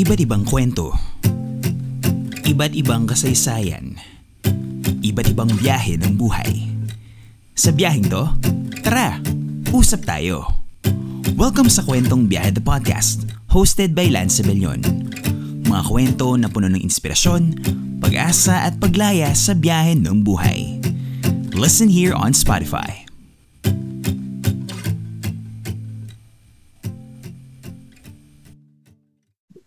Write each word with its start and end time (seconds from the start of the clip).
Iba't 0.00 0.16
ibang 0.24 0.48
kwento. 0.48 0.96
Iba't 2.48 2.72
ibang 2.72 3.04
kasaysayan. 3.04 4.00
Iba't 5.04 5.28
ibang 5.28 5.52
biyahe 5.60 6.00
ng 6.00 6.16
buhay. 6.16 6.72
Sa 7.52 7.68
biyaheng 7.68 8.08
to, 8.08 8.24
tara, 8.80 9.20
usap 9.68 10.08
tayo. 10.08 10.48
Welcome 11.36 11.68
sa 11.68 11.84
Kwentong 11.84 12.32
Biyahe 12.32 12.48
the 12.48 12.64
Podcast, 12.64 13.28
hosted 13.52 13.92
by 13.92 14.08
Lance 14.08 14.40
Bellon. 14.40 14.80
Mga 15.68 15.82
kwento 15.84 16.32
na 16.40 16.48
puno 16.48 16.72
ng 16.72 16.80
inspirasyon, 16.80 17.60
pag-asa 18.00 18.72
at 18.72 18.80
paglaya 18.80 19.28
sa 19.36 19.52
biyahe 19.52 20.00
ng 20.00 20.24
buhay. 20.24 20.80
Listen 21.52 21.92
here 21.92 22.16
on 22.16 22.32
Spotify. 22.32 23.09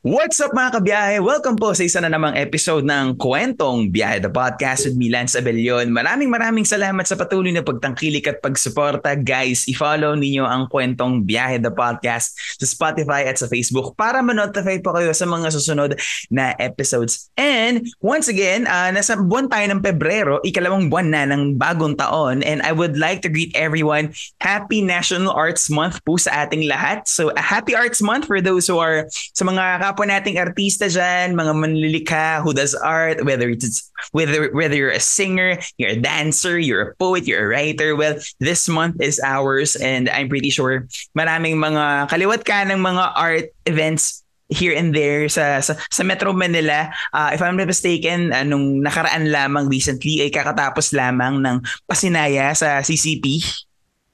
What's 0.04 0.44
up 0.44 0.52
mga 0.52 0.84
kabiyahe? 0.84 1.24
Welcome 1.24 1.56
po 1.56 1.72
sa 1.72 1.88
isa 1.88 2.04
na 2.04 2.12
namang 2.12 2.36
episode 2.36 2.84
ng 2.84 3.16
Kwentong 3.16 3.88
Biyahe 3.88 4.20
the 4.20 4.28
Podcast 4.28 4.84
with 4.84 5.00
me, 5.00 5.08
Lance 5.08 5.32
Abellion. 5.40 5.88
Maraming 5.96 6.28
maraming 6.28 6.68
salamat 6.68 7.08
sa 7.08 7.16
patuloy 7.16 7.56
na 7.56 7.64
pagtangkilik 7.64 8.28
at 8.28 8.44
pagsuporta. 8.44 9.16
Guys, 9.16 9.64
i-follow 9.72 10.20
ninyo 10.20 10.44
ang 10.44 10.68
Kwentong 10.68 11.24
Biyahe 11.24 11.56
the 11.64 11.72
Podcast 11.72 12.36
sa 12.36 12.68
Spotify 12.68 13.32
at 13.32 13.40
sa 13.40 13.48
Facebook 13.48 13.96
para 13.96 14.20
ma-notify 14.20 14.76
po 14.84 14.92
kayo 14.92 15.16
sa 15.16 15.24
mga 15.24 15.56
susunod 15.56 15.96
na 16.28 16.52
episodes. 16.60 17.32
And 17.40 17.88
once 18.04 18.28
again, 18.28 18.68
uh, 18.68 18.92
nasa 18.92 19.16
buwan 19.16 19.48
tayo 19.48 19.72
ng 19.72 19.80
Pebrero, 19.80 20.44
ikalawang 20.44 20.92
buwan 20.92 21.16
na 21.16 21.24
ng 21.32 21.56
bagong 21.56 21.96
taon 21.96 22.44
and 22.44 22.60
I 22.68 22.76
would 22.76 23.00
like 23.00 23.24
to 23.24 23.32
greet 23.32 23.56
everyone 23.56 24.12
Happy 24.44 24.84
National 24.84 25.32
Arts 25.32 25.72
Month 25.72 26.04
po 26.04 26.20
sa 26.20 26.44
ating 26.44 26.68
lahat. 26.68 27.08
So, 27.08 27.32
a 27.32 27.40
Happy 27.40 27.72
Arts 27.72 28.04
Month 28.04 28.28
for 28.28 28.44
those 28.44 28.68
who 28.68 28.84
are 28.84 29.08
sa 29.32 29.48
mga 29.48 29.93
kapwa 29.94 30.10
nating 30.10 30.42
artista 30.42 30.90
dyan, 30.90 31.38
mga 31.38 31.54
manlilikha 31.54 32.42
who 32.42 32.50
does 32.50 32.74
art, 32.74 33.22
whether 33.22 33.54
it's 33.54 33.94
whether 34.10 34.50
whether 34.50 34.74
you're 34.74 34.90
a 34.90 34.98
singer, 34.98 35.62
you're 35.78 35.94
a 35.94 36.02
dancer, 36.02 36.58
you're 36.58 36.82
a 36.82 36.94
poet, 36.98 37.30
you're 37.30 37.46
a 37.46 37.52
writer. 37.54 37.94
Well, 37.94 38.18
this 38.42 38.66
month 38.66 38.98
is 38.98 39.22
ours 39.22 39.78
and 39.78 40.10
I'm 40.10 40.34
pretty 40.34 40.50
sure 40.50 40.90
maraming 41.14 41.62
mga 41.62 42.10
kaliwat 42.10 42.42
ka 42.42 42.66
ng 42.66 42.82
mga 42.82 43.06
art 43.14 43.54
events 43.70 44.26
here 44.50 44.74
and 44.74 44.94
there 44.94 45.30
sa 45.30 45.62
sa, 45.62 45.78
sa 45.94 46.02
Metro 46.02 46.34
Manila. 46.34 46.90
Uh, 47.14 47.38
if 47.38 47.42
I'm 47.46 47.54
not 47.54 47.70
mistaken, 47.70 48.34
uh, 48.34 48.42
nung 48.42 48.82
nakaraan 48.82 49.30
lamang 49.30 49.70
recently 49.70 50.26
ay 50.26 50.34
kakatapos 50.34 50.90
lamang 50.98 51.38
ng 51.38 51.62
pasinaya 51.86 52.50
sa 52.58 52.82
CCP 52.82 53.46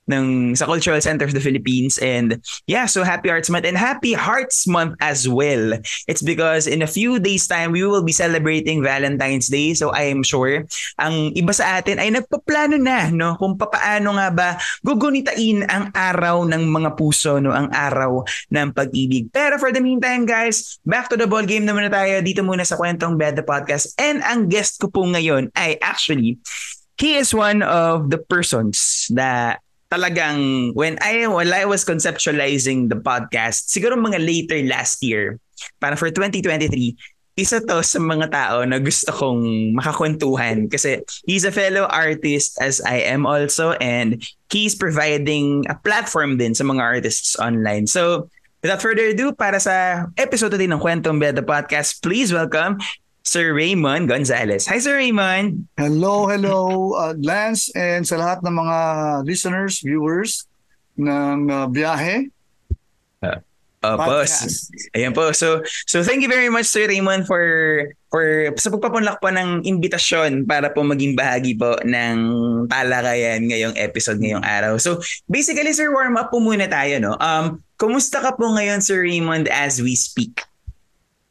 ng 0.10 0.58
sa 0.58 0.66
Cultural 0.66 1.00
Center 1.00 1.26
of 1.26 1.38
the 1.38 1.44
Philippines. 1.44 2.02
And 2.02 2.42
yeah 2.66 2.90
so 2.90 3.06
happy 3.06 3.30
Arts 3.30 3.50
Month 3.50 3.70
and 3.70 3.78
happy 3.78 4.14
Hearts 4.14 4.66
Month 4.66 4.98
as 5.00 5.30
well. 5.30 5.78
It's 6.10 6.26
because 6.26 6.66
in 6.66 6.82
a 6.82 6.90
few 6.90 7.22
days 7.22 7.48
time 7.48 7.72
we 7.72 7.86
will 7.86 8.04
be 8.04 8.16
celebrating 8.16 8.84
Valentine's 8.84 9.48
Day. 9.48 9.74
So 9.78 9.94
I 9.94 10.10
am 10.12 10.26
sure 10.26 10.66
ang 10.98 11.34
iba 11.38 11.54
sa 11.54 11.80
atin 11.80 12.02
ay 12.02 12.10
nagpaplano 12.12 12.76
na 12.76 13.08
no? 13.14 13.38
Kung 13.38 13.56
papaano 13.56 14.18
nga 14.18 14.28
ba 14.34 14.50
gugunitain 14.84 15.64
ang 15.70 15.94
araw 15.94 16.44
ng 16.50 16.64
mga 16.68 16.90
puso 16.98 17.38
no? 17.38 17.54
Ang 17.54 17.70
araw 17.72 18.26
ng 18.52 18.70
pag-ibig. 18.74 19.30
Pero 19.32 19.62
for 19.62 19.72
the 19.72 19.80
meantime 19.80 20.26
guys 20.26 20.82
back 20.84 21.08
to 21.08 21.16
the 21.16 21.30
ball 21.30 21.46
game 21.46 21.64
na 21.64 21.78
tayo. 21.88 22.20
Dito 22.26 22.42
muna 22.42 22.66
sa 22.66 22.76
kwentong 22.76 23.16
Beda 23.16 23.46
Podcast. 23.46 23.94
And 24.02 24.26
ang 24.26 24.50
guest 24.50 24.82
ko 24.82 24.90
po 24.90 25.06
ngayon 25.06 25.54
ay 25.54 25.78
actually 25.80 26.42
he 27.00 27.16
is 27.16 27.32
one 27.32 27.64
of 27.64 28.12
the 28.12 28.20
persons 28.20 29.08
that 29.16 29.64
talagang 29.90 30.72
when 30.78 31.02
I 31.02 31.26
while 31.26 31.54
I 31.54 31.66
was 31.66 31.84
conceptualizing 31.84 32.94
the 32.94 32.98
podcast, 33.02 33.74
siguro 33.74 33.98
mga 33.98 34.22
later 34.22 34.62
last 34.70 35.02
year, 35.02 35.42
para 35.82 35.98
for 35.98 36.14
2023, 36.14 36.96
isa 37.40 37.64
to 37.64 37.82
sa 37.82 37.98
mga 37.98 38.30
tao 38.30 38.68
na 38.68 38.78
gusto 38.78 39.10
kong 39.16 39.74
makakwentuhan 39.74 40.68
kasi 40.68 41.00
he's 41.24 41.48
a 41.48 41.54
fellow 41.56 41.88
artist 41.88 42.60
as 42.60 42.84
I 42.84 43.02
am 43.08 43.24
also 43.24 43.80
and 43.80 44.20
he's 44.52 44.76
providing 44.76 45.64
a 45.72 45.76
platform 45.80 46.38
din 46.38 46.54
sa 46.54 46.68
mga 46.68 46.84
artists 46.84 47.40
online. 47.40 47.88
So, 47.88 48.28
without 48.60 48.84
further 48.84 49.16
ado, 49.16 49.32
para 49.32 49.58
sa 49.58 50.06
episode 50.20 50.60
din 50.60 50.76
ng 50.76 50.84
Kwentong 50.84 51.18
Beda 51.18 51.42
Podcast, 51.42 52.04
please 52.04 52.30
welcome 52.36 52.78
Sir 53.24 53.54
Raymond 53.54 54.10
Gonzalez. 54.10 54.66
Hi, 54.68 54.80
Sir 54.80 54.98
Raymond. 54.98 55.68
Hello, 55.78 56.26
hello, 56.26 56.94
uh, 56.98 57.14
Lance, 57.20 57.70
and 57.78 58.08
sa 58.08 58.18
lahat 58.18 58.42
ng 58.42 58.56
mga 58.56 58.78
listeners, 59.28 59.84
viewers 59.86 60.50
ng 60.98 61.48
uh, 61.52 61.68
biyahe. 61.70 62.32
Uh, 63.24 63.40
Opo. 63.80 64.28
Ayan 64.92 65.16
po. 65.16 65.32
So, 65.32 65.64
so 65.88 66.04
thank 66.04 66.20
you 66.20 66.28
very 66.28 66.52
much, 66.52 66.68
Sir 66.68 66.84
Raymond, 66.92 67.24
for 67.24 67.44
for 68.12 68.52
sa 68.60 68.68
pagpapunlak 68.76 69.24
po 69.24 69.32
ng 69.32 69.64
imbitasyon 69.64 70.44
para 70.44 70.68
po 70.76 70.84
maging 70.84 71.16
bahagi 71.16 71.56
po 71.56 71.80
ng 71.88 72.18
talakayan 72.68 73.48
ngayong 73.48 73.80
episode 73.80 74.20
ngayong 74.20 74.44
araw. 74.44 74.76
So, 74.76 75.00
basically, 75.32 75.72
Sir, 75.72 75.96
warm 75.96 76.20
up 76.20 76.28
po 76.28 76.44
muna 76.44 76.68
tayo, 76.68 77.00
no? 77.00 77.16
Um, 77.24 77.64
kumusta 77.80 78.20
ka 78.20 78.36
po 78.36 78.52
ngayon, 78.52 78.84
Sir 78.84 79.00
Raymond, 79.00 79.48
as 79.48 79.80
we 79.80 79.96
speak? 79.96 80.44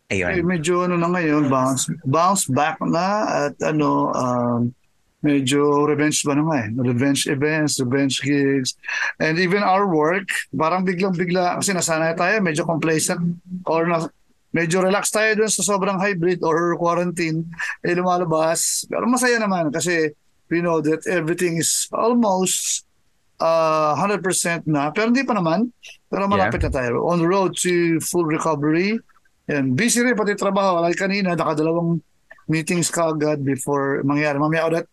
Ayun. 0.08 0.41
Eh, 0.41 0.44
medyo 0.44 0.88
ano 0.88 0.96
na 0.96 1.12
ngayon, 1.12 1.52
bounce, 1.52 1.92
bounce 2.08 2.48
back 2.48 2.80
na 2.80 3.28
at 3.48 3.54
ano, 3.60 4.08
um, 4.16 4.72
medyo 5.20 5.84
revenge 5.84 6.24
ba 6.24 6.32
naman 6.32 6.56
eh. 6.56 6.69
Revenge 6.80 7.28
events, 7.28 7.76
revenge 7.76 8.24
gigs, 8.24 8.72
and 9.20 9.36
even 9.36 9.60
our 9.60 9.84
work, 9.84 10.24
parang 10.56 10.88
biglang-bigla, 10.88 11.60
kasi 11.60 11.76
nasanay 11.76 12.16
tayo, 12.16 12.41
medyo 12.41 12.64
complacent 12.64 13.20
or 13.69 13.84
na, 13.84 14.08
medyo 14.56 14.80
relax 14.80 15.12
tayo 15.12 15.44
dun 15.44 15.52
sa 15.52 15.60
sobrang 15.60 16.00
hybrid 16.00 16.40
or 16.40 16.72
quarantine, 16.80 17.44
eh 17.84 17.92
lumalabas. 17.92 18.88
Pero 18.88 19.04
masaya 19.04 19.36
naman 19.36 19.69
kasi 19.69 20.16
we 20.48 20.64
know 20.64 20.80
that 20.80 21.04
everything 21.04 21.60
is 21.60 21.84
almost 21.92 22.88
uh, 23.44 23.92
100% 23.92 24.25
na, 24.64 24.88
pero 24.88 25.12
hindi 25.12 25.20
pa 25.26 25.36
naman. 25.36 25.69
Pero 26.08 26.25
malapit 26.25 26.64
yeah. 26.64 26.72
na 26.72 26.76
tayo. 26.80 27.04
On 27.04 27.20
the 27.20 27.28
road 27.28 27.52
to 27.60 28.00
full 28.00 28.25
recovery, 28.25 28.96
yan. 29.48 29.72
Busy 29.75 30.04
rin 30.04 30.14
pati 30.14 30.36
trabaho. 30.36 30.84
Like 30.84 31.00
kanina, 31.00 31.34
nakadalawang 31.34 32.04
meetings 32.48 32.92
ka 32.92 33.12
agad 33.12 33.41
before 33.44 34.04
mangyari. 34.04 34.36
Mamaya 34.36 34.69
ulit, 34.69 34.86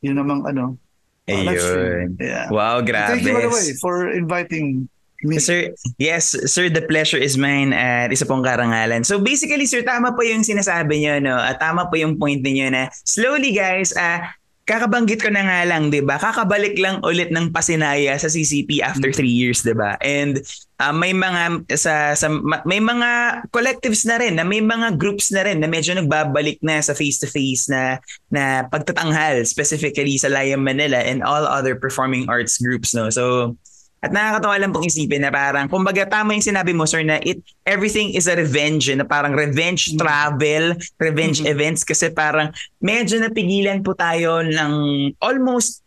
yun 0.00 0.16
namang 0.16 0.48
ano. 0.48 0.80
Uh, 1.28 1.44
Ayun. 1.44 2.16
Yeah. 2.16 2.48
Wow, 2.48 2.80
grabe. 2.80 3.20
Thank 3.20 3.28
you 3.28 3.36
by 3.36 3.44
the 3.44 3.52
way 3.52 3.76
for 3.76 4.08
inviting 4.08 4.88
me. 5.20 5.36
Sir, 5.36 5.76
yes, 6.00 6.32
sir, 6.48 6.72
the 6.72 6.82
pleasure 6.88 7.20
is 7.20 7.36
mine 7.36 7.76
at 7.76 8.08
isa 8.08 8.24
pong 8.24 8.40
karangalan. 8.40 9.04
So 9.04 9.20
basically, 9.20 9.68
sir, 9.68 9.84
tama 9.84 10.16
po 10.16 10.24
yung 10.24 10.40
sinasabi 10.40 11.04
niyo, 11.04 11.20
no? 11.20 11.36
At 11.36 11.60
tama 11.60 11.92
po 11.92 12.00
yung 12.00 12.16
point 12.16 12.40
niyo 12.40 12.72
na 12.72 12.88
slowly, 13.04 13.52
guys, 13.52 13.92
uh, 13.92 14.24
kakabanggit 14.68 15.24
ko 15.24 15.32
na 15.32 15.48
nga 15.48 15.60
lang, 15.64 15.88
'di 15.88 16.04
ba? 16.04 16.20
Kakabalik 16.20 16.76
lang 16.76 17.00
ulit 17.00 17.32
ng 17.32 17.48
Pasinaya 17.48 18.12
sa 18.20 18.28
CCP 18.28 18.84
after 18.84 19.08
three 19.08 19.32
years, 19.32 19.64
'di 19.64 19.72
ba? 19.72 19.96
And 20.04 20.44
uh, 20.76 20.92
may 20.92 21.16
mga 21.16 21.72
sa, 21.80 22.12
sa 22.12 22.28
may 22.68 22.76
mga 22.76 23.42
collectives 23.48 24.04
na 24.04 24.20
rin, 24.20 24.36
na 24.36 24.44
may 24.44 24.60
mga 24.60 25.00
groups 25.00 25.32
na 25.32 25.48
rin 25.48 25.64
na 25.64 25.72
medyo 25.72 25.96
nagbabalik 25.96 26.60
na 26.60 26.84
sa 26.84 26.92
face 26.92 27.16
to 27.24 27.28
face 27.32 27.72
na 27.72 27.96
na 28.28 28.68
pagtatanghal 28.68 29.48
specifically 29.48 30.20
sa 30.20 30.28
Lion 30.28 30.60
Manila 30.60 31.00
and 31.00 31.24
all 31.24 31.48
other 31.48 31.72
performing 31.72 32.28
arts 32.28 32.60
groups, 32.60 32.92
no. 32.92 33.08
So 33.08 33.56
at 33.98 34.14
nakakatawa 34.14 34.54
lang 34.62 34.70
pong 34.70 34.86
isipin 34.86 35.26
na 35.26 35.34
parang, 35.34 35.66
kumbaga 35.66 36.06
tama 36.06 36.30
yung 36.30 36.46
sinabi 36.46 36.70
mo, 36.70 36.86
sir, 36.86 37.02
na 37.02 37.18
it, 37.26 37.42
everything 37.66 38.14
is 38.14 38.30
a 38.30 38.38
revenge, 38.38 38.86
na 38.94 39.02
parang 39.02 39.34
revenge 39.34 39.90
mm-hmm. 39.90 39.98
travel, 39.98 40.64
revenge 41.02 41.42
mm-hmm. 41.42 41.50
events, 41.50 41.82
kasi 41.82 42.14
parang 42.14 42.54
medyo 42.78 43.18
napigilan 43.18 43.82
po 43.82 43.98
tayo 43.98 44.46
ng 44.46 44.72
almost 45.18 45.82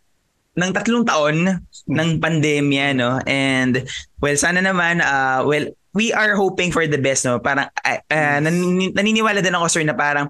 ng 0.52 0.70
tatlong 0.76 1.08
taon 1.08 1.36
mm-hmm. 1.48 1.88
ng 1.88 2.10
pandemya, 2.20 2.86
no? 2.92 3.16
And, 3.24 3.80
well, 4.20 4.36
sana 4.36 4.60
naman, 4.60 5.00
uh, 5.00 5.48
well, 5.48 5.72
we 5.96 6.12
are 6.12 6.36
hoping 6.36 6.68
for 6.68 6.84
the 6.84 7.00
best, 7.00 7.24
no? 7.24 7.40
Parang, 7.40 7.72
uh, 7.72 8.00
uh, 8.12 8.38
naniniwala 8.92 9.40
din 9.40 9.56
ako, 9.56 9.66
sir, 9.72 9.84
na 9.88 9.96
parang 9.96 10.28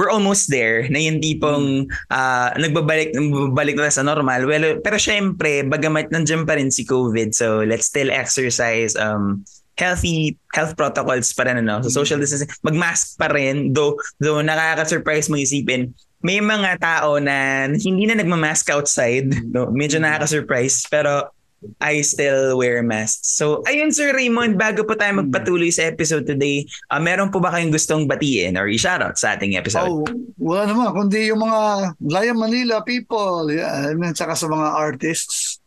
we're 0.00 0.08
almost 0.08 0.48
there 0.48 0.88
na 0.88 0.96
yung 0.96 1.20
tipong 1.20 1.84
uh, 2.08 2.48
nagbabalik 2.56 3.12
nagbabalik 3.12 3.76
na 3.76 3.92
sa 3.92 4.00
normal. 4.00 4.48
Well, 4.48 4.80
pero 4.80 4.96
syempre, 4.96 5.60
bagamat 5.68 6.08
nandiyan 6.08 6.48
pa 6.48 6.56
rin 6.56 6.72
si 6.72 6.88
COVID, 6.88 7.36
so 7.36 7.60
let's 7.68 7.92
still 7.92 8.08
exercise 8.08 8.96
um 8.96 9.44
healthy 9.76 10.40
health 10.56 10.72
protocols 10.72 11.36
pa 11.36 11.44
rin 11.44 11.60
ano. 11.60 11.84
So 11.84 11.92
social 11.92 12.16
distancing, 12.16 12.48
magmask 12.64 13.20
pa 13.20 13.28
rin 13.28 13.76
though 13.76 14.00
though 14.16 14.40
nakaka-surprise 14.40 15.28
mo 15.28 15.36
isipin 15.36 15.92
may 16.20 16.36
mga 16.40 16.76
tao 16.80 17.16
na 17.16 17.64
hindi 17.64 18.04
na 18.04 18.12
nagma-mask 18.12 18.68
outside, 18.76 19.32
no? 19.48 19.72
Medyo 19.72 20.04
nakaka-surprise 20.04 20.84
pero 20.92 21.32
I 21.80 22.00
still 22.00 22.56
wear 22.56 22.80
masks. 22.80 23.36
So, 23.36 23.60
ayun 23.68 23.92
Sir 23.92 24.16
Raymond, 24.16 24.56
bago 24.56 24.84
po 24.84 24.96
tayo 24.96 25.20
magpatuloy 25.20 25.68
sa 25.68 25.88
episode 25.88 26.24
today, 26.24 26.64
uh, 26.88 27.00
meron 27.00 27.28
po 27.28 27.40
ba 27.40 27.52
kayong 27.52 27.72
gustong 27.72 28.08
batiin 28.08 28.56
or 28.56 28.64
i-shoutout 28.64 29.20
sa 29.20 29.36
ating 29.36 29.60
episode? 29.60 29.88
Oh, 29.88 30.04
wala 30.40 30.64
naman, 30.68 30.96
kundi 30.96 31.28
yung 31.28 31.44
mga 31.44 31.92
Laya 32.00 32.32
Manila 32.32 32.80
people, 32.80 33.52
yeah, 33.52 33.92
at 33.92 34.16
saka 34.16 34.32
sa 34.32 34.48
mga 34.48 34.68
artists 34.72 35.60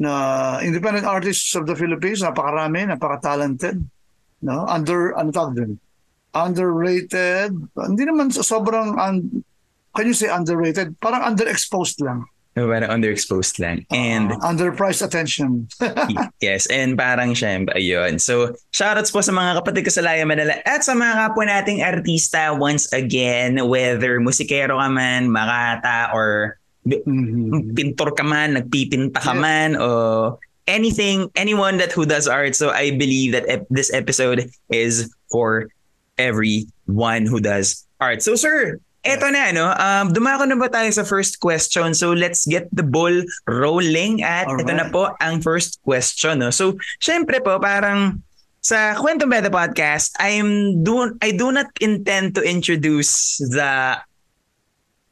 na 0.00 0.58
independent 0.64 1.04
artists 1.04 1.52
of 1.54 1.68
the 1.68 1.76
Philippines, 1.76 2.24
napakarami, 2.24 2.88
napaka-talented. 2.88 3.78
No? 4.40 4.64
Under, 4.64 5.12
ano 5.14 5.28
tawag 5.28 5.54
din? 5.54 5.76
underrated. 6.34 7.54
Hindi 7.78 8.02
naman 8.04 8.34
sobrang, 8.34 8.98
un, 8.98 9.16
can 9.94 10.06
you 10.10 10.16
say 10.18 10.28
underrated? 10.28 10.98
Parang 10.98 11.22
underexposed 11.22 12.02
lang. 12.02 12.26
Parang 12.54 12.86
underexposed 12.86 13.58
lang. 13.58 13.82
And 13.90 14.30
uh, 14.30 14.38
underpriced 14.46 15.02
attention. 15.02 15.66
yes, 16.40 16.70
and 16.70 16.94
parang 16.94 17.34
syempre, 17.34 17.74
ayun. 17.74 18.22
So, 18.22 18.54
shoutouts 18.70 19.10
po 19.10 19.26
sa 19.26 19.34
mga 19.34 19.58
kapatid 19.58 19.82
ko 19.82 19.90
sa 19.90 20.06
Laya 20.06 20.22
Manila 20.22 20.54
at 20.62 20.86
sa 20.86 20.94
mga 20.94 21.18
kapwa 21.18 21.50
nating 21.50 21.82
artista 21.82 22.54
once 22.54 22.86
again, 22.94 23.58
whether 23.66 24.22
musikero 24.22 24.78
ka 24.78 24.86
man, 24.86 25.34
makata, 25.34 26.14
or 26.14 26.54
mm-hmm. 26.86 27.74
pintor 27.74 28.14
ka 28.14 28.22
man, 28.22 28.54
nagpipinta 28.54 29.18
ka 29.18 29.34
yeah. 29.34 29.42
man, 29.42 29.70
o 29.74 30.38
anything, 30.70 31.26
anyone 31.34 31.82
that 31.82 31.90
who 31.90 32.06
does 32.06 32.30
art. 32.30 32.54
So, 32.54 32.70
I 32.70 32.94
believe 32.94 33.34
that 33.34 33.50
ep- 33.50 33.66
this 33.66 33.90
episode 33.90 34.46
is 34.70 35.10
for 35.26 35.74
everyone 36.22 37.26
who 37.26 37.42
does 37.42 37.82
art. 37.98 38.22
So, 38.22 38.38
sir, 38.38 38.78
Eto 39.04 39.28
na, 39.28 39.52
no? 39.52 39.68
Um, 39.76 40.16
dumako 40.16 40.48
na 40.48 40.56
ba 40.56 40.72
tayo 40.72 40.88
sa 40.88 41.04
first 41.04 41.36
question? 41.36 41.92
So, 41.92 42.16
let's 42.16 42.48
get 42.48 42.72
the 42.72 42.82
ball 42.82 43.12
rolling. 43.44 44.24
At 44.24 44.48
Alright. 44.48 44.64
ito 44.64 44.72
na 44.72 44.88
po 44.88 45.12
ang 45.20 45.44
first 45.44 45.76
question, 45.84 46.40
no? 46.40 46.48
So, 46.48 46.80
syempre 47.04 47.44
po, 47.44 47.60
parang 47.60 48.24
sa 48.64 48.96
Kwentong 48.96 49.28
Beda 49.28 49.52
Podcast, 49.52 50.16
I'm 50.16 50.80
do, 50.80 51.12
I 51.20 51.36
do 51.36 51.52
not 51.52 51.68
intend 51.84 52.32
to 52.36 52.40
introduce 52.40 53.36
the 53.44 54.00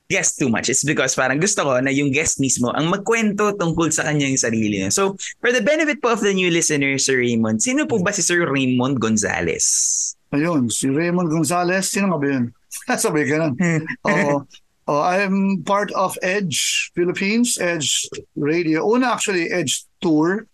guest 0.09 0.41
too 0.41 0.49
much. 0.49 0.73
It's 0.73 0.89
because 0.89 1.13
parang 1.13 1.37
gusto 1.37 1.61
ko 1.61 1.77
na 1.81 1.93
yung 1.93 2.17
guest 2.17 2.41
mismo 2.41 2.73
ang 2.73 2.89
magkwento 2.89 3.53
tungkol 3.61 3.93
sa 3.93 4.09
kanyang 4.09 4.41
sarili 4.41 4.81
niya. 4.81 4.89
So, 4.89 5.21
for 5.45 5.53
the 5.53 5.61
benefit 5.61 6.01
po 6.01 6.17
of 6.17 6.25
the 6.25 6.33
new 6.33 6.49
listeners, 6.49 7.05
Sir 7.05 7.21
Raymond, 7.21 7.61
sino 7.61 7.85
po 7.85 8.01
ba 8.01 8.13
si 8.13 8.25
Sir 8.25 8.45
Raymond 8.49 9.01
Gonzalez? 9.01 9.65
Ayun, 10.33 10.73
si 10.73 10.89
Raymond 10.89 11.29
Gonzalez, 11.29 11.93
sino 11.93 12.09
nga 12.13 12.21
ba 12.21 12.29
yun? 12.29 12.45
Sabi 13.03 13.29
ganun. 13.29 13.57
Oo. 14.09 14.47
Oh, 14.91 15.01
I'm 15.01 15.63
part 15.63 15.95
of 15.95 16.19
Edge 16.27 16.91
Philippines, 16.99 17.55
Edge 17.55 18.11
Radio. 18.35 18.83
Una 18.83 19.15
actually, 19.15 19.47
Edge 19.51 19.87
Tour. 20.03 20.51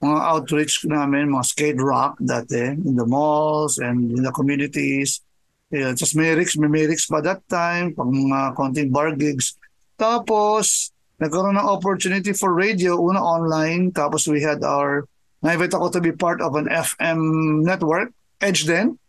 Mga 0.00 0.20
outreach 0.28 0.84
namin, 0.84 1.32
mga 1.32 1.44
skate 1.44 1.80
rock 1.80 2.16
dati 2.20 2.72
in 2.72 2.96
the 2.96 3.04
malls 3.04 3.76
and 3.76 4.12
in 4.16 4.24
the 4.24 4.32
communities. 4.32 5.20
Yeah, 5.68 5.92
just 5.92 6.16
Merix, 6.16 6.56
may 6.56 6.68
Merix 6.68 7.08
pa 7.10 7.20
that 7.20 7.42
time, 7.50 7.92
pag 7.92 8.06
mga 8.06 8.54
konting 8.54 8.92
bar 8.92 9.12
gigs. 9.16 9.58
Tapos, 9.98 10.92
nagkaroon 11.18 11.56
ng 11.56 11.68
opportunity 11.68 12.32
for 12.32 12.52
radio, 12.52 13.00
una 13.00 13.20
online. 13.20 13.90
Tapos 13.90 14.28
we 14.28 14.40
had 14.40 14.62
our, 14.62 15.08
na-invite 15.42 15.74
ako 15.74 15.90
to 15.90 16.00
be 16.00 16.12
part 16.12 16.40
of 16.40 16.54
an 16.54 16.68
FM 16.68 17.64
network, 17.64 18.12
Edge 18.40 18.64
then, 18.68 19.00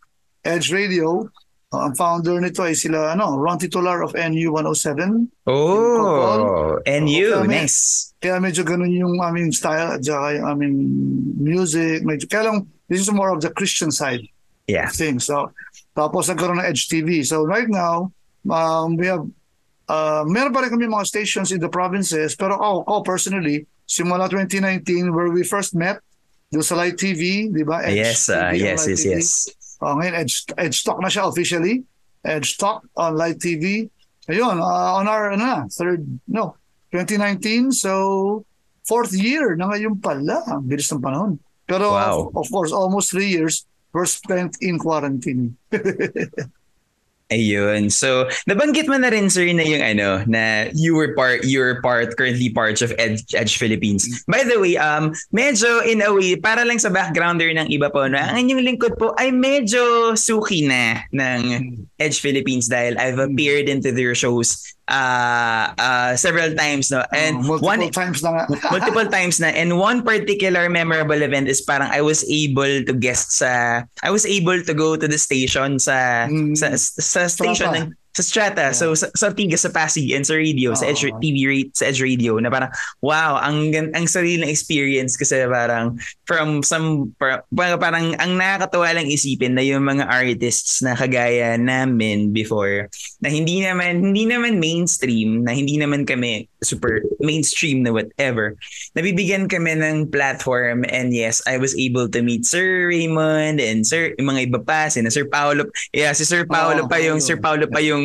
Edge 0.44 0.72
Radio. 0.72 1.28
Uh, 1.68 1.84
ang 1.84 1.92
founder 1.92 2.40
nito 2.40 2.64
ay 2.64 2.72
sila 2.72 3.12
ano, 3.12 3.36
Ron 3.36 3.60
Titular 3.60 4.00
of 4.00 4.16
NU 4.16 4.56
107. 4.56 5.28
Oh, 5.44 6.80
NU, 6.80 7.28
kaya 7.28 7.44
nice. 7.44 8.16
Kaya 8.16 8.40
medyo 8.40 8.64
ganun 8.64 8.88
yung 8.88 9.20
aming 9.20 9.52
style 9.52 9.96
at 9.96 10.00
saka 10.00 10.40
yung 10.40 10.48
aming 10.48 10.76
music. 11.36 12.00
Medyo, 12.08 12.24
kaya 12.24 12.48
lang, 12.48 12.64
this 12.88 13.04
is 13.04 13.12
more 13.12 13.28
of 13.28 13.44
the 13.44 13.52
Christian 13.52 13.92
side 13.92 14.24
yeah. 14.64 14.88
of 14.88 14.96
things. 14.96 15.28
So, 15.28 15.52
tapos 15.92 16.32
nagkaroon 16.32 16.56
ng 16.56 16.68
Edge 16.72 16.88
TV. 16.88 17.20
So 17.20 17.44
right 17.44 17.68
now, 17.68 18.16
um, 18.48 18.96
we 18.96 19.12
have, 19.12 19.28
uh, 19.92 20.24
meron 20.24 20.56
pa 20.56 20.64
rin 20.64 20.72
kami 20.72 20.88
mga 20.88 21.04
stations 21.04 21.52
in 21.52 21.60
the 21.60 21.68
provinces, 21.68 22.32
pero 22.32 22.56
ako, 22.56 22.88
oh, 22.88 23.00
personally, 23.04 23.68
simula 23.84 24.24
2019 24.32 25.12
where 25.12 25.28
we 25.28 25.44
first 25.44 25.76
met, 25.76 26.00
doon 26.48 26.64
sa 26.64 26.80
Light 26.80 26.96
TV, 26.96 27.52
di 27.52 27.60
ba? 27.60 27.84
Edge 27.84 28.00
yes, 28.00 28.32
uh, 28.32 28.56
TV, 28.56 28.72
yes, 28.72 28.80
yes, 28.88 29.00
TV. 29.04 29.12
yes. 29.20 29.28
Uh, 29.78 29.94
ngayon, 29.98 30.14
Edge, 30.14 30.34
Edge 30.58 30.78
Talk 30.82 30.98
na 30.98 31.10
siya 31.10 31.26
officially. 31.30 31.82
Edge 32.26 32.58
Talk 32.58 32.82
on 32.98 33.14
Live 33.14 33.38
TV. 33.38 33.86
Ayun, 34.28 34.60
uh, 34.60 34.98
on 34.98 35.08
our 35.08 35.32
ano 35.32 35.40
na, 35.40 35.54
third, 35.70 36.04
no, 36.28 36.58
2019. 36.92 37.72
So, 37.72 38.44
fourth 38.84 39.14
year 39.14 39.56
na 39.56 39.70
ngayon 39.70 40.02
pala. 40.02 40.42
Ang 40.50 40.68
bilis 40.68 40.90
ng 40.90 41.00
panahon. 41.00 41.38
Pero 41.68 41.92
wow. 41.92 42.32
of, 42.32 42.44
of 42.44 42.46
course, 42.48 42.72
almost 42.72 43.12
three 43.12 43.28
years 43.28 43.68
were 43.92 44.08
spent 44.08 44.56
in 44.60 44.78
quarantine. 44.80 45.56
Ayun. 47.28 47.92
So, 47.92 48.24
nabanggit 48.48 48.88
mo 48.88 48.96
na 48.96 49.12
rin 49.12 49.28
sir 49.28 49.44
na 49.52 49.60
yung 49.60 49.84
ano 49.84 50.24
na 50.24 50.72
you 50.72 50.96
were 50.96 51.12
part 51.12 51.44
you 51.44 51.60
were 51.60 51.76
part 51.84 52.16
currently 52.16 52.48
part 52.48 52.80
of 52.80 52.96
Edge, 52.96 53.20
Edge 53.36 53.60
Philippines. 53.60 54.24
By 54.24 54.48
the 54.48 54.56
way, 54.56 54.80
um 54.80 55.12
medyo 55.28 55.84
in 55.84 56.00
a 56.00 56.08
way 56.08 56.40
para 56.40 56.64
lang 56.64 56.80
sa 56.80 56.88
backgrounder 56.88 57.52
ng 57.52 57.68
iba 57.68 57.92
po 57.92 58.08
na 58.08 58.32
ang 58.32 58.48
inyong 58.48 58.64
lingkod 58.64 58.96
po 58.96 59.12
ay 59.20 59.28
medyo 59.28 60.16
suki 60.16 60.64
na 60.64 61.04
ng 61.12 61.40
Edge 62.00 62.16
Philippines 62.16 62.64
dahil 62.64 62.96
I've 62.96 63.20
appeared 63.20 63.68
into 63.68 63.92
their 63.92 64.16
shows 64.16 64.77
uh, 64.88 65.72
uh, 65.78 66.16
several 66.16 66.54
times 66.56 66.90
no? 66.90 67.04
And 67.12 67.44
oh, 67.44 67.60
multiple 67.60 67.68
one 67.68 67.90
times 67.92 68.22
na 68.24 68.48
multiple 68.72 69.06
times 69.06 69.38
na. 69.38 69.48
And 69.48 69.78
one 69.78 70.02
particular 70.02 70.68
memorable 70.68 71.20
event 71.22 71.48
is 71.48 71.60
parang 71.60 71.92
I 71.92 72.00
was 72.00 72.24
able 72.28 72.84
to 72.84 72.92
guest 72.92 73.36
sa 73.38 73.84
I 74.02 74.10
was 74.10 74.26
able 74.26 74.60
to 74.64 74.72
go 74.74 74.96
to 74.96 75.06
the 75.06 75.20
station 75.20 75.78
sa 75.78 76.26
mm, 76.26 76.56
sa, 76.56 76.74
sa 76.74 77.28
station 77.28 77.70
ng 77.76 77.86
sa 78.18 78.26
Strata, 78.26 78.74
yeah. 78.74 78.74
so 78.74 78.98
sa, 78.98 79.06
sa 79.14 79.30
Tiga, 79.30 79.54
sa 79.54 79.70
Pasig, 79.70 80.10
and 80.10 80.26
sa 80.26 80.34
radio, 80.34 80.74
uh-huh. 80.74 80.82
sa 80.82 80.90
Edge 80.90 81.06
TV 81.22 81.46
rate, 81.46 81.70
sa 81.78 81.86
Edge 81.86 82.02
Radio, 82.02 82.42
na 82.42 82.50
parang, 82.50 82.74
wow, 82.98 83.38
ang 83.38 83.70
ang 83.94 84.06
sarili 84.10 84.42
ng 84.42 84.50
experience 84.50 85.14
kasi 85.14 85.46
parang 85.46 85.94
from 86.26 86.66
some, 86.66 87.14
parang, 87.22 87.46
parang 87.78 88.06
ang 88.18 88.34
nakakatawa 88.34 88.98
lang 88.98 89.06
isipin 89.06 89.54
na 89.54 89.62
yung 89.62 89.86
mga 89.86 90.10
artists 90.10 90.82
na 90.82 90.98
kagaya 90.98 91.54
namin 91.54 92.34
before, 92.34 92.90
na 93.22 93.30
hindi 93.30 93.62
naman, 93.62 94.02
hindi 94.10 94.26
naman 94.26 94.58
mainstream, 94.58 95.46
na 95.46 95.54
hindi 95.54 95.78
naman 95.78 96.02
kami 96.02 96.50
super 96.62 97.02
mainstream 97.22 97.82
na 97.82 97.94
whatever, 97.94 98.58
nabibigyan 98.98 99.46
kami 99.46 99.78
ng 99.78 100.10
platform 100.10 100.82
and 100.90 101.14
yes, 101.14 101.42
I 101.46 101.58
was 101.58 101.76
able 101.78 102.10
to 102.10 102.22
meet 102.22 102.46
Sir 102.46 102.90
Raymond 102.90 103.62
and 103.62 103.86
Sir, 103.86 104.14
yung 104.18 104.34
mga 104.34 104.50
iba 104.50 104.60
pa, 104.62 104.90
si 104.90 105.02
Sir 105.06 105.26
Paolo, 105.26 105.70
yeah, 105.94 106.10
si 106.12 106.26
Sir 106.26 106.44
Paolo 106.46 106.84
oh, 106.84 106.88
pa 106.90 106.98
yung, 106.98 107.22
Sir 107.22 107.38
Paolo 107.38 107.70
pa 107.70 107.78
yung 107.78 108.02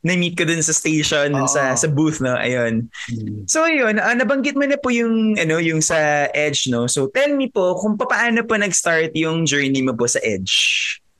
na-meet 0.00 0.36
ko 0.36 0.48
dun 0.48 0.64
sa 0.64 0.72
station, 0.72 1.32
dun 1.32 1.48
sa, 1.48 1.76
sa 1.76 1.88
booth, 1.88 2.20
no? 2.24 2.34
Ayun. 2.36 2.88
Mm. 3.12 3.44
So, 3.44 3.68
ayun, 3.68 4.00
uh, 4.00 4.16
nabanggit 4.16 4.56
mo 4.56 4.64
na 4.64 4.80
po 4.80 4.88
yung, 4.88 5.36
ano, 5.36 5.60
yung 5.60 5.84
sa 5.84 6.28
Edge, 6.32 6.72
no? 6.72 6.88
So, 6.88 7.12
tell 7.12 7.36
me 7.36 7.52
po, 7.52 7.76
kung 7.76 8.00
paano 8.00 8.40
po 8.44 8.56
nag-start 8.56 9.12
yung 9.16 9.44
journey 9.44 9.84
mo 9.84 9.92
po 9.92 10.08
sa 10.08 10.20
Edge? 10.24 10.52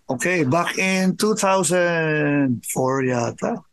Okay, 0.04 0.44
back 0.44 0.76
in 0.76 1.16
2004 1.16 2.60
yata. 3.08 3.64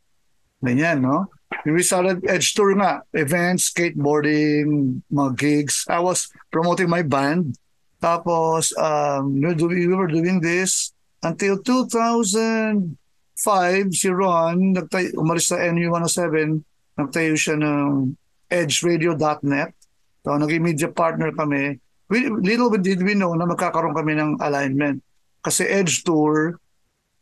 Ganyan, 0.63 1.03
no? 1.03 1.27
We 1.65 1.83
started 1.83 2.25
Edge 2.25 2.53
Tour 2.55 2.73
nga, 2.79 3.03
events, 3.13 3.69
skateboarding, 3.69 5.01
mga 5.11 5.31
gigs. 5.37 5.85
I 5.85 5.99
was 5.99 6.31
promoting 6.49 6.89
my 6.89 7.03
band. 7.03 7.59
Tapos, 8.01 8.73
um, 8.81 9.37
we 9.37 9.87
were 9.93 10.09
doing 10.09 10.41
this 10.41 10.93
until 11.21 11.61
2000, 11.61 12.97
5, 13.41 13.89
si 13.97 14.09
Ron, 14.13 14.77
nagtay, 14.77 15.17
umalis 15.17 15.49
sa 15.49 15.57
NU107, 15.57 16.61
nagtayo 16.93 17.33
siya 17.33 17.57
ng 17.57 18.13
edgeradio.net. 18.53 19.73
So, 20.21 20.37
naging 20.37 20.61
media 20.61 20.89
partner 20.93 21.33
kami. 21.33 21.81
We, 22.05 22.29
little 22.29 22.69
did 22.77 23.01
we 23.01 23.17
know 23.17 23.33
na 23.33 23.49
magkakaroon 23.49 23.97
kami 23.97 24.13
ng 24.13 24.37
alignment. 24.37 25.01
Kasi 25.41 25.65
Edge 25.65 26.05
Tour, 26.05 26.60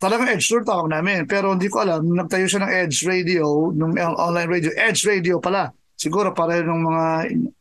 talagang 0.00 0.32
Edge 0.32 0.48
tawag 0.64 0.88
namin. 0.88 1.28
Pero 1.28 1.52
hindi 1.52 1.68
ko 1.68 1.84
alam, 1.84 2.08
nagtayo 2.08 2.48
siya 2.48 2.64
ng 2.64 2.72
Edge 2.72 3.04
Radio, 3.04 3.68
ng 3.70 3.94
online 4.16 4.48
radio. 4.48 4.70
Edge 4.74 5.04
Radio 5.04 5.36
pala. 5.38 5.68
Siguro 5.94 6.32
para 6.32 6.58
ng 6.64 6.82
mga, 6.82 7.06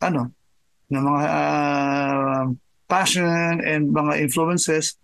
ano, 0.08 0.31
ng 0.89 1.03
mga 1.03 1.24
uh, 1.27 2.43
passion 2.88 3.60
and 3.62 3.91
mga 3.91 4.24
influences 4.24 4.96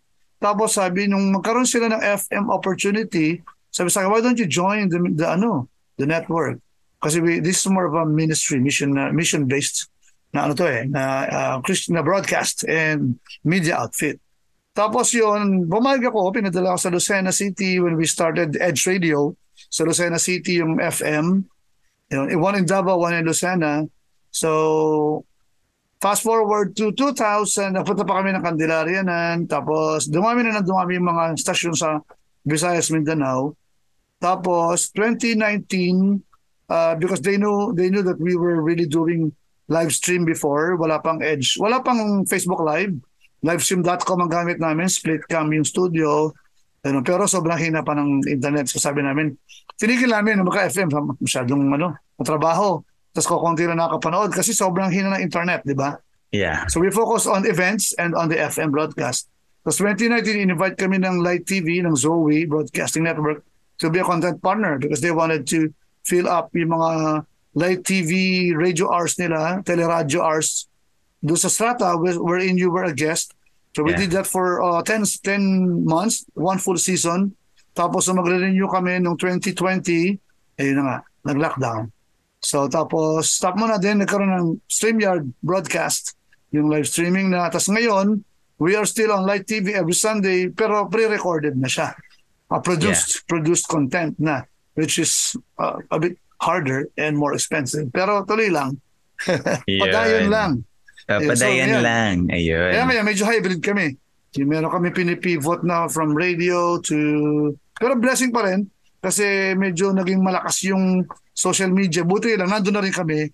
tapos 0.45 0.75
sabi, 0.75 1.07
nung 1.07 1.31
magkaroon 1.31 1.67
sila 1.67 1.89
ng 1.89 2.01
FM 2.01 2.51
opportunity, 2.51 3.39
sabi 3.71 3.89
sa 3.89 4.03
akin, 4.03 4.09
why 4.11 4.21
don't 4.21 4.39
you 4.39 4.45
join 4.45 4.91
the, 4.91 4.99
the 5.15 5.25
ano, 5.27 5.65
the 5.97 6.05
network? 6.05 6.59
Kasi 6.99 7.17
we, 7.17 7.39
this 7.39 7.63
is 7.63 7.67
more 7.71 7.89
of 7.89 7.95
a 7.95 8.05
ministry, 8.05 8.59
mission 8.59 8.97
uh, 8.97 9.11
mission 9.13 9.49
based 9.49 9.87
na 10.35 10.45
ano 10.45 10.53
to 10.53 10.67
eh, 10.67 10.83
na 10.85 11.03
uh, 11.25 11.55
Christian 11.63 11.95
na 11.95 12.03
broadcast 12.03 12.67
and 12.67 13.17
media 13.41 13.79
outfit. 13.79 14.19
Tapos 14.75 15.15
yun, 15.15 15.71
bumalik 15.71 16.11
ako, 16.11 16.35
pinadala 16.35 16.75
ako 16.75 16.79
sa 16.83 16.91
Lucena 16.91 17.31
City 17.31 17.79
when 17.79 17.95
we 17.95 18.03
started 18.03 18.59
Edge 18.59 18.83
Radio. 18.85 19.31
Sa 19.71 19.87
Lucena 19.87 20.19
City 20.19 20.59
yung 20.59 20.83
FM. 20.83 21.47
Yun, 22.11 22.25
one 22.37 22.59
in 22.59 22.67
Davao, 22.67 22.99
one 22.99 23.15
in 23.15 23.23
Lucena. 23.23 23.87
So, 24.35 25.23
Fast 26.05 26.21
forward 26.21 26.75
to 26.77 26.93
2000, 26.93 27.73
napunta 27.73 28.05
pa 28.05 28.21
kami 28.21 28.29
ng 28.35 28.45
Candelaria 28.45 29.01
nan. 29.01 29.49
Tapos 29.49 30.05
dumami 30.05 30.45
na 30.45 30.61
ng 30.61 30.67
dumami 30.67 31.01
yung 31.01 31.09
mga 31.09 31.33
stasyon 31.33 31.73
sa 31.73 31.97
Visayas, 32.45 32.93
Mindanao. 32.93 33.57
Tapos 34.21 34.93
2019, 34.93 36.21
uh, 36.69 36.93
because 36.99 37.25
they 37.25 37.41
knew 37.41 37.73
they 37.73 37.89
knew 37.89 38.05
that 38.05 38.21
we 38.21 38.37
were 38.37 38.61
really 38.61 38.85
doing 38.85 39.33
live 39.65 39.89
stream 39.89 40.29
before, 40.29 40.77
wala 40.77 41.01
pang 41.01 41.25
Edge, 41.25 41.57
wala 41.57 41.81
pang 41.81 42.21
Facebook 42.29 42.61
Live. 42.61 42.93
Livestream.com 43.45 44.25
ang 44.25 44.31
gamit 44.31 44.57
namin, 44.57 44.89
split 44.89 45.21
cam 45.29 45.53
yung 45.53 45.63
studio. 45.63 46.33
Ano, 46.81 47.05
pero 47.05 47.29
sobrang 47.29 47.61
hina 47.61 47.85
pa 47.85 47.93
ng 47.93 48.25
internet. 48.25 48.65
So 48.73 48.81
sabi 48.81 49.05
namin, 49.05 49.37
tinigil 49.77 50.09
namin 50.09 50.41
na 50.41 50.43
magka-FM, 50.45 50.89
masyadong 51.21 51.61
ano, 51.69 51.93
trabaho. 52.25 52.81
Tapos 53.13 53.29
kukunti 53.29 53.69
na 53.69 53.77
nakapanood 53.77 54.33
kasi 54.33 54.49
sobrang 54.51 54.89
hina 54.89 55.13
ng 55.13 55.21
internet, 55.21 55.61
di 55.61 55.77
ba? 55.77 55.93
Yeah. 56.33 56.65
So 56.67 56.81
we 56.81 56.89
focus 56.89 57.29
on 57.29 57.45
events 57.45 57.93
and 58.01 58.17
on 58.17 58.33
the 58.33 58.41
FM 58.41 58.73
broadcast. 58.73 59.29
Tapos 59.61 59.77
2019, 59.81 60.49
invite 60.49 60.77
kami 60.77 61.01
ng 61.01 61.21
Light 61.21 61.45
TV, 61.45 61.81
ng 61.85 61.93
Zoe 61.93 62.49
Broadcasting 62.49 63.05
Network 63.05 63.45
to 63.77 63.89
be 63.93 64.01
a 64.01 64.05
content 64.05 64.41
partner 64.41 64.77
because 64.81 65.01
they 65.01 65.13
wanted 65.13 65.45
to 65.49 65.69
fill 66.05 66.29
up 66.29 66.49
yung 66.57 66.73
mga 66.73 66.89
Light 67.55 67.81
TV 67.87 68.51
radio 68.51 68.91
hours 68.91 69.15
nila, 69.15 69.63
teleradyo 69.63 70.19
hours 70.19 70.67
doon 71.23 71.39
sa 71.39 71.49
Strata 71.49 71.95
wherein 71.97 72.59
you 72.59 72.69
were 72.69 72.85
a 72.85 72.93
guest 72.93 73.33
So 73.75 73.83
we 73.83 73.91
yeah. 73.91 74.07
did 74.07 74.11
that 74.15 74.27
for 74.27 74.63
uh, 74.63 74.79
10, 74.81 75.03
10 75.19 75.83
months, 75.83 76.23
one 76.33 76.57
full 76.63 76.79
season. 76.79 77.35
Tapos 77.75 78.07
so 78.07 78.15
magre-renew 78.15 78.71
kami 78.71 79.03
noong 79.03 79.19
2020, 79.19 80.15
ayun 80.63 80.75
na 80.79 80.83
nga, 80.87 80.97
nag-lockdown. 81.27 81.91
So 82.39 82.71
tapos 82.71 83.35
stop 83.35 83.59
mo 83.59 83.67
na 83.67 83.75
din, 83.75 83.99
nagkaroon 83.99 84.31
ng 84.31 84.49
StreamYard 84.71 85.27
broadcast, 85.43 86.15
yung 86.55 86.71
live 86.71 86.87
streaming 86.87 87.35
na. 87.35 87.51
Tapos 87.51 87.67
ngayon, 87.67 88.23
we 88.63 88.79
are 88.79 88.87
still 88.87 89.11
on 89.11 89.27
live 89.27 89.43
TV 89.43 89.75
every 89.75 89.91
Sunday, 89.97 90.47
pero 90.47 90.87
pre-recorded 90.87 91.59
na 91.59 91.67
siya. 91.67 91.91
Uh, 92.47 92.63
produced, 92.63 93.19
yeah. 93.19 93.27
produced 93.27 93.67
content 93.67 94.15
na, 94.15 94.47
which 94.79 94.95
is 94.95 95.35
uh, 95.59 95.75
a 95.91 95.99
bit 95.99 96.15
harder 96.39 96.87
and 96.95 97.19
more 97.19 97.35
expensive. 97.35 97.91
Pero 97.91 98.23
tuloy 98.23 98.47
lang. 98.47 98.79
Padayon 99.83 100.31
lang. 100.31 100.63
Papadayan 101.05 101.77
so, 101.77 101.81
lang. 101.85 102.15
Ayun. 102.33 102.71
Kaya 102.73 102.85
kaya 102.89 103.01
medyo 103.05 103.23
hybrid 103.29 103.61
kami. 103.61 103.93
Meron 104.35 104.67
kami 104.67 104.91
pinipivot 104.91 105.63
na 105.63 105.87
from 105.87 106.11
radio 106.11 106.81
to... 106.83 107.55
Pero 107.79 107.95
blessing 107.95 108.35
pa 108.35 108.43
rin 108.43 108.67
kasi 108.99 109.53
medyo 109.55 109.93
naging 109.93 110.19
malakas 110.19 110.65
yung 110.65 111.05
social 111.31 111.71
media. 111.71 112.03
Buti 112.03 112.35
lang, 112.35 112.51
nandun 112.51 112.75
na 112.75 112.83
rin 112.83 112.91
kami 112.91 113.31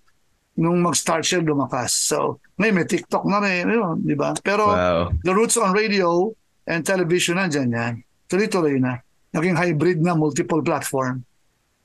nung 0.60 0.84
mag-start 0.84 1.24
siya 1.24 1.40
lumakas. 1.40 2.12
So, 2.12 2.38
ngayon 2.60 2.74
may 2.76 2.86
TikTok 2.86 3.24
na 3.24 3.40
rin, 3.40 3.72
yun, 3.72 4.04
di 4.04 4.14
ba? 4.14 4.36
Pero 4.44 4.68
wow. 4.68 5.08
the 5.24 5.32
roots 5.32 5.56
on 5.56 5.72
radio 5.72 6.28
and 6.68 6.84
television 6.84 7.40
nandyan 7.40 7.72
yan. 7.72 7.92
Tuloy-tuloy 8.28 8.76
na. 8.78 9.00
Naging 9.32 9.56
hybrid 9.56 9.98
na 10.04 10.12
multiple 10.12 10.60
platform. 10.60 11.24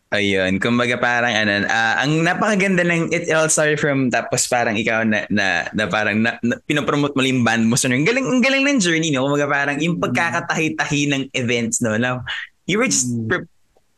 Ayun, 0.07 0.55
kumbaga 0.63 0.95
parang 0.95 1.35
ano, 1.35 1.67
uh, 1.67 1.95
ang 1.99 2.23
napakaganda 2.23 2.79
ng 2.87 3.11
It 3.11 3.27
All 3.27 3.51
Started 3.51 3.75
From 3.75 4.07
tapos 4.07 4.47
parang 4.47 4.79
ikaw 4.79 5.03
na 5.03 5.27
na, 5.27 5.67
na 5.75 5.83
parang 5.91 6.23
na, 6.23 6.39
na, 6.39 6.55
pinopromote 6.63 7.11
mo 7.11 7.27
yung 7.27 7.43
band 7.43 7.67
mo. 7.67 7.75
So, 7.75 7.91
ang 7.91 8.07
galing, 8.07 8.23
ang 8.23 8.39
galing 8.39 8.63
ng 8.63 8.79
journey, 8.79 9.11
no? 9.11 9.27
Kumbaga 9.27 9.51
parang 9.51 9.83
yung 9.83 9.99
pagkakatahi-tahi 9.99 11.11
ng 11.11 11.23
events, 11.35 11.83
no? 11.83 11.99
Now, 11.99 12.23
you 12.71 12.79
were 12.79 12.87
just 12.87 13.11
mm. 13.11 13.51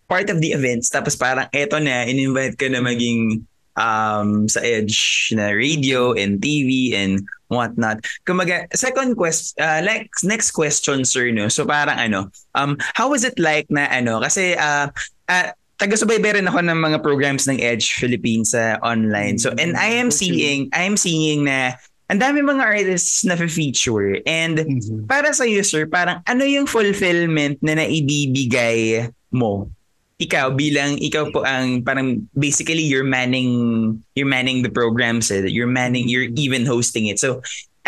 part 0.09 0.33
of 0.33 0.41
the 0.41 0.49
events 0.49 0.89
tapos 0.89 1.13
parang 1.13 1.45
eto 1.53 1.77
na, 1.77 2.09
in-invite 2.09 2.57
ka 2.57 2.65
na 2.73 2.81
maging 2.81 3.45
um, 3.77 4.49
sa 4.49 4.65
Edge 4.65 5.29
na 5.37 5.53
radio 5.53 6.17
and 6.17 6.41
TV 6.41 6.97
and 6.97 7.21
whatnot. 7.53 8.01
Kumaga, 8.25 8.65
second 8.73 9.13
quest, 9.13 9.53
uh, 9.61 9.81
next, 9.85 10.25
next 10.25 10.57
question, 10.57 11.05
sir, 11.05 11.29
no? 11.29 11.53
So 11.53 11.69
parang 11.69 12.01
ano, 12.01 12.33
um, 12.57 12.81
how 12.97 13.13
was 13.13 13.21
it 13.21 13.37
like 13.37 13.69
na 13.69 13.85
ano, 13.93 14.25
kasi 14.25 14.57
uh, 14.57 14.89
uh, 15.29 15.53
taga-subaybay 15.79 16.37
rin 16.37 16.47
ako 16.51 16.59
ng 16.59 16.75
mga 16.75 16.97
programs 16.99 17.47
ng 17.47 17.63
Edge 17.63 17.95
Philippines 17.95 18.51
sa 18.51 18.75
uh, 18.75 18.83
online. 18.83 19.39
So 19.39 19.55
and 19.55 19.79
I 19.79 19.95
am 19.95 20.11
seeing 20.11 20.67
I 20.75 20.83
am 20.83 20.99
seeing 20.99 21.47
na 21.47 21.79
ang 22.11 22.19
dami 22.19 22.43
mga 22.43 22.61
artists 22.61 23.23
na 23.23 23.39
feature 23.39 24.19
and 24.27 24.59
mm-hmm. 24.59 25.07
para 25.07 25.31
sa 25.31 25.47
you 25.47 25.63
sir, 25.63 25.87
parang 25.87 26.19
ano 26.27 26.43
yung 26.43 26.67
fulfillment 26.67 27.61
na 27.63 27.79
naibibigay 27.79 29.07
mo? 29.31 29.71
Ikaw 30.19 30.51
bilang 30.51 30.99
ikaw 30.99 31.31
po 31.31 31.47
ang 31.47 31.79
parang 31.87 32.27
basically 32.35 32.83
you're 32.83 33.07
manning 33.07 33.95
you're 34.19 34.27
manning 34.27 34.67
the 34.67 34.73
programs, 34.73 35.31
eh, 35.31 35.47
you're 35.47 35.69
manning 35.69 36.11
you're 36.11 36.27
even 36.35 36.67
hosting 36.67 37.07
it. 37.07 37.23
So 37.23 37.39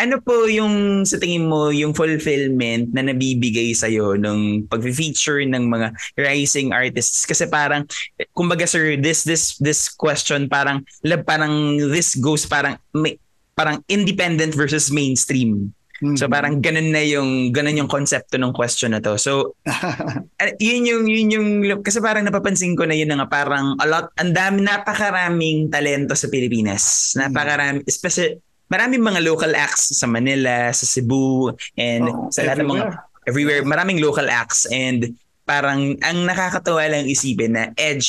ano 0.02 0.18
po 0.18 0.50
yung 0.50 1.06
sa 1.06 1.14
tingin 1.22 1.46
mo 1.46 1.70
yung 1.70 1.94
fulfillment 1.94 2.90
na 2.90 3.06
nabibigay 3.06 3.70
sa 3.70 3.86
iyo 3.86 4.18
ng 4.18 4.66
pag-feature 4.66 5.46
ng 5.46 5.70
mga 5.70 5.94
rising 6.18 6.74
artists 6.74 7.22
kasi 7.22 7.46
parang 7.46 7.86
kumbaga 8.34 8.66
sir 8.66 8.98
this 8.98 9.22
this 9.22 9.54
this 9.62 9.86
question 9.86 10.50
parang 10.50 10.82
lab 11.06 11.22
parang 11.22 11.78
this 11.94 12.18
goes 12.18 12.42
parang 12.42 12.74
may, 12.90 13.14
parang 13.54 13.78
independent 13.86 14.58
versus 14.58 14.90
mainstream. 14.90 15.70
Mm-hmm. 16.02 16.18
So 16.18 16.26
parang 16.26 16.58
ganun 16.58 16.90
na 16.90 17.06
yung 17.06 17.54
ganun 17.54 17.78
yung 17.78 17.86
konsepto 17.86 18.34
ng 18.34 18.50
question 18.50 18.90
na 18.90 18.98
to. 18.98 19.14
So 19.14 19.54
yun 20.58 20.82
yung 20.82 21.06
yun 21.06 21.28
yung 21.30 21.48
kasi 21.78 22.02
parang 22.02 22.26
napapansin 22.26 22.74
ko 22.74 22.82
na 22.90 22.98
yun 22.98 23.06
na 23.06 23.22
nga 23.22 23.30
parang 23.30 23.78
a 23.78 23.86
lot 23.86 24.10
ang 24.18 24.34
dami 24.34 24.66
napakaraming 24.66 25.70
talento 25.70 26.18
sa 26.18 26.26
Pilipinas. 26.26 27.14
Napakarami 27.14 27.86
especially 27.86 28.42
maraming 28.72 29.04
mga 29.04 29.20
local 29.20 29.52
acts 29.52 29.92
sa 29.92 30.08
Manila, 30.08 30.72
sa 30.72 30.88
Cebu, 30.88 31.52
and 31.76 32.08
oh, 32.08 32.32
sa 32.32 32.48
lahat 32.48 32.64
ng 32.64 32.72
mga 32.72 32.84
everywhere. 33.28 33.60
Maraming 33.68 34.00
local 34.00 34.32
acts 34.32 34.64
and 34.72 35.12
parang 35.44 36.00
ang 36.00 36.24
nakakatawa 36.24 36.88
lang 36.88 37.04
isipin 37.04 37.52
na 37.52 37.68
Edge 37.76 38.08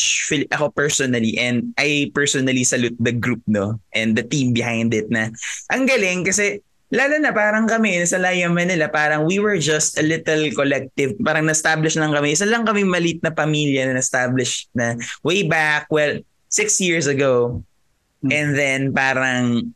ako 0.53 0.72
personally 0.72 1.36
and 1.36 1.75
I 1.75 2.13
personally 2.15 2.63
salute 2.63 2.96
the 3.01 3.12
group 3.12 3.41
no? 3.50 3.84
And 3.91 4.15
the 4.15 4.24
team 4.24 4.55
behind 4.55 4.93
it 4.96 5.12
na 5.12 5.34
ang 5.74 5.89
galing 5.89 6.24
kasi 6.24 6.62
lalo 6.93 7.17
na 7.17 7.34
parang 7.34 7.65
kami 7.65 7.98
sa 8.05 8.22
Lion 8.22 8.53
Manila 8.53 8.86
parang 8.88 9.25
we 9.25 9.41
were 9.41 9.58
just 9.58 9.98
a 9.98 10.05
little 10.05 10.53
collective. 10.53 11.17
Parang 11.20 11.50
na-establish 11.50 11.98
lang 11.98 12.13
kami. 12.13 12.38
Isa 12.38 12.46
lang 12.46 12.63
kami 12.70 12.86
malit 12.86 13.20
na 13.25 13.34
pamilya 13.34 13.89
na 13.89 13.98
na-establish 13.98 14.70
na 14.77 14.96
way 15.25 15.43
back 15.43 15.89
well 15.89 16.22
six 16.53 16.77
years 16.79 17.10
ago. 17.10 17.65
Hmm. 18.24 18.32
and 18.32 18.50
then 18.55 18.82
parang 18.96 19.75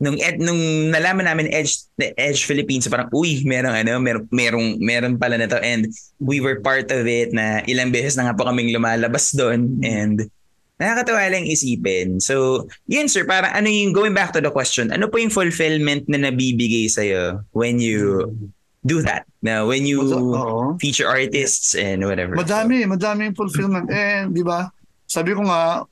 nung 0.00 0.16
ed, 0.16 0.40
nung 0.40 0.88
nalaman 0.88 1.28
namin 1.28 1.52
Edge 1.52 1.84
Edge 2.16 2.48
Philippines 2.48 2.88
parang 2.88 3.12
uy 3.12 3.44
merong 3.44 3.84
ano 3.84 4.00
merong 4.00 4.26
merong 4.32 4.68
meron 4.80 5.14
pala 5.20 5.36
na 5.36 5.44
to 5.44 5.60
and 5.60 5.92
we 6.16 6.40
were 6.40 6.64
part 6.64 6.88
of 6.88 7.04
it 7.04 7.36
na 7.36 7.60
ilang 7.68 7.92
beses 7.92 8.16
na 8.16 8.24
nga 8.24 8.36
po 8.36 8.48
kaming 8.48 8.72
lumalabas 8.72 9.36
doon 9.36 9.76
and 9.84 10.24
nakakatawa 10.80 11.28
lang 11.28 11.44
isipin. 11.44 12.24
So, 12.24 12.64
yun 12.88 13.12
sir, 13.12 13.28
para 13.28 13.52
ano 13.52 13.68
yung 13.68 13.92
going 13.92 14.16
back 14.16 14.32
to 14.32 14.40
the 14.40 14.48
question, 14.48 14.88
ano 14.88 15.12
po 15.12 15.20
yung 15.20 15.28
fulfillment 15.28 16.08
na 16.08 16.16
nabibigay 16.16 16.88
sa 16.88 17.04
iyo 17.04 17.44
when 17.52 17.76
you 17.84 18.32
do 18.80 19.04
that? 19.04 19.28
Na 19.44 19.68
when 19.68 19.84
you 19.84 20.00
Oo. 20.00 20.80
feature 20.80 21.04
artists 21.04 21.76
and 21.76 22.00
whatever. 22.08 22.32
Madami, 22.32 22.88
so, 22.88 22.96
madami 22.96 23.28
yung 23.28 23.36
fulfillment. 23.36 23.92
And, 23.92 24.32
di 24.32 24.40
ba? 24.40 24.72
Sabi 25.04 25.36
ko 25.36 25.44
nga, 25.44 25.84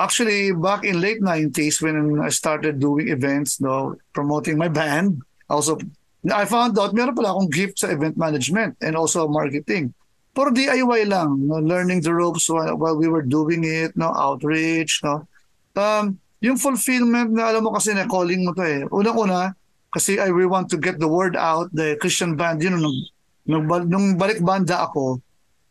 actually 0.00 0.56
back 0.56 0.88
in 0.88 1.04
late 1.04 1.20
90s 1.20 1.84
when 1.84 2.20
I 2.24 2.32
started 2.32 2.80
doing 2.80 3.12
events, 3.12 3.60
no, 3.60 4.00
promoting 4.16 4.56
my 4.56 4.68
band, 4.72 5.20
also 5.48 5.76
I 6.24 6.44
found 6.48 6.76
out 6.80 6.96
meron 6.96 7.12
pala 7.12 7.36
akong 7.36 7.52
gift 7.52 7.84
sa 7.84 7.92
event 7.92 8.16
management 8.16 8.80
and 8.80 8.96
also 8.96 9.28
marketing. 9.28 9.92
For 10.32 10.48
DIY 10.48 11.08
lang, 11.08 11.44
no, 11.44 11.60
learning 11.60 12.00
the 12.00 12.16
ropes 12.16 12.48
while, 12.48 12.76
while 12.76 12.96
we 12.96 13.08
were 13.08 13.24
doing 13.24 13.64
it, 13.64 13.92
no, 13.96 14.12
outreach, 14.16 15.04
no. 15.04 15.28
Um, 15.76 16.16
yung 16.40 16.56
fulfillment 16.56 17.36
na 17.36 17.52
alam 17.52 17.68
mo 17.68 17.76
kasi 17.76 17.92
na 17.92 18.08
calling 18.08 18.44
mo 18.44 18.56
to 18.56 18.64
eh. 18.64 18.82
Unang-una, 18.88 19.52
kasi 19.92 20.16
I 20.16 20.32
really 20.32 20.48
want 20.48 20.72
to 20.72 20.78
get 20.78 20.96
the 20.96 21.08
word 21.08 21.36
out, 21.36 21.68
the 21.76 21.98
Christian 22.00 22.36
band, 22.36 22.62
yun, 22.62 22.80
nung, 22.80 22.98
nung, 23.44 23.64
nung 23.90 24.06
balik 24.16 24.40
banda 24.40 24.86
ako, 24.86 25.20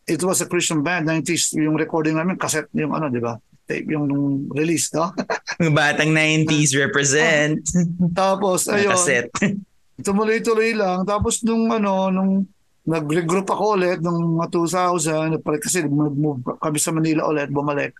it 0.05 0.21
was 0.21 0.41
a 0.41 0.49
Christian 0.49 0.83
band, 0.83 1.07
90s, 1.07 1.55
yung 1.55 1.77
recording 1.77 2.17
namin, 2.17 2.35
cassette, 2.35 2.69
yung 2.75 2.91
ano, 2.91 3.07
di 3.07 3.21
ba? 3.21 3.39
Tape 3.69 3.93
yung 3.93 4.09
nung 4.09 4.49
release, 4.49 4.89
no? 4.97 5.13
Batang 5.77 6.09
90s 6.09 6.73
represent. 6.73 7.61
Tapos, 8.17 8.65
ayun. 8.65 8.97
Cassette. 8.97 9.29
Tumuloy-tuloy 10.05 10.73
lang. 10.73 11.05
Tapos 11.05 11.45
nung 11.45 11.69
ano, 11.69 12.09
nung 12.09 12.49
nag-regroup 12.89 13.45
ako 13.45 13.77
ulit 13.77 13.99
nung 14.01 14.41
2000, 14.41 15.37
kasi 15.61 15.85
move 15.85 16.41
kami 16.57 16.79
sa 16.81 16.95
Manila 16.95 17.29
ulit, 17.29 17.51
bumalik. 17.53 17.93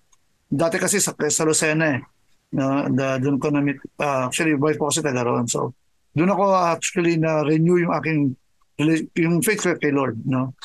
Dati 0.50 0.82
kasi 0.82 0.98
sa, 0.98 1.14
sa 1.14 1.46
Lucena 1.46 1.94
eh. 1.94 2.02
Na, 2.50 2.90
na 2.90 3.22
doon 3.22 3.38
ko 3.38 3.54
na 3.54 3.62
meet, 3.62 3.78
uh, 4.02 4.26
actually 4.26 4.58
wife 4.58 4.82
ko 4.82 4.90
kasi 4.90 5.06
taga 5.06 5.22
roon. 5.22 5.46
So, 5.46 5.78
doon 6.18 6.34
ako 6.34 6.44
actually 6.58 7.22
na 7.22 7.46
renew 7.46 7.78
yung 7.78 7.94
aking 7.94 8.34
yung 9.20 9.44
faith 9.44 9.68
kay 9.78 9.92
Lord, 9.92 10.24
no? 10.24 10.56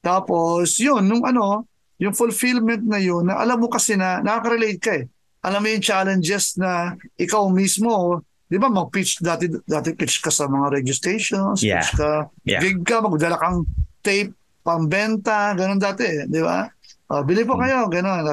Tapos, 0.00 0.80
yun, 0.80 1.04
nung 1.04 1.22
ano, 1.22 1.68
yung 1.98 2.14
fulfillment 2.14 2.86
na 2.86 3.02
yun, 3.02 3.26
na 3.26 3.42
alam 3.42 3.58
mo 3.58 3.66
kasi 3.66 3.98
na 3.98 4.22
nakaka-relate 4.22 4.80
ka 4.80 4.92
eh. 5.02 5.04
Alam 5.42 5.60
mo 5.62 5.68
yung 5.70 5.84
challenges 5.84 6.54
na 6.58 6.94
ikaw 7.18 7.46
mismo, 7.50 8.22
di 8.46 8.56
ba 8.56 8.70
mag-pitch, 8.70 9.20
dati, 9.22 9.50
dati 9.66 9.92
pitch 9.94 10.22
ka 10.22 10.30
sa 10.30 10.46
mga 10.46 10.78
radio 10.78 10.94
stations, 10.94 11.60
yeah. 11.60 11.82
pitch 11.82 11.98
ka, 11.98 12.10
yeah. 12.46 12.62
gig 12.62 12.80
ka, 12.86 13.02
magdala 13.02 13.36
kang 13.36 13.66
tape, 14.00 14.32
pambenta, 14.62 15.52
ganun 15.58 15.78
dati, 15.78 16.06
eh, 16.06 16.24
di 16.26 16.40
ba? 16.40 16.70
Uh, 17.10 17.22
bili 17.26 17.42
po 17.42 17.58
hmm. 17.58 17.62
kayo, 17.66 17.78
ganun. 17.90 18.24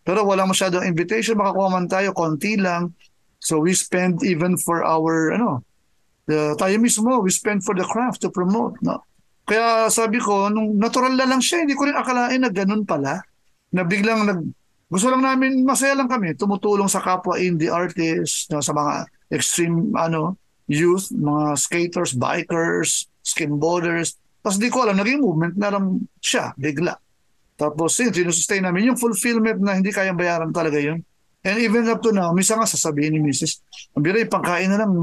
Pero 0.00 0.24
wala 0.24 0.48
masyadong 0.48 0.88
invitation, 0.88 1.36
makakuha 1.36 1.68
man 1.68 1.86
tayo, 1.86 2.16
konti 2.16 2.56
lang. 2.56 2.96
So 3.40 3.60
we 3.60 3.76
spend 3.76 4.24
even 4.24 4.56
for 4.56 4.84
our, 4.84 5.36
ano, 5.36 5.64
the, 6.24 6.56
tayo 6.56 6.76
mismo, 6.80 7.20
we 7.20 7.32
spend 7.32 7.64
for 7.64 7.76
the 7.76 7.84
craft 7.84 8.24
to 8.24 8.32
promote, 8.32 8.80
no? 8.80 9.04
Kaya 9.50 9.90
sabi 9.90 10.22
ko, 10.22 10.46
nung 10.46 10.78
natural 10.78 11.18
na 11.18 11.26
lang 11.26 11.42
siya, 11.42 11.66
hindi 11.66 11.74
ko 11.74 11.90
rin 11.90 11.98
akalain 11.98 12.38
na 12.38 12.54
ganun 12.54 12.86
pala. 12.86 13.18
Na 13.74 13.82
biglang 13.82 14.22
nag... 14.22 14.46
Gusto 14.86 15.10
lang 15.10 15.26
namin, 15.26 15.66
masaya 15.66 15.98
lang 15.98 16.06
kami, 16.06 16.38
tumutulong 16.38 16.86
sa 16.86 17.02
kapwa 17.02 17.34
indie 17.34 17.70
artists, 17.70 18.46
no, 18.50 18.62
sa 18.62 18.70
mga 18.70 19.10
extreme 19.30 19.94
ano 19.94 20.38
youth, 20.70 21.10
mga 21.10 21.58
skaters, 21.58 22.14
bikers, 22.14 23.10
skimboarders. 23.26 24.14
Tapos 24.38 24.58
di 24.62 24.70
ko 24.70 24.86
alam, 24.86 24.98
naging 25.02 25.18
movement 25.18 25.58
na 25.58 25.74
lang 25.74 25.98
siya, 26.22 26.54
bigla. 26.54 26.94
Tapos 27.58 27.98
yun, 27.98 28.14
sinusustain 28.14 28.62
namin 28.62 28.94
yung 28.94 28.98
fulfillment 28.98 29.58
na 29.58 29.74
hindi 29.74 29.90
kayang 29.90 30.18
bayaran 30.18 30.54
talaga 30.54 30.78
yun. 30.78 31.02
And 31.42 31.58
even 31.58 31.90
up 31.90 32.06
to 32.06 32.14
now, 32.14 32.30
minsan 32.30 32.62
nga 32.62 32.70
sasabihin 32.70 33.18
ni 33.18 33.20
Mrs. 33.20 33.66
Ang 33.98 34.06
bira, 34.06 34.22
pangkain 34.30 34.70
na 34.70 34.78
lang, 34.78 34.94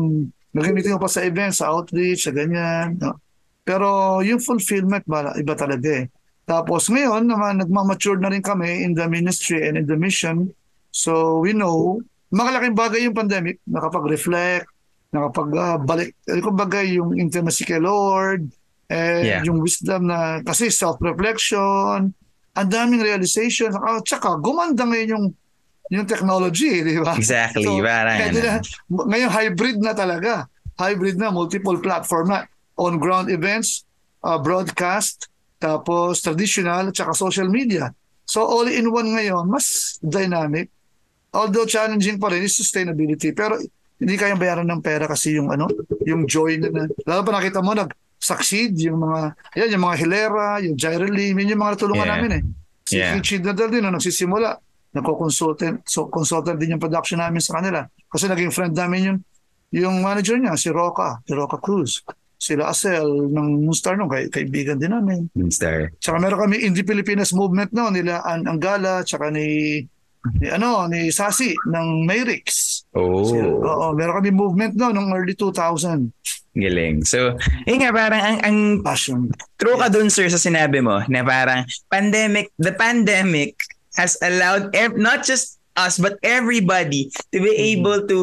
nag-meeting 0.56 0.96
pa 0.96 1.12
sa 1.12 1.28
events, 1.28 1.60
sa 1.60 1.70
outreach, 1.70 2.26
sa 2.26 2.32
ganyan. 2.32 2.96
No? 2.96 3.20
Pero 3.68 4.20
yung 4.24 4.40
fulfillment, 4.40 5.04
iba 5.36 5.56
talaga 5.60 5.90
eh. 5.92 6.08
Tapos 6.48 6.88
ngayon 6.88 7.28
naman, 7.28 7.60
nagmamature 7.60 8.16
na 8.24 8.32
rin 8.32 8.40
kami 8.40 8.88
in 8.88 8.96
the 8.96 9.04
ministry 9.12 9.68
and 9.68 9.76
in 9.76 9.84
the 9.84 10.00
mission. 10.00 10.48
So 10.96 11.44
we 11.44 11.52
know, 11.52 12.00
makalaking 12.32 12.80
bagay 12.80 13.04
yung 13.04 13.20
pandemic, 13.20 13.60
nakapag-reflect, 13.68 14.72
nakapag-balik, 15.12 16.16
uh, 16.32 16.40
kumbaga 16.40 16.80
yung 16.88 17.20
intimacy 17.20 17.68
kay 17.68 17.84
Lord, 17.84 18.48
and 18.88 19.28
yeah. 19.28 19.44
yung 19.44 19.60
wisdom 19.60 20.08
na, 20.08 20.40
kasi 20.48 20.72
self-reflection, 20.72 22.16
ang 22.56 22.70
daming 22.72 23.04
realization, 23.04 23.76
at 23.76 24.08
saka 24.08 24.40
gumanda 24.40 24.88
ngayon 24.88 25.10
yung 25.12 25.26
yung 25.88 26.04
technology, 26.04 26.84
di 26.84 27.00
ba? 27.00 27.16
Exactly. 27.16 27.64
So, 27.64 27.80
parang, 27.80 28.20
ano. 28.20 28.40
na, 28.44 28.60
ngayon 28.92 29.32
hybrid 29.32 29.78
na 29.80 29.96
talaga. 29.96 30.44
Hybrid 30.76 31.16
na, 31.16 31.32
multiple 31.32 31.80
platform 31.80 32.28
na 32.28 32.44
on-ground 32.78 33.34
events, 33.34 33.84
uh, 34.22 34.38
broadcast, 34.38 35.28
tapos 35.58 36.22
traditional, 36.22 36.94
at 36.94 37.16
social 37.18 37.50
media. 37.50 37.90
So 38.24 38.46
all-in-one 38.46 39.18
ngayon, 39.18 39.50
mas 39.50 39.98
dynamic. 40.00 40.70
Although 41.34 41.66
challenging 41.66 42.22
pa 42.22 42.30
rin 42.30 42.46
is 42.46 42.56
sustainability. 42.56 43.34
Pero 43.34 43.58
hindi 43.98 44.14
kayang 44.16 44.38
bayaran 44.38 44.68
ng 44.70 44.82
pera 44.84 45.10
kasi 45.10 45.36
yung 45.36 45.50
ano, 45.50 45.66
yung 46.06 46.30
joy 46.30 46.62
na, 46.62 46.70
na 46.70 46.82
lalo 47.08 47.22
pa 47.26 47.34
nakita 47.34 47.66
mo 47.66 47.74
nag 47.74 47.90
succeed 48.18 48.78
yung 48.82 49.02
mga 49.02 49.34
yan 49.58 49.74
yung 49.78 49.84
mga 49.90 49.98
Hilera, 49.98 50.50
yung 50.62 50.76
Gyrelim, 50.78 51.34
yun 51.38 51.54
yung 51.58 51.62
mga 51.62 51.74
natulungan 51.78 52.06
yeah. 52.06 52.14
namin 52.14 52.32
eh. 52.32 52.44
Si 52.88 52.96
yeah. 52.98 53.14
Richie 53.14 53.42
Nadal 53.42 53.70
din 53.74 53.84
no, 53.84 53.94
nagsisimula, 53.94 54.58
nagko-consultant, 54.94 55.86
so 55.86 56.08
consultant 56.10 56.58
din 56.58 56.78
yung 56.78 56.82
production 56.82 57.20
namin 57.22 57.42
sa 57.42 57.58
kanila. 57.62 57.86
Kasi 58.08 58.30
naging 58.30 58.54
friend 58.54 58.74
namin 58.78 59.02
yung 59.02 59.20
yung 59.68 59.96
manager 60.00 60.40
niya, 60.40 60.56
si 60.56 60.72
Roca, 60.72 61.20
si 61.28 61.34
Roca 61.36 61.60
Cruz 61.60 62.06
sila 62.38 62.70
Asel 62.70 63.06
ng 63.34 63.66
Moonstar 63.66 63.98
nung 63.98 64.10
kay, 64.10 64.30
kaibigan 64.30 64.78
din 64.78 64.94
namin. 64.94 65.26
Moonstar. 65.34 65.92
Tsaka 65.98 66.22
meron 66.22 66.48
kami 66.48 66.62
Indie 66.62 66.86
Pilipinas 66.86 67.34
movement 67.34 67.74
no 67.74 67.90
nila 67.90 68.22
An 68.22 68.46
Angala 68.46 69.02
tsaka 69.02 69.34
ni 69.34 69.82
ni 70.38 70.48
ano 70.54 70.86
ni 70.86 71.10
Sasi 71.10 71.52
ng 71.54 72.06
Mayrix. 72.06 72.46
Oh. 72.94 73.26
Sila, 73.26 73.50
oo, 73.50 73.86
meron 73.98 74.22
kami 74.22 74.32
movement 74.32 74.74
no 74.78 74.94
nung 74.94 75.10
early 75.12 75.34
2000. 75.34 76.14
Galing. 76.58 77.06
So, 77.06 77.38
yun 77.70 77.86
nga 77.86 77.94
parang 77.94 78.22
ang, 78.22 78.40
ang 78.42 78.58
passion. 78.82 79.30
True 79.62 79.78
ka 79.78 79.94
dun 79.94 80.10
sir 80.10 80.26
sa 80.26 80.42
sinabi 80.42 80.82
mo 80.82 81.06
na 81.06 81.22
parang 81.22 81.66
pandemic, 81.90 82.50
the 82.58 82.74
pandemic 82.74 83.54
has 83.94 84.18
allowed 84.26 84.74
ev- 84.74 84.98
not 84.98 85.22
just 85.22 85.62
us 85.78 86.02
but 86.02 86.18
everybody 86.26 87.08
to 87.30 87.38
be 87.40 87.54
mm-hmm. 87.54 87.72
able 87.78 88.00
to 88.10 88.20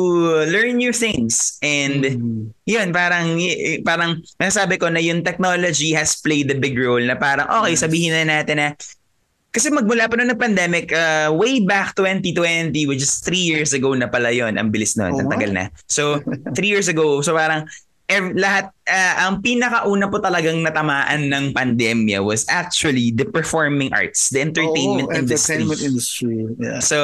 learn 0.51 0.77
new 0.77 0.91
things 0.93 1.57
and 1.63 2.03
mm-hmm. 2.03 2.51
yun 2.67 2.91
parang 2.91 3.39
parang 3.87 4.21
nasabi 4.43 4.77
ko 4.77 4.91
na 4.91 5.01
yung 5.01 5.23
technology 5.23 5.95
has 5.95 6.19
played 6.21 6.51
a 6.51 6.59
big 6.59 6.75
role 6.75 7.03
na 7.03 7.15
parang 7.15 7.47
okay 7.63 7.79
sabihin 7.79 8.13
na 8.13 8.43
natin 8.43 8.59
na 8.59 8.69
kasi 9.55 9.71
magmula 9.71 10.11
pa 10.11 10.19
noon 10.19 10.35
ng 10.35 10.43
pandemic, 10.43 10.91
uh, 10.91 11.31
way 11.31 11.63
back 11.63 11.95
2020, 11.95 12.75
which 12.91 13.07
is 13.07 13.23
three 13.23 13.47
years 13.47 13.71
ago 13.71 13.95
na 13.95 14.11
pala 14.11 14.35
yon 14.35 14.59
ang 14.59 14.75
bilis 14.75 14.99
oh, 14.99 15.07
ang 15.07 15.31
tagal 15.31 15.55
na. 15.55 15.71
So, 15.87 16.19
three 16.59 16.75
years 16.75 16.91
ago, 16.91 17.23
so 17.23 17.39
parang 17.39 17.71
ev- 18.09 18.37
lahat 18.37 18.69
uh, 18.89 19.15
ang 19.29 19.41
pinakauna 19.41 20.09
po 20.13 20.21
talagang 20.21 20.61
natamaan 20.61 21.33
ng 21.33 21.57
pandemya 21.57 22.21
was 22.21 22.45
actually 22.53 23.11
the 23.17 23.25
performing 23.25 23.89
arts, 23.97 24.29
the 24.29 24.45
entertainment 24.45 25.09
oh, 25.09 25.17
industry. 25.17 25.65
Entertainment 25.65 25.81
industry. 25.81 26.37
Yeah. 26.61 26.81
So, 26.85 26.99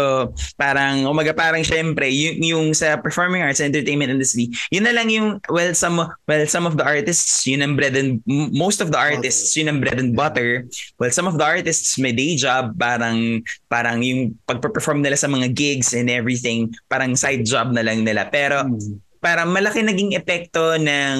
parang 0.61 1.09
umaga 1.09 1.33
parang 1.33 1.65
syempre 1.65 2.13
yung, 2.13 2.37
yung 2.45 2.67
sa 2.77 3.01
performing 3.01 3.41
arts 3.41 3.65
entertainment 3.65 4.13
industry, 4.13 4.53
yun 4.69 4.85
na 4.85 4.93
lang 4.93 5.09
yung 5.09 5.41
well 5.49 5.73
some 5.73 6.01
well 6.29 6.45
some 6.45 6.69
of 6.69 6.77
the 6.77 6.85
artists 6.85 7.49
yun 7.49 7.65
ang 7.65 7.77
bread 7.77 7.97
and 7.97 8.21
most 8.53 8.85
of 8.85 8.93
the 8.93 9.01
artists 9.01 9.57
yun 9.57 9.73
ang 9.73 9.81
bread 9.81 9.97
and 9.97 10.13
butter. 10.13 10.69
Well, 11.01 11.13
some 11.13 11.25
of 11.25 11.41
the 11.41 11.47
artists 11.47 11.97
may 11.97 12.13
day 12.13 12.37
job 12.37 12.77
parang 12.77 13.41
parang 13.73 14.05
yung 14.05 14.37
pagpe-perform 14.45 15.01
nila 15.01 15.17
sa 15.17 15.33
mga 15.33 15.53
gigs 15.57 15.97
and 15.97 16.13
everything, 16.13 16.77
parang 16.93 17.17
side 17.17 17.49
job 17.49 17.73
na 17.73 17.81
lang 17.81 18.05
nila. 18.05 18.29
Pero 18.29 18.69
mm 18.69 19.10
parang 19.20 19.52
malaki 19.52 19.85
naging 19.85 20.16
epekto 20.16 20.80
ng 20.80 21.18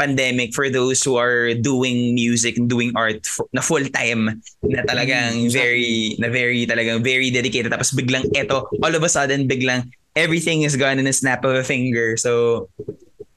pandemic 0.00 0.56
for 0.56 0.72
those 0.72 1.04
who 1.04 1.20
are 1.20 1.52
doing 1.52 2.16
music 2.16 2.56
and 2.56 2.72
doing 2.72 2.90
art 2.96 3.28
for, 3.28 3.44
na 3.52 3.60
full 3.60 3.84
time 3.92 4.40
na 4.64 4.80
talagang 4.88 5.48
mm, 5.48 5.52
very 5.52 6.16
na 6.16 6.32
very 6.32 6.64
talagang 6.64 7.04
very 7.04 7.28
dedicated. 7.28 7.68
Tapos 7.68 7.92
biglang 7.92 8.24
eto 8.32 8.64
all 8.80 8.94
of 8.96 9.04
a 9.04 9.12
sudden 9.12 9.44
biglang 9.44 9.84
everything 10.16 10.64
is 10.64 10.74
gone 10.74 10.96
in 10.96 11.06
a 11.06 11.12
snap 11.12 11.44
of 11.44 11.52
a 11.52 11.62
finger. 11.62 12.16
So 12.16 12.66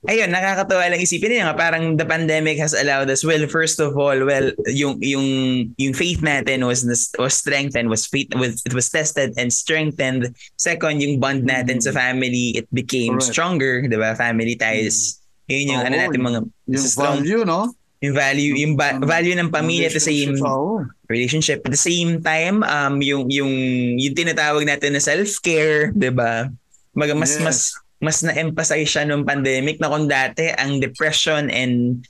ayun, 0.08 0.32
nakakatawa 0.32 0.88
lang 0.88 1.04
isipin 1.04 1.36
niya 1.36 1.52
nga 1.52 1.60
parang 1.60 2.00
the 2.00 2.08
pandemic 2.08 2.56
has 2.56 2.72
allowed 2.72 3.12
us 3.12 3.28
well 3.28 3.44
first 3.52 3.84
of 3.84 4.00
all 4.00 4.16
well 4.16 4.48
yung 4.72 4.96
yung 5.04 5.28
yung 5.76 5.94
faith 5.94 6.24
natin 6.24 6.64
was 6.64 6.88
was 7.20 7.36
strengthened 7.36 7.92
was 7.92 8.08
faith 8.08 8.32
was 8.40 8.64
it 8.64 8.72
was 8.72 8.88
tested 8.88 9.36
and 9.36 9.52
strengthened 9.52 10.32
second 10.56 11.04
yung 11.04 11.20
bond 11.20 11.44
natin 11.44 11.84
mm-hmm. 11.84 11.92
sa 11.92 11.92
family 11.92 12.56
it 12.56 12.66
became 12.72 13.20
Correct. 13.20 13.36
stronger 13.36 13.74
'di 13.84 13.98
ba 14.00 14.16
family 14.16 14.56
ties 14.56 15.20
mm-hmm. 15.20 15.52
yun 15.52 15.72
yung 15.76 15.82
oh, 15.84 15.88
ano 15.92 15.96
natin 16.00 16.20
mga 16.24 16.40
yung 16.72 16.88
strong, 16.88 17.20
value 17.20 17.44
no 17.44 17.76
yung 18.00 18.16
value 18.16 18.54
yung 18.56 18.74
ba- 18.80 19.02
value 19.04 19.36
ng 19.36 19.52
pamilya 19.52 19.92
at 19.92 19.98
the 19.98 20.04
same 20.04 20.40
oh. 20.40 20.88
relationship 21.12 21.60
at 21.68 21.74
the 21.76 21.80
same 21.80 22.24
time 22.24 22.64
um 22.64 23.04
yung 23.04 23.28
yung 23.28 23.52
yung 24.00 24.16
tinatawag 24.16 24.64
natin 24.64 24.96
na 24.96 25.04
self-care 25.04 25.92
'di 25.92 26.16
ba 26.16 26.48
mag 26.96 27.12
mas 27.20 27.36
yes. 27.36 27.44
mas 27.44 27.60
mas 27.98 28.22
na-emphasize 28.22 28.90
siya 28.90 29.04
nung 29.10 29.26
pandemic 29.26 29.82
na 29.82 29.90
kung 29.90 30.06
dati 30.06 30.54
ang 30.54 30.78
depression 30.78 31.50
and 31.50 32.06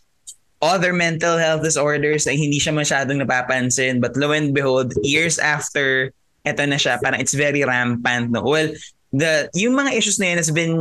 other 0.59 0.91
mental 0.91 1.37
health 1.37 1.61
disorders 1.61 2.25
ay 2.25 2.35
hindi 2.35 2.57
siya 2.57 2.73
masyadong 2.73 3.21
napapansin. 3.21 4.01
But 4.01 4.17
lo 4.17 4.33
and 4.33 4.51
behold, 4.51 4.91
years 5.05 5.37
after, 5.37 6.11
eto 6.43 6.63
na 6.65 6.81
siya, 6.81 6.97
parang 6.99 7.21
it's 7.21 7.37
very 7.37 7.61
rampant. 7.63 8.33
No? 8.33 8.43
Well, 8.43 8.73
the 9.15 9.47
yung 9.55 9.75
mga 9.77 9.95
issues 9.95 10.19
na 10.19 10.35
yun 10.35 10.39
has 10.39 10.51
been 10.51 10.75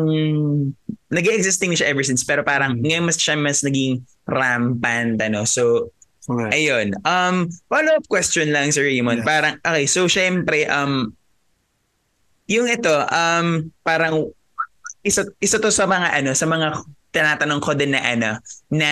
nag-existing 1.11 1.71
siya 1.79 1.95
ever 1.95 2.03
since 2.03 2.27
pero 2.27 2.43
parang 2.43 2.83
ngayon 2.83 3.07
mas 3.07 3.19
siya 3.21 3.39
mas 3.39 3.63
naging 3.63 4.03
rampant 4.27 5.23
ano 5.23 5.47
so 5.47 5.95
okay. 6.27 6.67
ayun 6.67 6.91
um 7.07 7.47
follow 7.71 7.95
up 7.95 8.07
question 8.11 8.51
lang 8.51 8.75
Sir 8.75 8.91
Raymond 8.91 9.23
yeah. 9.23 9.29
parang 9.29 9.55
okay 9.63 9.87
so 9.87 10.11
syempre 10.11 10.67
um 10.67 11.15
yung 12.51 12.67
ito 12.67 12.91
um 13.15 13.71
parang 13.87 14.35
isa 15.07 15.23
isa 15.39 15.63
to 15.63 15.71
sa 15.71 15.87
mga 15.87 16.19
ano 16.19 16.35
sa 16.35 16.51
mga 16.51 16.83
tinatanong 17.15 17.63
ko 17.63 17.79
din 17.79 17.95
na 17.95 18.03
ano 18.03 18.31
na 18.75 18.91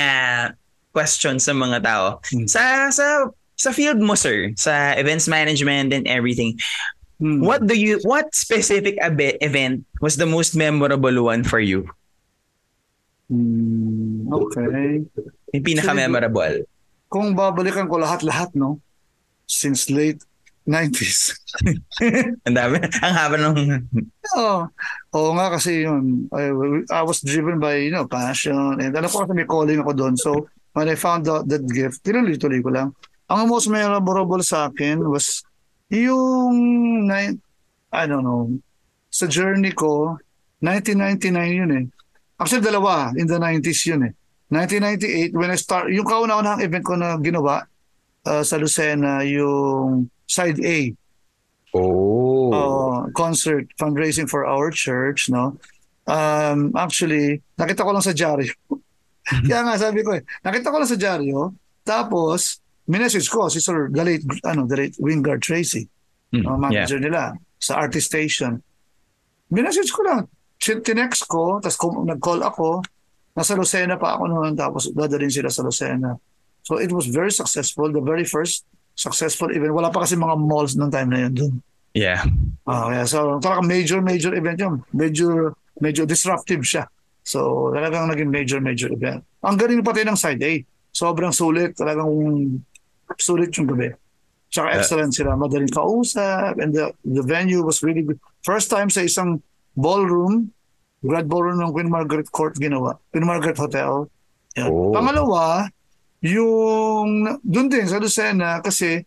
question 0.95 1.43
sa 1.43 1.51
mga 1.51 1.83
tao. 1.83 2.07
Hmm. 2.31 2.47
Sa 2.47 2.95
sa 2.95 3.27
sa 3.59 3.71
field 3.75 3.99
mo 3.99 4.15
sir, 4.15 4.55
sa 4.55 4.95
events 4.95 5.27
management 5.27 5.91
and 5.91 6.07
everything. 6.07 6.55
Hmm. 7.19 7.43
What 7.43 7.67
do 7.67 7.75
you 7.75 7.99
what 8.07 8.31
specific 8.31 8.95
event 9.03 9.83
was 9.99 10.15
the 10.15 10.31
most 10.31 10.55
memorable 10.55 11.27
one 11.27 11.43
for 11.43 11.59
you? 11.59 11.91
Hmm, 13.27 14.29
okay. 14.31 15.03
Yung 15.57 15.65
pinaka-memorable. 15.65 16.69
Kung 17.09 17.33
babalikan 17.33 17.89
ko 17.89 17.97
lahat-lahat, 17.97 18.53
no? 18.53 18.85
Since 19.49 19.89
late 19.89 20.21
90s. 20.65 21.37
Ang 22.49 22.57
dami. 22.57 22.81
Ang 22.81 23.15
haba 23.15 23.37
nung... 23.37 23.57
Oo. 24.37 24.57
Oo 25.13 25.31
nga 25.37 25.53
kasi 25.53 25.85
yun. 25.85 26.25
I, 26.33 26.49
I 26.89 27.03
was 27.05 27.21
driven 27.21 27.61
by, 27.61 27.85
you 27.85 27.93
know, 27.93 28.09
passion. 28.09 28.81
And 28.81 28.97
alam 28.97 29.13
ko 29.13 29.29
kasi 29.29 29.37
may 29.37 29.45
calling 29.45 29.85
ako 29.85 29.93
doon. 29.93 30.15
So, 30.17 30.49
when 30.73 30.89
I 30.89 30.97
found 30.97 31.29
out 31.29 31.47
that 31.53 31.69
gift, 31.69 32.01
tinuloy-tuloy 32.01 32.65
ko 32.65 32.71
lang. 32.73 32.89
Ang 33.29 33.53
most 33.53 33.69
memorable 33.69 34.41
sa 34.41 34.73
akin 34.73 35.05
was 35.05 35.45
yung, 35.93 36.57
nine, 37.09 37.41
I 37.93 38.09
don't 38.09 38.25
know, 38.25 38.49
sa 39.13 39.29
journey 39.29 39.77
ko, 39.77 40.17
1999 40.65 41.61
yun 41.61 41.73
eh. 41.77 41.85
Actually, 42.41 42.65
dalawa. 42.65 43.13
In 43.15 43.29
the 43.29 43.37
90s 43.37 43.85
yun 43.85 44.11
eh. 44.11 44.13
1998, 44.49 45.37
when 45.37 45.53
I 45.53 45.59
start, 45.61 45.93
yung 45.93 46.09
kauna-unahang 46.09 46.65
event 46.65 46.85
ko 46.85 46.97
na 46.97 47.21
ginawa 47.21 47.69
uh, 48.27 48.43
sa 48.43 48.57
Lucena, 48.57 49.23
yung 49.23 50.09
side 50.35 50.59
A. 50.67 50.91
Oh. 51.75 52.51
Uh, 52.51 52.99
concert 53.15 53.71
fundraising 53.79 54.27
for 54.27 54.47
our 54.47 54.71
church, 54.75 55.31
no? 55.31 55.59
Um, 56.11 56.75
actually, 56.75 57.43
nakita 57.59 57.87
ko 57.87 57.91
lang 57.95 58.05
sa 58.05 58.15
dyaryo. 58.15 58.53
Kaya 59.49 59.63
nga 59.65 59.75
sabi 59.79 60.05
ko 60.05 60.19
eh, 60.19 60.23
nakita 60.45 60.69
ko 60.69 60.77
lang 60.77 60.91
sa 60.91 61.01
dyaryo 61.01 61.57
Tapos, 61.81 62.61
minessage 62.89 63.29
ko 63.29 63.49
si 63.49 63.61
Sir, 63.61 63.89
the 63.89 64.05
late, 64.05 64.25
ano, 64.45 64.69
the 64.69 64.77
late 64.77 64.97
Wingard 65.01 65.41
Tracy, 65.45 65.89
Mm, 66.35 66.51
uh, 66.51 66.59
manager 66.59 66.99
yeah. 66.99 67.07
nila 67.07 67.23
sa 67.63 67.79
artist 67.79 68.11
station. 68.11 68.59
Minessage 69.55 69.95
ko 69.95 70.03
lang. 70.03 70.27
Tinext 70.59 71.31
ko, 71.31 71.63
tapos 71.63 71.79
nag-call 72.11 72.43
ako. 72.43 72.83
Nasa 73.39 73.55
Lucena 73.55 73.95
pa 73.95 74.19
ako 74.19 74.27
noon, 74.27 74.59
tapos 74.59 74.91
dadalhin 74.91 75.31
sila 75.31 75.47
sa 75.47 75.63
Lucena. 75.63 76.19
So 76.67 76.83
it 76.83 76.91
was 76.91 77.07
very 77.07 77.31
successful. 77.31 77.87
The 77.87 78.03
very 78.03 78.27
first 78.27 78.67
successful 78.95 79.51
event. 79.51 79.75
Wala 79.75 79.91
pa 79.91 80.07
kasi 80.07 80.15
mga 80.15 80.39
malls 80.39 80.79
noong 80.79 80.91
time 80.95 81.11
na 81.11 81.21
yun 81.27 81.33
doon. 81.35 81.55
Yeah. 81.95 82.27
Ah, 82.67 82.91
kaya 82.91 83.07
so 83.07 83.39
talagang 83.39 83.71
major 83.71 83.99
major 84.03 84.35
event 84.35 84.59
yun. 84.59 84.75
Major 84.91 85.55
medyo 85.79 86.03
disruptive 86.07 86.63
siya. 86.67 86.87
So 87.23 87.71
talagang 87.71 88.11
naging 88.11 88.31
major 88.31 88.59
major 88.59 88.91
event. 88.91 89.23
Ang 89.43 89.59
galing 89.59 89.83
pati 89.83 90.03
ng 90.03 90.19
side 90.19 90.43
A. 90.43 90.53
Sobrang 90.95 91.35
sulit, 91.35 91.75
talagang 91.75 92.07
sulit 93.19 93.51
yung 93.59 93.67
gabi. 93.67 93.91
Tsaka 94.55 94.71
Uh, 94.71 94.75
excellent 94.79 95.11
sila, 95.11 95.35
madaling 95.35 95.71
kausap 95.71 96.63
and 96.63 96.71
the 96.71 96.95
the 97.03 97.23
venue 97.27 97.63
was 97.67 97.83
really 97.83 98.07
good. 98.07 98.19
First 98.47 98.71
time 98.71 98.87
sa 98.87 99.03
isang 99.03 99.43
ballroom, 99.75 100.55
Grand 101.03 101.27
Ballroom 101.27 101.59
ng 101.61 101.75
Queen 101.75 101.91
Margaret 101.91 102.31
Court 102.31 102.55
ginawa. 102.57 102.97
Queen 103.11 103.27
Margaret 103.27 103.59
Hotel. 103.59 104.09
Yan. 104.57 104.71
Oh. 104.71 104.95
Pangalawa, 104.95 105.69
yung 106.25 107.29
doon 107.45 107.69
din 107.69 107.85
sa 107.85 108.01
Lucena 108.01 108.65
kasi 108.65 109.05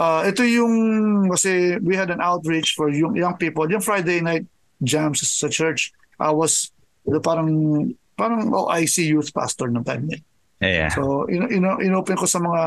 uh, 0.00 0.24
ito 0.24 0.40
yung 0.40 1.28
kasi 1.28 1.76
we 1.84 1.92
had 1.92 2.08
an 2.08 2.24
outreach 2.24 2.72
for 2.72 2.88
young, 2.88 3.12
young 3.12 3.36
people. 3.36 3.68
Yung 3.68 3.84
Friday 3.84 4.24
night 4.24 4.48
jams 4.80 5.20
sa 5.20 5.52
church, 5.52 5.92
I 6.16 6.32
was 6.32 6.72
the 7.04 7.20
parang 7.20 7.92
parang 8.16 8.48
OIC 8.48 9.12
youth 9.12 9.36
pastor 9.36 9.68
ng 9.68 9.84
time 9.84 10.08
niya. 10.08 10.20
Yeah. 10.64 10.90
So, 10.96 11.28
ino 11.28 11.44
ino 11.52 11.76
inopen 11.76 12.16
ko 12.16 12.24
sa 12.24 12.40
mga 12.40 12.62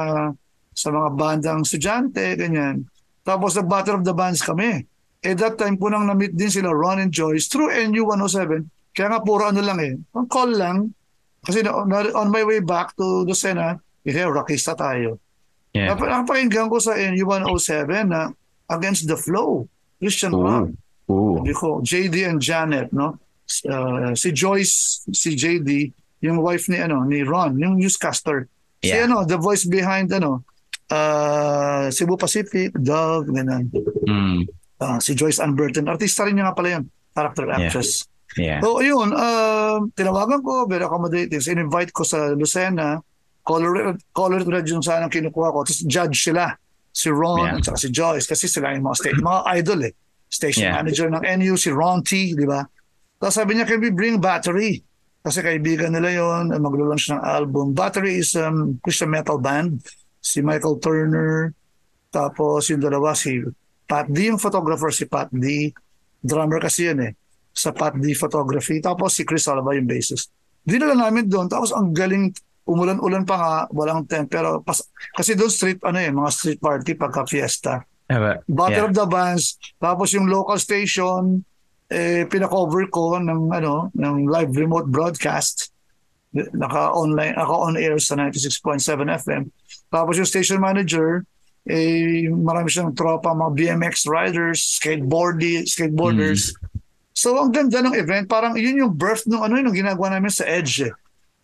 sa 0.77 0.89
mga 0.93 1.09
bandang 1.17 1.65
estudyante, 1.65 2.37
ganyan. 2.37 2.85
Tapos 3.25 3.57
nag-battle 3.57 3.99
of 3.99 4.05
the 4.05 4.13
bands 4.13 4.45
kami. 4.45 4.85
Eh 5.19 5.33
that 5.35 5.59
time 5.59 5.75
po 5.75 5.91
nang 5.91 6.07
na-meet 6.07 6.31
din 6.37 6.47
sila 6.47 6.71
Ron 6.71 7.03
and 7.03 7.11
Joyce 7.11 7.49
through 7.49 7.73
NU 7.89 8.05
107. 8.05 8.69
Kaya 8.95 9.07
nga 9.17 9.21
puro 9.25 9.49
ano 9.49 9.59
lang 9.59 9.81
eh. 9.81 9.93
Ang 10.15 10.27
call 10.29 10.55
lang. 10.55 10.93
Kasi 11.39 11.63
na, 11.63 11.71
na- 11.85 12.15
on 12.15 12.29
my 12.29 12.43
way 12.43 12.59
back 12.59 12.93
to 12.95 13.23
Lucena, 13.23 13.79
eh, 14.03 14.25
rockista 14.27 14.75
tayo. 14.75 15.19
Yeah. 15.71 15.93
Nap- 15.93 16.25
Napakinggan 16.25 16.67
ko 16.67 16.81
sa 16.81 16.97
NU 16.97 17.23
107 17.23 18.09
na 18.09 18.33
Against 18.69 19.05
the 19.05 19.17
Flow. 19.17 19.69
Christian 19.99 20.31
rock. 20.31 20.71
Ooh. 21.11 21.41
Sabi 21.41 21.53
ko, 21.53 21.67
JD 21.81 22.23
and 22.23 22.39
Janet, 22.39 22.93
no? 22.95 23.19
Uh, 23.65 24.13
si 24.13 24.29
Joyce, 24.31 25.03
si 25.11 25.33
JD, 25.33 25.91
yung 26.21 26.39
wife 26.39 26.69
ni 26.69 26.77
ano, 26.77 27.01
ni 27.03 27.25
Ron, 27.25 27.57
yung 27.57 27.75
newscaster. 27.75 28.47
Si 28.79 28.93
Yeah. 28.93 29.09
ano, 29.09 29.25
the 29.25 29.35
voice 29.35 29.65
behind 29.65 30.07
ano, 30.13 30.45
uh, 30.87 31.89
Cebu 31.89 32.15
Pacific, 32.15 32.71
Dove, 32.73 33.27
ganun. 33.29 33.67
Mm. 34.05 34.47
Uh, 34.79 34.99
si 35.01 35.11
Joyce 35.13 35.43
Ann 35.43 35.53
Burton, 35.53 35.89
artista 35.91 36.23
rin 36.23 36.39
niya 36.39 36.49
nga 36.49 36.55
pala 36.55 36.69
yun, 36.79 36.85
character 37.11 37.45
actress. 37.51 38.05
Yeah. 38.05 38.07
So, 38.61 38.77
ayun, 38.77 39.09
uh, 39.15 39.81
tinawagan 39.97 40.45
ko, 40.45 40.69
very 40.69 40.85
accommodating. 40.85 41.41
So, 41.41 41.49
in-invite 41.49 41.89
ko 41.89 42.05
sa 42.05 42.37
Lucena, 42.37 43.01
color, 43.41 43.97
color 44.13 44.45
red 44.45 44.69
yung 44.69 44.85
sana 44.85 45.09
kinukuha 45.09 45.49
ko. 45.49 45.65
Tapos 45.65 45.81
judge 45.89 46.29
sila, 46.29 46.53
si 46.93 47.09
Ron 47.09 47.49
Yeah. 47.49 47.57
at 47.57 47.65
saka 47.65 47.77
si 47.81 47.89
Joyce, 47.89 48.27
kasi 48.29 48.45
sila 48.45 48.73
yung 48.77 48.85
mga, 48.85 48.97
state, 49.01 49.21
mga 49.21 49.41
idol 49.57 49.79
eh. 49.89 49.93
Station 50.29 50.69
Yeah. 50.69 50.77
manager 50.77 51.07
ng 51.09 51.23
NU, 51.25 51.57
si 51.57 51.73
Ron 51.73 52.05
T, 52.05 52.37
di 52.37 52.45
ba? 52.45 52.61
Tapos 53.17 53.33
sabi 53.33 53.57
niya, 53.57 53.65
can 53.65 53.81
we 53.81 53.89
bring 53.89 54.21
battery? 54.21 54.85
Kasi 55.25 55.41
kaibigan 55.43 55.91
nila 55.91 56.13
yon 56.15 56.53
maglo-launch 56.53 57.11
ng 57.11 57.19
album. 57.25 57.73
Battery 57.75 58.21
is 58.23 58.31
um, 58.39 58.77
Christian 58.85 59.11
metal 59.11 59.41
band. 59.41 59.83
Si 60.23 60.39
Michael 60.39 60.79
Turner, 60.79 61.51
tapos 62.13 62.71
yung 62.71 62.79
dalawa 62.79 63.11
si 63.17 63.41
Pat 63.89 64.07
D, 64.07 64.31
yung 64.31 64.39
photographer 64.39 64.93
si 64.93 65.09
Pat 65.09 65.27
D. 65.33 65.73
Drummer 66.23 66.59
kasi 66.59 66.87
yun 66.91 66.99
eh 67.03 67.18
sa 67.59 67.75
Pat 67.75 67.99
D 67.99 68.15
Photography. 68.15 68.79
Tapos 68.79 69.19
si 69.19 69.27
Chris 69.27 69.51
Alba 69.51 69.75
yung 69.75 69.85
bassist. 69.89 70.31
Dinala 70.63 70.95
namin 70.95 71.27
doon. 71.27 71.51
Tapos 71.51 71.75
ang 71.75 71.91
galing, 71.91 72.31
umulan-ulan 72.63 73.27
pa 73.27 73.35
nga, 73.35 73.53
walang 73.75 74.07
tent. 74.07 74.31
Pero 74.31 74.63
pas, 74.63 74.79
kasi 75.11 75.35
doon 75.35 75.51
street, 75.51 75.83
ano 75.83 75.99
eh, 75.99 76.07
mga 76.07 76.29
street 76.31 76.61
party 76.63 76.95
pagka 76.95 77.27
fiesta. 77.27 77.83
Aba, 78.09 78.41
Battle 78.47 78.73
yeah. 78.73 78.87
of 78.89 78.93
the 78.95 79.07
Bands. 79.09 79.59
Tapos 79.77 80.15
yung 80.15 80.31
local 80.31 80.57
station, 80.57 81.43
eh, 81.89 82.25
pinakover 82.29 82.87
ko 82.89 83.17
ng, 83.17 83.49
ano, 83.51 83.89
ng 83.93 84.15
live 84.29 84.53
remote 84.55 84.87
broadcast. 84.87 85.73
Naka-online, 86.33 87.33
naka-on-air 87.33 87.97
sa 87.97 88.13
96.7 88.13 88.79
FM. 89.25 89.43
Tapos 89.89 90.13
yung 90.21 90.29
station 90.29 90.61
manager, 90.61 91.25
eh, 91.65 92.29
marami 92.29 92.69
siyang 92.69 92.93
tropa, 92.93 93.33
mga 93.33 93.51
BMX 93.57 94.05
riders, 94.09 94.77
skateboardy, 94.77 95.65
skateboarders. 95.65 96.53
So 97.19 97.35
ang 97.35 97.51
ganda 97.51 97.83
ng 97.83 97.99
event, 97.99 98.31
parang 98.31 98.55
yun 98.55 98.79
yung 98.79 98.93
birth 98.95 99.27
nung 99.27 99.43
ano 99.43 99.59
yun, 99.59 99.67
yung 99.67 99.79
ginagawa 99.83 100.15
namin 100.15 100.31
sa 100.31 100.47
Edge. 100.47 100.87
eh. 100.87 100.93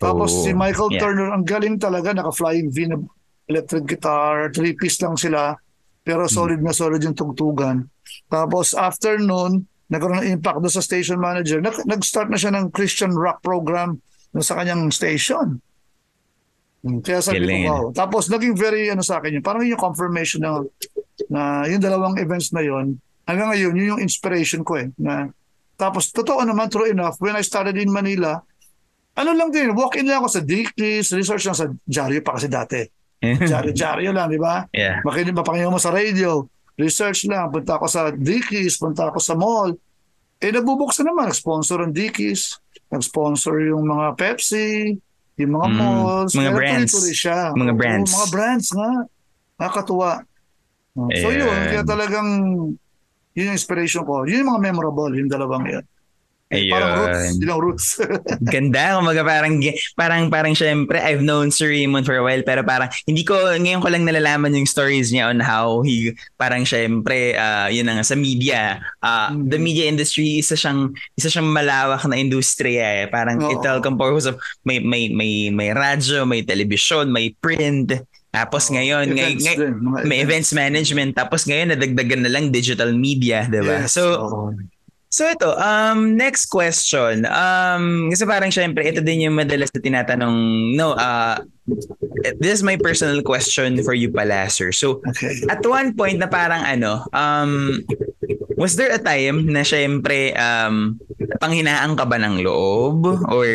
Tapos 0.00 0.32
Oh, 0.32 0.40
si 0.40 0.56
Michael 0.56 0.96
yeah. 0.96 1.00
Turner, 1.04 1.28
ang 1.28 1.44
galing 1.44 1.76
talaga, 1.76 2.16
naka-flying 2.16 2.72
V 2.72 2.76
na 2.88 2.96
electric 3.44 3.84
guitar, 3.86 4.48
three-piece 4.50 5.04
lang 5.04 5.20
sila, 5.20 5.52
pero 6.00 6.24
solid 6.26 6.64
na 6.64 6.72
solid 6.72 7.04
yung 7.04 7.12
tugtugan. 7.12 7.84
Tapos 8.26 8.72
after 8.72 9.20
noon, 9.20 9.68
nagkaroon 9.86 10.24
ng 10.24 10.32
impact 10.34 10.58
doon 10.58 10.72
sa 10.72 10.80
station 10.80 11.20
manager. 11.20 11.60
Nag- 11.60 11.84
nag-start 11.84 12.32
na 12.32 12.40
siya 12.40 12.56
ng 12.56 12.72
Christian 12.72 13.12
rock 13.12 13.44
program 13.44 14.00
sa 14.40 14.56
kanyang 14.56 14.88
station. 14.88 15.60
Hmm, 16.80 17.00
Kaya 17.00 17.20
sabi 17.20 17.44
Galing. 17.44 17.64
ko, 17.64 17.68
wow. 17.68 17.84
Tapos 17.92 18.28
naging 18.28 18.54
very 18.54 18.88
ano 18.88 19.00
sa 19.00 19.20
akin 19.20 19.38
yun. 19.38 19.44
Parang 19.44 19.60
yun 19.60 19.76
yung 19.76 19.84
confirmation 19.84 20.40
na, 20.40 20.60
na 21.28 21.42
yung 21.68 21.80
dalawang 21.80 22.16
events 22.16 22.50
na 22.50 22.64
yun, 22.64 22.96
hanggang 23.24 23.52
ngayon, 23.52 23.72
yun 23.76 23.90
yung 23.96 24.02
inspiration 24.02 24.60
ko 24.62 24.80
eh. 24.80 24.88
Na, 24.96 25.28
tapos 25.76 26.08
totoo 26.10 26.40
naman, 26.42 26.66
true 26.66 26.88
enough, 26.88 27.20
when 27.20 27.32
I 27.32 27.40
started 27.40 27.76
in 27.76 27.88
Manila, 27.88 28.40
ano 29.14 29.30
lang 29.32 29.48
din, 29.48 29.72
walk-in 29.72 30.04
lang 30.04 30.20
ako 30.20 30.28
sa 30.28 30.42
Dickies, 30.42 31.12
research 31.12 31.44
lang 31.44 31.56
sa 31.56 31.66
Diaryo 31.84 32.20
pa 32.20 32.36
kasi 32.36 32.48
dati. 32.48 32.80
Diaryo-diaryo 33.48 34.10
lang, 34.12 34.28
di 34.28 34.36
ba? 34.36 34.64
yeah. 34.72 35.00
Makinig, 35.00 35.32
mapakinggan 35.32 35.72
mo 35.72 35.80
sa 35.80 35.88
radio, 35.88 36.44
research 36.76 37.24
lang, 37.24 37.48
punta 37.48 37.76
ako 37.76 37.86
sa 37.86 38.08
Dickies, 38.10 38.76
punta 38.76 39.08
ako 39.08 39.16
sa 39.18 39.32
mall. 39.32 39.72
Eh, 40.36 40.52
nabubuksan 40.52 41.08
naman, 41.08 41.32
nag-sponsor 41.32 41.80
ang 41.80 41.96
Dickies, 41.96 42.60
nag-sponsor 42.92 43.56
yung 43.64 43.88
mga 43.88 44.16
Pepsi, 44.16 44.92
yung 45.36 45.52
mga 45.52 45.68
Mm, 45.68 45.76
malls. 45.76 46.32
mga 46.32 46.44
Kaya 46.44 46.52
brands. 46.52 46.92
siya. 47.10 47.40
Mga 47.52 47.72
Oo, 47.72 47.78
brands. 47.80 48.10
mga 48.12 48.28
brands 48.28 48.68
nga. 48.72 48.90
Nakakatuwa. 49.56 50.12
Oh, 50.96 51.08
So 51.12 51.28
yun, 51.28 51.48
Ayan. 51.48 51.68
kaya 51.68 51.82
talagang 51.84 52.28
yun 53.36 53.52
yung 53.52 53.56
inspiration 53.60 54.02
ko. 54.08 54.24
Yun 54.24 54.42
yung 54.42 54.50
mga 54.56 54.62
memorable, 54.72 55.12
yung 55.12 55.28
dalawang 55.28 55.68
yun. 55.68 55.84
Parang 56.46 57.02
roots, 57.02 57.18
Ayun. 57.26 57.34
yun 57.42 57.50
ang 57.50 57.58
roots. 57.58 57.86
Ganda, 58.54 58.94
kumaga 59.02 59.26
parang, 59.26 59.58
parang, 59.98 60.30
parang 60.30 60.54
syempre, 60.54 61.02
I've 61.02 61.18
known 61.18 61.50
Sir 61.50 61.74
Raymond 61.74 62.06
for 62.06 62.14
a 62.14 62.22
while, 62.22 62.38
pero 62.46 62.62
parang, 62.62 62.86
hindi 63.02 63.26
ko, 63.26 63.34
ngayon 63.34 63.82
ko 63.82 63.90
lang 63.90 64.06
nalalaman 64.06 64.54
yung 64.54 64.62
stories 64.62 65.10
niya 65.10 65.26
on 65.26 65.42
how 65.42 65.82
he, 65.82 66.14
parang 66.38 66.62
syempre, 66.62 67.34
uh, 67.34 67.66
yun 67.66 67.90
na 67.90 67.98
nga, 67.98 68.06
sa 68.06 68.14
media, 68.14 68.78
uh, 69.02 69.34
Mm. 69.34 69.50
the 69.50 69.58
media 69.58 69.90
industry, 69.90 70.38
isa 70.38 70.54
siyang, 70.54 70.94
isa 71.18 71.26
siyang 71.26 71.50
malawak 71.50 72.06
na 72.06 72.14
industriya 72.14 73.02
eh. 73.02 73.06
Parang 73.10 73.42
Oo. 73.42 73.50
it 73.50 73.66
all 73.66 73.82
composed 73.82 74.30
of, 74.30 74.38
may, 74.62 74.78
may, 74.78 75.10
may, 75.10 75.50
may 75.50 75.74
radyo, 75.74 76.22
may 76.30 76.46
television, 76.46 77.10
may 77.10 77.34
print, 77.42 77.90
tapos 78.36 78.68
ngayon, 78.68 79.16
ngay, 79.16 79.32
Events 79.32 79.44
ngay, 79.48 79.56
din, 79.56 79.74
mga 79.80 79.98
may 80.04 80.18
events 80.20 80.50
management, 80.52 81.10
tapos 81.16 81.48
ngayon 81.48 81.72
nadagdagan 81.72 82.20
na 82.20 82.28
lang 82.28 82.52
digital 82.52 82.92
media, 82.92 83.48
di 83.48 83.64
ba? 83.64 83.88
Yes, 83.88 83.96
So, 83.96 84.02
oo. 84.20 84.52
So 85.08 85.24
ito, 85.24 85.48
um, 85.56 86.12
next 86.12 86.52
question. 86.52 87.24
Um, 87.24 88.12
kasi 88.12 88.28
parang 88.28 88.52
syempre, 88.52 88.84
ito 88.84 89.00
din 89.00 89.24
yung 89.24 89.38
madalas 89.40 89.72
na 89.72 89.80
tinatanong, 89.80 90.36
no, 90.76 90.92
uh, 90.92 91.40
this 92.36 92.60
is 92.60 92.62
my 92.66 92.76
personal 92.76 93.24
question 93.24 93.80
for 93.80 93.96
you 93.96 94.12
pala, 94.12 94.52
sir. 94.52 94.76
So, 94.76 95.00
Okay. 95.08 95.40
at 95.48 95.64
one 95.64 95.96
point 95.96 96.20
na 96.20 96.28
parang 96.28 96.60
ano, 96.68 97.08
um, 97.16 97.80
was 98.60 98.76
there 98.76 98.92
a 98.92 99.00
time 99.00 99.48
na 99.48 99.64
syempre, 99.64 100.36
um, 100.36 101.00
panghinaan 101.40 101.96
ka 101.96 102.04
ba 102.04 102.20
ng 102.20 102.44
loob? 102.44 103.08
Or 103.32 103.48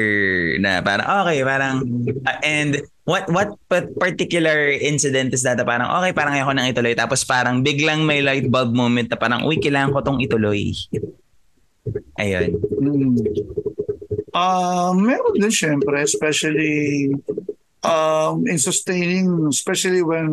na 0.57 0.81
parang, 0.81 1.05
okay, 1.29 1.45
parang, 1.45 1.75
uh, 2.25 2.39
and 2.41 2.81
what 3.03 3.25
what 3.29 3.49
pa- 3.67 3.91
particular 3.97 4.71
incident 4.71 5.33
is 5.33 5.43
that 5.43 5.59
parang, 5.65 5.89
okay, 6.01 6.13
parang 6.13 6.33
ayoko 6.37 6.53
nang 6.53 6.69
ituloy. 6.69 6.93
Tapos 6.93 7.25
parang 7.25 7.65
biglang 7.65 8.05
may 8.05 8.21
light 8.21 8.47
bulb 8.47 8.73
moment 8.73 9.09
na 9.09 9.17
parang, 9.17 9.45
uy, 9.45 9.57
kailangan 9.57 9.93
ko 9.93 9.99
tong 10.01 10.19
ituloy. 10.21 10.73
Ayun. 12.21 12.61
Mm. 12.77 13.15
Ah, 14.31 14.95
meron 14.95 15.35
din 15.35 15.51
syempre, 15.51 15.99
especially 15.99 17.11
um, 17.83 18.47
in 18.47 18.55
sustaining, 18.55 19.27
especially 19.51 19.99
when 19.99 20.29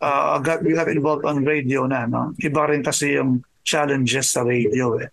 uh, 0.00 0.38
got, 0.38 0.62
we 0.62 0.74
got 0.78 0.86
involved 0.86 1.26
on 1.26 1.42
radio 1.42 1.90
na, 1.90 2.06
no? 2.06 2.32
Iba 2.38 2.70
rin 2.70 2.86
kasi 2.86 3.18
yung 3.18 3.42
challenges 3.66 4.30
sa 4.30 4.46
radio 4.46 4.94
eh. 5.00 5.10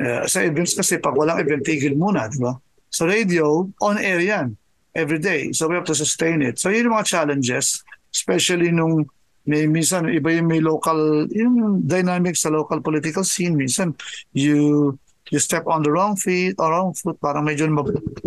Eh, 0.00 0.24
sa 0.24 0.40
events 0.40 0.72
kasi 0.72 0.96
pag 0.96 1.12
walang 1.12 1.40
event, 1.40 1.60
tigil 1.60 1.92
muna, 1.92 2.24
di 2.28 2.40
ba? 2.40 2.56
Sa 2.88 3.04
radio, 3.04 3.68
on 3.84 4.00
air 4.00 4.20
yan. 4.20 4.56
Every 4.94 5.18
day. 5.18 5.52
So 5.52 5.68
we 5.68 5.74
have 5.74 5.88
to 5.88 5.94
sustain 5.94 6.42
it. 6.42 6.58
So 6.58 6.70
yun 6.70 6.90
yung 6.90 6.96
mga 6.96 7.06
challenges, 7.06 7.82
especially 8.10 8.70
nung 8.74 9.06
may 9.48 9.64
minsan 9.64 10.10
iba 10.12 10.30
yung 10.36 10.48
may 10.52 10.60
local 10.60 11.24
yung 11.32 11.80
dynamics 11.82 12.44
sa 12.44 12.52
local 12.52 12.84
political 12.84 13.24
scene 13.24 13.56
minsan 13.56 13.96
you 14.36 14.92
you 15.32 15.40
step 15.40 15.64
on 15.64 15.80
the 15.80 15.88
wrong 15.88 16.12
feet 16.12 16.52
or 16.60 16.76
wrong 16.76 16.92
foot 16.92 17.16
parang 17.24 17.48
medyo 17.48 17.64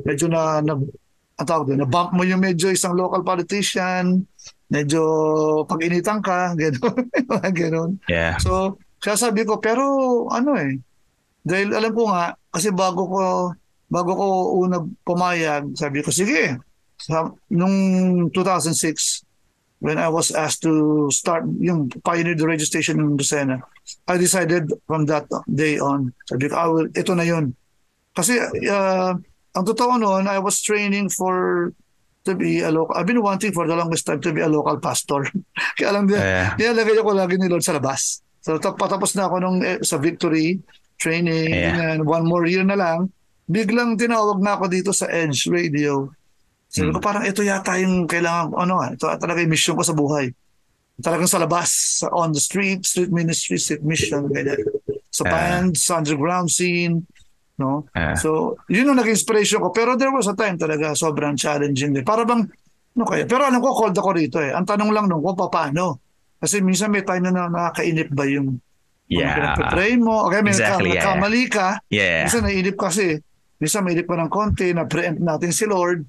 medyo 0.01 0.25
na, 0.25 0.57
na 0.65 0.73
ang 1.33 1.47
tawag 1.49 1.65
doon, 1.73 1.81
na-bump 1.85 2.13
mo 2.13 2.21
yung 2.21 2.41
medyo 2.41 2.69
isang 2.69 2.93
local 2.93 3.25
politician, 3.25 4.21
medyo 4.69 5.01
pag-initan 5.65 6.21
ka, 6.21 6.53
gano'n. 6.61 6.97
gano'n. 7.49 7.91
Yeah. 8.05 8.37
So, 8.37 8.77
kaya 9.01 9.17
sabi 9.17 9.41
ko, 9.41 9.57
pero 9.57 9.83
ano 10.29 10.53
eh, 10.55 10.77
dahil 11.41 11.73
alam 11.73 11.91
ko 11.91 12.13
nga, 12.13 12.37
kasi 12.53 12.69
bago 12.69 13.01
ko, 13.09 13.21
bago 13.93 14.17
ko 14.17 14.27
una 14.57 14.81
pumayag, 15.05 15.77
sabi 15.77 16.01
ko, 16.01 16.09
sige, 16.09 16.57
sa, 16.97 17.29
nung 17.53 17.77
2006, 18.33 19.21
when 19.85 20.01
I 20.01 20.09
was 20.09 20.33
asked 20.33 20.65
to 20.65 21.05
start 21.13 21.45
yung 21.61 21.93
pioneer 22.01 22.33
the 22.33 22.49
registration 22.49 22.97
in 22.97 23.13
Lucena, 23.13 23.61
I 24.09 24.17
decided 24.17 24.73
from 24.89 25.05
that 25.13 25.29
day 25.45 25.77
on, 25.77 26.09
sabi 26.25 26.49
ko, 26.49 26.53
ah, 26.57 26.69
well, 26.73 26.89
ito 26.89 27.13
na 27.13 27.27
yun. 27.27 27.53
Kasi 28.17 28.41
uh, 28.65 29.13
ang 29.53 29.65
totoo 29.69 30.01
noon, 30.01 30.25
I 30.25 30.41
was 30.41 30.57
training 30.65 31.13
for 31.13 31.69
to 32.23 32.31
be 32.33 32.63
a 32.63 32.71
local. 32.71 32.95
I've 32.95 33.05
been 33.05 33.21
wanting 33.21 33.51
for 33.51 33.67
the 33.67 33.75
longest 33.75 34.07
time 34.07 34.23
to 34.23 34.31
be 34.31 34.41
a 34.41 34.47
local 34.47 34.79
pastor. 34.79 35.27
Kaya 35.77 35.91
lang 35.91 36.07
din, 36.07 36.17
yeah. 36.17 36.55
nilalagay 36.55 36.97
ako 36.97 37.11
lagi 37.13 37.35
ni 37.35 37.51
Lord 37.51 37.61
sa 37.61 37.75
labas. 37.75 38.23
So 38.39 38.55
patapos 38.59 39.15
na 39.19 39.27
ako 39.27 39.35
nung 39.43 39.59
eh, 39.63 39.83
sa 39.83 39.99
victory 39.99 40.63
training 40.99 41.51
yeah. 41.51 41.95
and 41.95 42.07
one 42.07 42.23
more 42.23 42.47
year 42.47 42.63
na 42.63 42.79
lang, 42.79 43.11
biglang 43.47 43.99
tinawag 43.99 44.39
na 44.39 44.55
ako 44.55 44.65
dito 44.71 44.91
sa 44.95 45.07
Edge 45.11 45.51
Radio. 45.51 46.11
Sabi 46.69 46.89
hmm. 46.89 46.95
ko 46.97 46.99
parang 47.03 47.23
ito 47.27 47.45
yata 47.45 47.77
yung 47.77 48.09
kailangan 48.09 48.55
ano 48.57 48.81
ito 48.89 49.05
talaga 49.05 49.39
yung 49.43 49.53
mission 49.53 49.77
ko 49.77 49.83
sa 49.85 49.93
buhay. 49.93 50.31
Talagang 51.01 51.27
sa 51.27 51.41
labas, 51.41 51.99
sa 52.05 52.07
on 52.13 52.31
the 52.31 52.41
street, 52.41 52.85
street 52.85 53.09
ministry, 53.09 53.57
street 53.57 53.81
mission, 53.81 54.29
ganyan. 54.29 54.61
Sa 55.09 55.25
bands, 55.25 55.89
underground 55.89 56.53
scene, 56.53 57.01
No? 57.53 57.85
Uh, 57.93 58.17
so, 58.17 58.57
yun 58.65 58.89
ang 58.89 58.97
naging 58.97 59.13
inspiration 59.13 59.61
ko. 59.61 59.69
Pero 59.69 59.93
there 59.93 60.09
was 60.09 60.25
a 60.25 60.33
time 60.33 60.57
talaga 60.57 60.97
sobrang 60.97 61.37
challenging 61.37 61.93
din. 61.93 62.05
Para 62.05 62.25
bang, 62.25 62.49
no 62.97 63.05
kaya? 63.05 63.29
Pero 63.29 63.45
alam 63.45 63.61
ko, 63.61 63.77
called 63.77 63.97
ako 63.97 64.09
rito 64.17 64.41
eh. 64.41 64.49
Ang 64.53 64.65
tanong 64.65 64.89
lang 64.89 65.05
nung 65.05 65.21
kung 65.21 65.37
paano. 65.37 66.01
Kasi 66.41 66.59
minsan 66.59 66.91
may 66.91 67.05
time 67.05 67.29
na 67.29 67.47
nakakainip 67.47 68.11
ba 68.11 68.25
yung 68.25 68.57
yeah. 69.07 69.55
pray 69.69 69.95
mo. 69.95 70.27
Okay, 70.27 70.41
may 70.43 70.51
exactly, 70.51 70.91
yeah, 70.97 71.05
kamali 71.05 71.43
ka. 71.47 71.79
Yeah. 71.87 72.27
Minsan 72.27 72.43
naiinip 72.49 72.75
kasi. 72.75 73.21
Minsan 73.63 73.87
may 73.87 73.95
pa 74.03 74.19
ng 74.19 74.27
konti, 74.27 74.75
na-preempt 74.75 75.23
natin 75.23 75.55
si 75.55 75.63
Lord. 75.63 76.03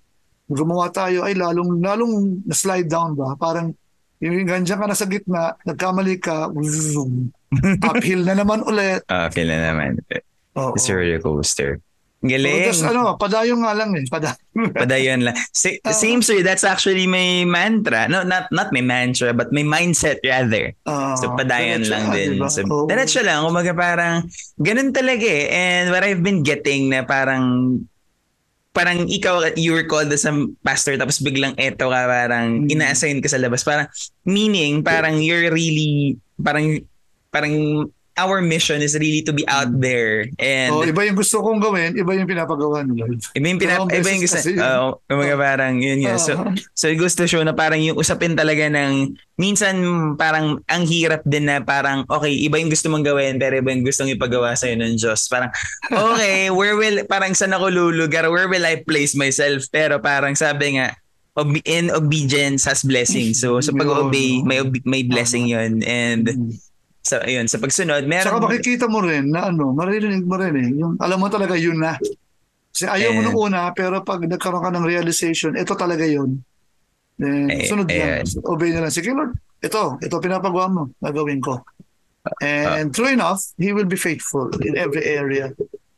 Gumawa 0.50 0.90
tayo, 0.90 1.22
ay 1.22 1.38
lalong, 1.38 1.78
lalong 1.78 2.42
na-slide 2.50 2.90
down 2.90 3.14
ba? 3.14 3.38
Parang 3.38 3.70
yung 4.18 4.42
ganyan 4.42 4.66
ka 4.66 4.90
na 4.90 4.98
sa 4.98 5.06
gitna, 5.06 5.54
nagkamali 5.62 6.18
ka, 6.18 6.50
zoom, 6.66 7.30
uphill 7.94 8.26
na 8.26 8.34
naman 8.34 8.66
ulit. 8.66 9.06
Uphill 9.06 9.54
na 9.54 9.70
naman. 9.70 10.02
Oh, 10.58 10.74
It's 10.74 10.90
a 10.90 10.98
roller 10.98 11.22
coaster. 11.22 11.78
Galing. 12.24 12.72
So, 12.72 12.88
ano, 12.88 13.20
padayon 13.20 13.60
nga 13.60 13.76
lang 13.76 13.92
eh. 14.00 14.08
Padayon. 14.08 14.40
padayon 14.80 15.20
lang. 15.28 15.36
Si, 15.52 15.76
uh, 15.84 15.92
same 15.92 16.24
sir, 16.24 16.40
that's 16.40 16.64
actually 16.64 17.04
my 17.04 17.44
mantra. 17.44 18.08
No, 18.08 18.24
not 18.24 18.48
not 18.48 18.72
my 18.72 18.80
mantra, 18.80 19.36
but 19.36 19.52
my 19.52 19.60
mindset 19.60 20.24
rather. 20.24 20.72
Uh, 20.88 21.12
so 21.20 21.36
padayon 21.36 21.84
lang 21.84 22.08
din. 22.16 22.40
Diba? 22.40 22.48
So, 22.48 22.64
oh. 22.64 22.88
Diretso 22.88 23.20
lang. 23.20 23.44
Kumaga 23.44 23.76
parang, 23.76 24.24
ganun 24.56 24.96
talaga 24.96 25.28
eh. 25.28 25.52
And 25.52 25.92
what 25.92 26.00
I've 26.00 26.24
been 26.24 26.40
getting 26.40 26.88
na 26.88 27.04
parang, 27.04 27.44
parang 28.72 29.04
ikaw, 29.04 29.44
you 29.60 29.76
were 29.76 29.84
called 29.84 30.08
as 30.08 30.24
a 30.24 30.32
pastor, 30.64 30.96
tapos 30.96 31.20
biglang 31.20 31.52
eto 31.60 31.92
ka, 31.92 32.08
parang 32.08 32.64
mm. 32.64 32.72
ina-assign 32.72 33.20
ka 33.20 33.28
sa 33.28 33.36
labas. 33.36 33.60
Parang, 33.60 33.92
meaning, 34.24 34.80
parang 34.80 35.20
you're 35.20 35.52
really, 35.52 36.16
parang, 36.40 36.80
parang 37.28 37.84
our 38.14 38.38
mission 38.38 38.78
is 38.78 38.94
really 38.94 39.22
to 39.26 39.34
be 39.34 39.42
out 39.50 39.70
mm. 39.70 39.82
there. 39.82 40.30
And 40.38 40.70
oh, 40.70 40.86
iba 40.86 41.02
yung 41.06 41.18
gusto 41.18 41.42
kong 41.42 41.58
gawin 41.58 41.98
iba 41.98 42.14
yung 42.14 42.30
pinapagawa 42.30 42.86
nila. 42.86 43.10
Iba 43.34 43.46
yung 43.50 43.60
pinap 43.60 43.90
iba 43.90 44.08
yung 44.08 44.22
gusto 44.22 44.38
oh, 44.62 45.02
mga 45.10 45.36
parang 45.38 45.74
yun 45.82 45.98
yun 45.98 46.18
so 46.18 46.38
so 46.72 46.86
gusto 46.94 47.26
show 47.26 47.42
na 47.42 47.54
parang 47.54 47.82
yung 47.82 47.98
usapin 47.98 48.38
talaga 48.38 48.70
ng 48.70 49.18
minsan 49.34 49.74
parang 50.14 50.62
ang 50.70 50.82
hirap 50.86 51.26
din 51.26 51.50
na 51.50 51.58
parang 51.58 52.06
okay 52.06 52.30
iba 52.30 52.54
yung 52.58 52.70
gusto 52.70 52.86
mong 52.86 53.02
gawin 53.02 53.34
pero 53.42 53.58
iba 53.58 53.74
yung 53.74 53.82
gustong 53.82 54.14
ipagawa 54.14 54.54
sa 54.54 54.70
ng 54.70 54.94
Diyos. 54.94 55.26
Parang 55.26 55.50
okay 56.14 56.54
where 56.54 56.78
will 56.78 57.02
parang 57.10 57.34
saan 57.34 57.54
ako 57.54 57.70
lulugar? 57.70 58.30
Where 58.30 58.46
will 58.46 58.64
I 58.64 58.86
place 58.86 59.18
myself? 59.18 59.66
Pero 59.74 59.98
parang 59.98 60.38
sabi 60.38 60.78
nga 60.78 60.94
in 61.66 61.90
obedience 61.90 62.62
has 62.62 62.86
blessing. 62.86 63.34
So 63.34 63.58
so 63.58 63.74
pag 63.74 63.90
obey 63.90 64.38
may 64.46 64.62
may 64.86 65.02
blessing 65.02 65.50
yun. 65.50 65.82
And 65.82 66.30
mm. 66.30 66.73
So, 67.04 67.20
ayun, 67.20 67.44
sa 67.52 67.60
pagsunod, 67.60 68.08
meron... 68.08 68.32
Saka 68.32 68.40
makikita 68.40 68.88
mo 68.88 69.04
rin 69.04 69.28
na 69.28 69.52
ano, 69.52 69.76
maririnig 69.76 70.24
mo 70.24 70.40
rin 70.40 70.56
eh. 70.56 70.68
Yung, 70.72 70.96
alam 70.96 71.20
mo 71.20 71.28
talaga 71.28 71.52
yun 71.52 71.76
na. 71.76 72.00
Kasi 72.72 72.88
ayaw 72.88 73.12
And, 73.12 73.16
mo 73.20 73.20
nung 73.28 73.38
una, 73.52 73.68
pero 73.76 74.00
pag 74.00 74.24
nagkaroon 74.24 74.64
ka 74.64 74.72
ng 74.72 74.88
realization, 74.88 75.52
ito 75.52 75.76
talaga 75.76 76.08
yun. 76.08 76.40
Then, 77.20 77.52
eh, 77.52 77.68
sunod 77.68 77.92
yan. 77.92 78.24
Obey 78.48 78.72
na 78.72 78.88
lang. 78.88 78.90
Sige, 78.90 79.12
Lord, 79.12 79.36
ito, 79.60 80.00
ito 80.00 80.16
pinapagawa 80.16 80.66
mo, 80.72 80.82
gagawin 80.96 81.44
ko. 81.44 81.60
And 82.40 82.88
uh, 82.88 82.92
true 82.96 83.12
enough, 83.12 83.52
He 83.60 83.76
will 83.76 83.84
be 83.84 84.00
faithful 84.00 84.48
in 84.64 84.80
every 84.80 85.04
area. 85.04 85.52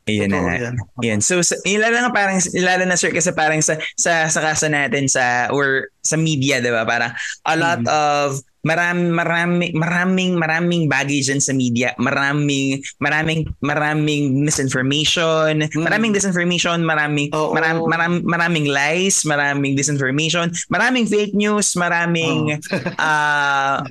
Ayan 0.06 0.30
na. 0.34 0.74
Yan. 1.02 1.22
So, 1.22 1.42
sa, 1.42 1.54
ilala 1.66 2.06
nga 2.06 2.12
parang, 2.14 2.38
ilala 2.50 2.86
na 2.86 2.98
sir 2.98 3.10
kasi 3.10 3.30
parang 3.34 3.62
sa, 3.62 3.78
sa, 3.98 4.26
sa 4.26 4.40
kaso 4.42 4.66
natin 4.66 5.06
sa, 5.10 5.50
or 5.54 5.90
sa 6.02 6.14
media, 6.18 6.62
di 6.62 6.70
ba? 6.70 6.86
Parang 6.86 7.14
a 7.46 7.54
lot 7.54 7.82
mm-hmm. 7.82 7.94
of 7.94 8.42
marami, 8.66 9.06
marami, 9.14 9.66
maraming, 9.70 10.34
maraming 10.34 10.82
baggage 10.90 11.30
dyan 11.30 11.38
sa 11.38 11.54
media. 11.54 11.94
Maraming, 12.02 12.82
maraming, 12.98 13.46
maraming 13.62 14.42
misinformation, 14.42 15.62
mm. 15.62 15.86
maraming 15.86 16.10
disinformation, 16.10 16.82
maraming, 16.82 17.30
oh, 17.30 17.54
maram, 17.54 17.78
oh. 17.78 17.86
maram, 17.86 18.26
maraming 18.26 18.66
lies, 18.66 19.22
maraming 19.22 19.78
disinformation, 19.78 20.50
maraming 20.66 21.06
fake 21.06 21.38
news, 21.38 21.78
maraming, 21.78 22.58
oh. 22.58 22.98
uh, 23.06 23.86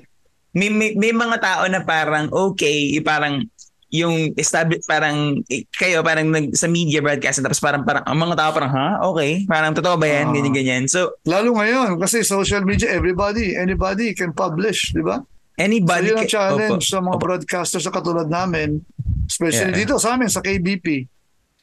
may, 0.52 0.68
may, 0.68 0.92
may 0.96 1.12
mga 1.16 1.40
tao 1.40 1.64
na 1.72 1.84
parang 1.84 2.28
okay, 2.32 3.00
parang 3.00 3.48
yung 3.96 4.36
establish 4.36 4.84
parang 4.84 5.40
eh, 5.48 5.64
kayo 5.72 6.04
parang 6.04 6.28
nag, 6.28 6.52
sa 6.52 6.68
media 6.68 7.00
broadcasting 7.00 7.44
tapos 7.46 7.64
parang 7.64 7.88
parang 7.88 8.04
ang 8.04 8.18
mga 8.20 8.36
tao 8.36 8.52
parang 8.52 8.72
ha 8.76 8.88
okay. 9.08 9.48
Parang 9.48 9.72
totoo 9.72 9.96
ba 9.96 10.08
yan? 10.08 10.32
Uh, 10.32 10.34
ganyan 10.36 10.54
ganyan. 10.54 10.84
So 10.92 11.16
lalo 11.24 11.56
ngayon 11.56 11.96
kasi 11.98 12.28
social 12.28 12.68
media 12.68 12.92
everybody 12.92 13.56
anybody 13.56 14.12
can 14.12 14.36
publish 14.36 14.92
di 14.92 15.00
ba? 15.00 15.24
Anybody 15.56 16.08
so 16.08 16.10
yun 16.12 16.18
ang 16.20 16.32
challenge 16.32 16.84
opo, 16.84 16.92
sa 16.92 17.00
mga 17.00 17.16
opo. 17.16 17.24
broadcasters 17.24 17.84
sa 17.88 17.94
katulad 17.96 18.28
namin 18.28 18.84
especially 19.26 19.72
yeah. 19.72 19.82
dito 19.88 19.96
sa 19.96 20.20
amin 20.20 20.28
sa 20.28 20.44
KBP 20.44 21.08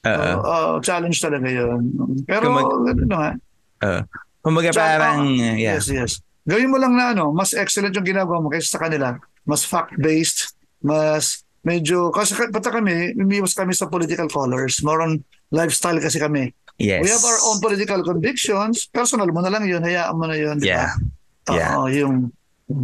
uh, 0.07 0.37
uh, 0.43 0.75
challenge 0.83 1.19
talaga 1.23 1.49
yun. 1.49 1.81
Pero 2.27 2.51
Kumag- 2.51 2.99
ano 2.99 3.17
nga. 3.17 3.31
uh, 3.87 4.03
kumbaga 4.43 4.71
Chaka, 4.75 4.81
parang 4.83 5.21
uh, 5.27 5.55
yeah. 5.55 5.79
yes 5.79 5.87
yes. 5.93 6.13
Gawin 6.43 6.75
mo 6.75 6.79
lang 6.81 6.99
na 6.99 7.15
ano 7.15 7.31
mas 7.31 7.55
excellent 7.55 7.95
yung 7.95 8.07
ginagawa 8.07 8.43
mo 8.43 8.51
kaysa 8.51 8.79
sa 8.79 8.83
kanila. 8.83 9.15
Mas 9.47 9.63
fact 9.63 9.95
based 9.99 10.55
mas 10.83 11.47
medyo, 11.63 12.11
kasi 12.11 12.35
pata 12.35 12.71
kami, 12.71 13.15
umiwas 13.15 13.55
kami 13.55 13.75
sa 13.75 13.87
political 13.87 14.27
colors. 14.31 14.83
More 14.83 15.03
on 15.03 15.23
lifestyle 15.51 15.99
kasi 15.99 16.19
kami. 16.19 16.55
Yes. 16.79 17.03
We 17.03 17.11
have 17.11 17.23
our 17.23 17.41
own 17.47 17.63
political 17.63 18.03
convictions. 18.03 18.91
Personal 18.91 19.31
mo 19.31 19.41
na 19.43 19.51
lang 19.53 19.67
yun. 19.67 19.83
Hayaan 19.83 20.19
mo 20.19 20.27
na 20.27 20.35
yun. 20.35 20.59
Yeah. 20.59 20.95
Diba? 21.47 21.59
Yeah. 21.59 21.71
Oo, 21.79 21.87
yung 21.91 22.17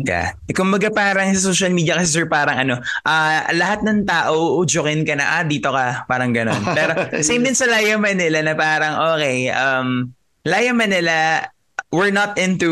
Yeah. 0.04 0.36
E 0.44 0.52
kumbaga 0.52 0.92
parang 0.92 1.32
sa 1.32 1.48
social 1.48 1.72
media 1.72 1.96
kasi 1.96 2.12
sir 2.12 2.26
parang 2.28 2.60
ano, 2.60 2.74
uh, 3.08 3.40
lahat 3.56 3.80
ng 3.86 4.04
tao 4.04 4.60
uudyokin 4.60 5.06
ka 5.06 5.16
na, 5.16 5.40
ah, 5.40 5.44
dito 5.46 5.72
ka, 5.72 6.04
parang 6.04 6.34
ganon. 6.34 6.60
Pero 6.76 6.92
same 7.24 7.48
din 7.48 7.56
sa 7.56 7.64
Laya 7.64 7.96
Manila 7.96 8.42
na 8.44 8.52
parang, 8.52 9.16
okay, 9.16 9.48
um, 9.48 10.12
Laya 10.44 10.76
Manila, 10.76 11.46
we're 11.88 12.12
not 12.12 12.36
into 12.36 12.68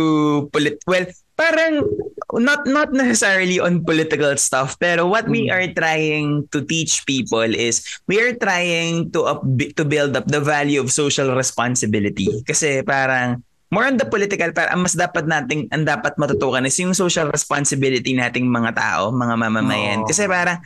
polit 0.53 0.77
well, 0.85 1.09
parang 1.37 1.85
not 2.41 2.67
not 2.67 2.91
necessarily 2.91 3.61
on 3.61 3.85
political 3.85 4.35
stuff 4.41 4.75
pero 4.81 5.07
what 5.07 5.29
we 5.29 5.47
hmm. 5.47 5.55
are 5.55 5.69
trying 5.77 6.43
to 6.51 6.65
teach 6.65 7.05
people 7.07 7.47
is 7.47 7.85
we 8.11 8.19
are 8.19 8.35
trying 8.35 9.13
to 9.13 9.23
up, 9.29 9.45
to 9.77 9.85
build 9.85 10.17
up 10.17 10.27
the 10.27 10.41
value 10.41 10.81
of 10.81 10.91
social 10.91 11.37
responsibility 11.37 12.27
kasi 12.43 12.83
parang 12.83 13.45
more 13.71 13.87
on 13.87 14.01
the 14.01 14.09
political 14.09 14.51
para 14.51 14.73
ang 14.73 14.83
mas 14.83 14.97
dapat 14.97 15.29
nating 15.29 15.69
ang 15.71 15.87
dapat 15.87 16.17
matutukan 16.19 16.67
is 16.67 16.79
yung 16.81 16.97
social 16.97 17.31
responsibility 17.31 18.17
nating 18.17 18.49
mga 18.49 18.75
tao 18.75 19.13
mga 19.13 19.35
mamamayan 19.37 20.01
oh. 20.03 20.09
kasi 20.09 20.27
parang 20.27 20.59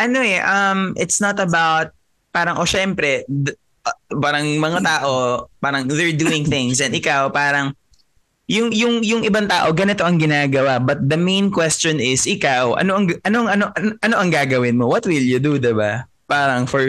ano 0.00 0.18
eh 0.24 0.42
um 0.42 0.96
it's 0.98 1.22
not 1.22 1.38
about 1.38 1.94
parang 2.34 2.58
o 2.58 2.66
oh, 2.66 2.68
syempre 2.68 3.22
d- 3.30 3.54
uh, 3.86 3.98
parang 4.18 4.46
mga 4.58 4.80
tao 4.82 5.46
parang 5.62 5.86
they're 5.86 6.16
doing 6.16 6.42
things 6.46 6.82
and 6.82 6.94
ikaw 6.96 7.30
parang 7.30 7.76
yung 8.44 8.68
yung 8.76 9.00
yung 9.00 9.22
ibang 9.24 9.48
tao 9.48 9.72
ganito 9.72 10.04
ang 10.04 10.20
ginagawa. 10.20 10.76
But 10.76 11.08
the 11.08 11.16
main 11.16 11.48
question 11.48 11.96
is 11.96 12.28
ikaw 12.28 12.76
ano 12.76 13.00
ang 13.00 13.06
ano 13.24 13.48
ano 13.48 13.64
ano 13.74 14.14
ang 14.14 14.28
gagawin 14.28 14.76
mo? 14.76 14.88
What 14.88 15.08
will 15.08 15.24
you 15.24 15.40
do 15.40 15.56
'di 15.56 15.72
ba? 15.72 16.04
Parang 16.28 16.68
for 16.68 16.84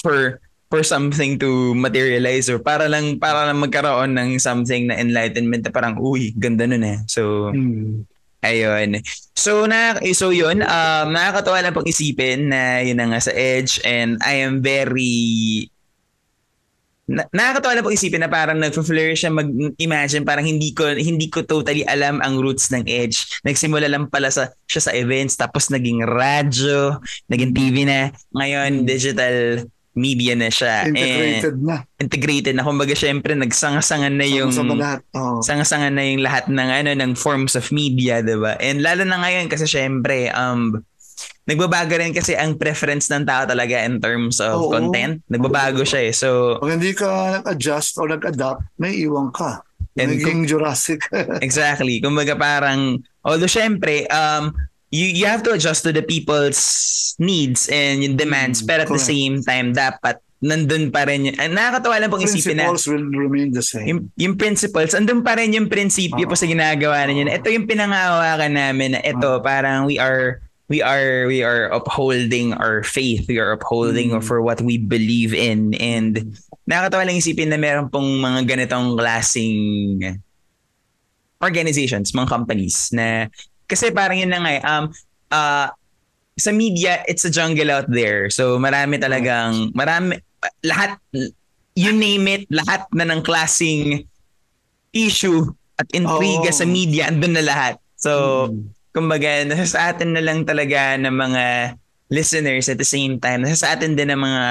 for 0.00 0.40
for 0.72 0.80
something 0.80 1.36
to 1.38 1.76
materialize 1.76 2.48
or 2.48 2.56
para 2.58 2.88
lang 2.88 3.20
para 3.20 3.52
lang 3.52 3.60
magkaroon 3.60 4.16
ng 4.16 4.40
something 4.40 4.88
na 4.88 4.96
enlightenment 4.96 5.68
na 5.68 5.72
parang 5.72 6.00
uy 6.00 6.32
ganda 6.40 6.64
nun 6.64 6.84
eh. 6.84 6.98
So 7.04 7.52
hmm. 7.52 8.08
ayun. 8.40 9.04
So 9.36 9.68
na 9.68 10.00
so 10.16 10.32
yun 10.32 10.64
um 10.64 11.06
nakakatawa 11.12 11.60
lang 11.60 11.76
pag 11.76 11.88
isipin 11.88 12.48
na 12.48 12.80
yun 12.80 12.96
na 12.96 13.12
nga 13.12 13.20
sa 13.20 13.32
edge 13.36 13.76
and 13.84 14.16
I 14.24 14.40
am 14.40 14.64
very 14.64 15.68
na, 17.04 17.28
nakakatawa 17.32 17.76
lang 17.76 17.84
pag 17.84 17.96
isipin 17.96 18.22
na 18.24 18.32
parang 18.32 18.58
nag-flourish 18.60 19.24
siya 19.24 19.32
mag-imagine 19.32 20.24
parang 20.24 20.48
hindi 20.48 20.72
ko 20.72 20.88
hindi 20.96 21.28
ko 21.28 21.44
totally 21.44 21.84
alam 21.84 22.24
ang 22.24 22.40
roots 22.40 22.72
ng 22.72 22.88
Edge. 22.88 23.40
Nagsimula 23.44 23.88
lang 23.88 24.08
pala 24.08 24.32
sa 24.32 24.52
siya 24.64 24.88
sa 24.88 24.92
events 24.96 25.36
tapos 25.36 25.68
naging 25.68 26.00
radyo, 26.00 26.98
naging 27.28 27.52
TV 27.52 27.84
na, 27.84 28.08
ngayon 28.32 28.84
hmm. 28.84 28.86
digital 28.88 29.36
media 29.94 30.34
na 30.34 30.50
siya. 30.50 30.90
Integrated 30.90 31.54
And, 31.54 31.62
na. 31.62 31.76
Integrated 32.02 32.54
na. 32.58 32.66
Kumbaga 32.66 32.94
syempre 32.98 33.38
nagsangasangan 33.38 34.10
na 34.10 34.26
yung 34.26 34.50
lahat. 34.50 35.06
Oh. 35.14 35.38
sangasangan 35.38 35.94
na 35.94 36.02
yung 36.02 36.26
lahat 36.26 36.50
ng 36.50 36.68
ano 36.82 36.90
ng 36.98 37.12
forms 37.14 37.54
of 37.54 37.70
media, 37.70 38.20
'di 38.20 38.36
ba? 38.42 38.58
And 38.58 38.82
lalo 38.82 39.06
na 39.06 39.22
ngayon 39.22 39.46
kasi 39.46 39.70
syempre 39.70 40.34
um 40.34 40.82
nagbabago 41.44 41.92
rin 42.00 42.16
kasi 42.16 42.32
ang 42.32 42.56
preference 42.56 43.12
ng 43.12 43.28
tao 43.28 43.44
talaga 43.44 43.84
in 43.84 44.00
terms 44.00 44.40
of 44.40 44.56
Oo. 44.56 44.72
content. 44.72 45.20
Nagbabago 45.28 45.84
siya 45.84 46.08
eh. 46.08 46.12
So 46.16 46.56
Pag 46.60 46.80
hindi 46.80 46.96
ka 46.96 47.40
nag-adjust 47.40 48.00
or 48.00 48.08
nag-adapt, 48.08 48.64
may 48.80 48.96
iwan 49.04 49.28
ka. 49.28 49.60
And 49.94 50.10
Naging 50.18 50.24
kung, 50.24 50.40
Jurassic. 50.48 51.06
exactly. 51.46 52.00
Kumbaga 52.00 52.34
parang 52.34 53.04
although 53.22 53.50
syempre 53.50 54.08
um 54.08 54.56
you 54.88 55.06
you 55.06 55.28
have 55.28 55.44
to 55.44 55.52
adjust 55.52 55.84
to 55.84 55.92
the 55.92 56.02
people's 56.02 57.14
needs 57.20 57.68
and 57.68 58.02
yung 58.02 58.16
demands 58.16 58.64
mm, 58.64 58.66
pero 58.66 58.82
at 58.82 58.90
correct. 58.90 59.04
the 59.04 59.06
same 59.06 59.38
time 59.44 59.70
dapat 59.70 60.18
nandun 60.44 60.92
pa 60.92 61.08
rin 61.08 61.28
yun. 61.28 61.34
Nakakatawa 61.36 61.96
lang 61.96 62.12
pong 62.12 62.24
isipin 62.28 62.60
na 62.60 62.68
Principles 62.68 62.84
will 62.92 63.08
remain 63.16 63.48
the 63.48 63.64
same. 63.64 63.86
Yung, 63.88 64.00
yung 64.20 64.34
principles, 64.36 64.92
andun 64.92 65.24
pa 65.24 65.40
rin 65.40 65.56
yung 65.56 65.72
prinsipyo 65.72 66.28
uh, 66.28 66.28
po 66.28 66.36
sa 66.36 66.44
ginagawa 66.44 67.08
ninyo. 67.08 67.32
Ito 67.32 67.48
yung 67.48 67.64
pinangahawakan 67.64 68.52
namin 68.52 68.92
na 68.92 69.00
ito, 69.00 69.24
uh, 69.24 69.40
parang 69.40 69.88
we 69.88 69.96
are 69.96 70.44
we 70.68 70.80
are 70.80 71.26
we 71.28 71.44
are 71.44 71.68
upholding 71.68 72.54
our 72.54 72.82
faith. 72.82 73.28
We 73.28 73.38
are 73.38 73.52
upholding 73.52 74.16
mm. 74.16 74.24
for 74.24 74.40
what 74.40 74.60
we 74.60 74.78
believe 74.78 75.34
in. 75.34 75.74
And 75.76 76.36
nakakatawa 76.64 77.04
lang 77.04 77.20
isipin 77.20 77.52
na 77.52 77.60
meron 77.60 77.92
pong 77.92 78.20
mga 78.20 78.48
ganitong 78.48 78.96
klaseng 78.96 80.20
organizations, 81.44 82.16
mga 82.16 82.28
companies 82.32 82.88
na 82.92 83.28
kasi 83.68 83.92
parang 83.92 84.16
yun 84.16 84.32
na 84.32 84.40
nga 84.40 84.52
eh, 84.52 84.62
um, 84.64 84.84
uh, 85.32 85.68
sa 86.34 86.50
media, 86.50 87.04
it's 87.06 87.24
a 87.24 87.32
jungle 87.32 87.70
out 87.70 87.86
there. 87.88 88.28
So 88.30 88.58
marami 88.58 88.98
talagang, 88.98 89.70
marami, 89.72 90.18
lahat, 90.66 90.98
you 91.74 91.92
name 91.92 92.26
it, 92.28 92.42
lahat 92.50 92.86
na 92.92 93.06
ng 93.06 93.22
klasing 93.22 94.04
issue 94.92 95.46
at 95.78 95.86
intriga 95.94 96.50
oh. 96.50 96.58
sa 96.58 96.66
media, 96.66 97.10
andun 97.10 97.34
na 97.34 97.44
lahat. 97.44 97.74
So, 97.98 98.50
mm. 98.50 98.83
Kumbaga, 98.94 99.42
nasa 99.42 99.66
sa 99.66 99.80
atin 99.90 100.14
na 100.14 100.22
lang 100.22 100.46
talaga 100.46 100.94
ng 100.94 101.10
mga 101.10 101.44
listeners 102.14 102.70
at 102.70 102.78
the 102.78 102.86
same 102.86 103.18
time, 103.18 103.42
nasa 103.42 103.66
sa 103.66 103.70
atin 103.74 103.98
din 103.98 104.14
ng 104.14 104.22
mga 104.22 104.44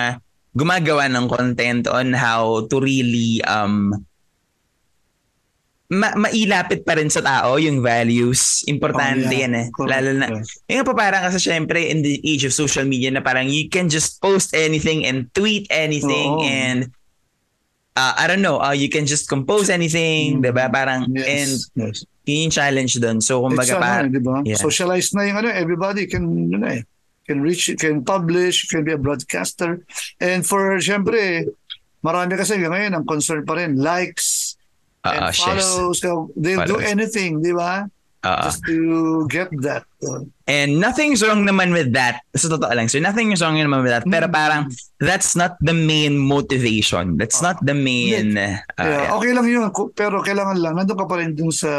gumagawa 0.53 1.07
ng 1.09 1.25
content 1.31 1.87
on 1.89 2.13
how 2.13 2.61
to 2.69 2.77
really 2.77 3.41
um 3.49 3.89
ma- 5.89 6.13
mailapit 6.13 6.85
pa 6.85 6.93
rin 6.93 7.09
sa 7.09 7.25
tao 7.25 7.57
yung 7.57 7.81
values. 7.81 8.61
Importante 8.69 9.25
oh, 9.25 9.33
yeah. 9.33 9.49
yan 9.49 9.53
eh. 9.57 9.65
Correct. 9.73 9.89
Lalo 9.89 10.09
na, 10.13 10.25
yung 10.69 10.85
pa 10.85 10.93
parang 10.93 11.25
kasi 11.25 11.41
syempre 11.41 11.89
in 11.89 12.05
the 12.05 12.21
age 12.21 12.45
of 12.45 12.53
social 12.53 12.85
media 12.85 13.09
na 13.09 13.23
parang 13.23 13.49
you 13.49 13.65
can 13.65 13.89
just 13.89 14.21
post 14.21 14.53
anything 14.53 15.07
and 15.09 15.25
tweet 15.33 15.65
anything 15.73 16.37
oh. 16.37 16.45
and 16.45 16.93
uh, 17.97 18.13
I 18.17 18.25
don't 18.27 18.41
know, 18.41 18.61
uh, 18.61 18.73
you 18.73 18.89
can 18.89 19.05
just 19.05 19.29
compose 19.29 19.69
anything, 19.69 20.41
mm. 20.41 20.45
diba? 20.45 20.69
Parang, 20.69 21.09
yes. 21.13 21.25
and 21.29 21.51
yes. 21.77 22.05
Yun 22.23 22.47
yung 22.47 22.55
challenge 22.55 22.93
doon. 22.99 23.19
So, 23.19 23.43
kumbaga 23.43 23.75
pa, 23.79 24.03
ano, 24.03 24.11
diba? 24.11 24.43
yeah. 24.47 24.59
socialized 24.59 25.11
na 25.15 25.27
yung 25.27 25.37
ano, 25.43 25.49
everybody 25.51 26.07
can, 26.07 26.23
you 26.51 26.59
know, 26.59 26.67
eh, 26.67 26.83
can 27.27 27.43
reach, 27.43 27.71
can 27.79 28.03
publish, 28.03 28.67
can 28.67 28.83
be 28.83 28.95
a 28.95 28.99
broadcaster. 28.99 29.83
And 30.19 30.43
for, 30.43 30.79
syempre, 30.79 31.47
marami 32.03 32.35
kasi 32.35 32.59
ngayon 32.59 32.95
ang 32.95 33.05
concern 33.07 33.47
pa 33.47 33.59
rin, 33.59 33.79
likes, 33.79 34.55
uh, 35.03 35.15
and 35.15 35.23
uh, 35.27 35.31
follows. 35.31 35.99
So 35.99 36.31
they'll 36.35 36.63
follows. 36.63 36.71
do 36.71 36.77
anything, 36.79 37.43
di 37.43 37.51
ba? 37.55 37.87
Uh, 38.23 38.47
Just 38.47 38.63
to 38.63 39.27
get 39.27 39.51
that. 39.59 39.83
Uh, 39.99 40.23
and 40.47 40.79
nothing's 40.79 41.19
wrong 41.19 41.43
naman 41.43 41.75
with 41.75 41.91
that. 41.91 42.23
Sa 42.31 42.47
totoo 42.47 42.71
lang. 42.71 42.87
So 42.87 43.03
nothing's 43.03 43.43
wrong 43.43 43.59
naman 43.59 43.83
with 43.83 43.91
that. 43.91 44.07
Pero 44.07 44.31
mm-hmm. 44.31 44.39
parang 44.39 44.61
that's 45.03 45.35
not 45.35 45.59
the 45.59 45.75
main 45.75 46.15
motivation. 46.15 47.19
That's 47.19 47.43
uh, 47.43 47.51
not 47.51 47.57
the 47.59 47.75
main... 47.75 48.39
Uh, 48.39 48.63
yeah. 48.79 49.11
Okay 49.19 49.35
lang 49.35 49.43
yun. 49.43 49.67
Pero 49.91 50.23
kailangan 50.23 50.55
lang. 50.55 50.79
Nandun 50.79 50.95
ka 50.95 51.03
pa 51.03 51.19
rin 51.19 51.35
dun 51.35 51.51
sa 51.51 51.71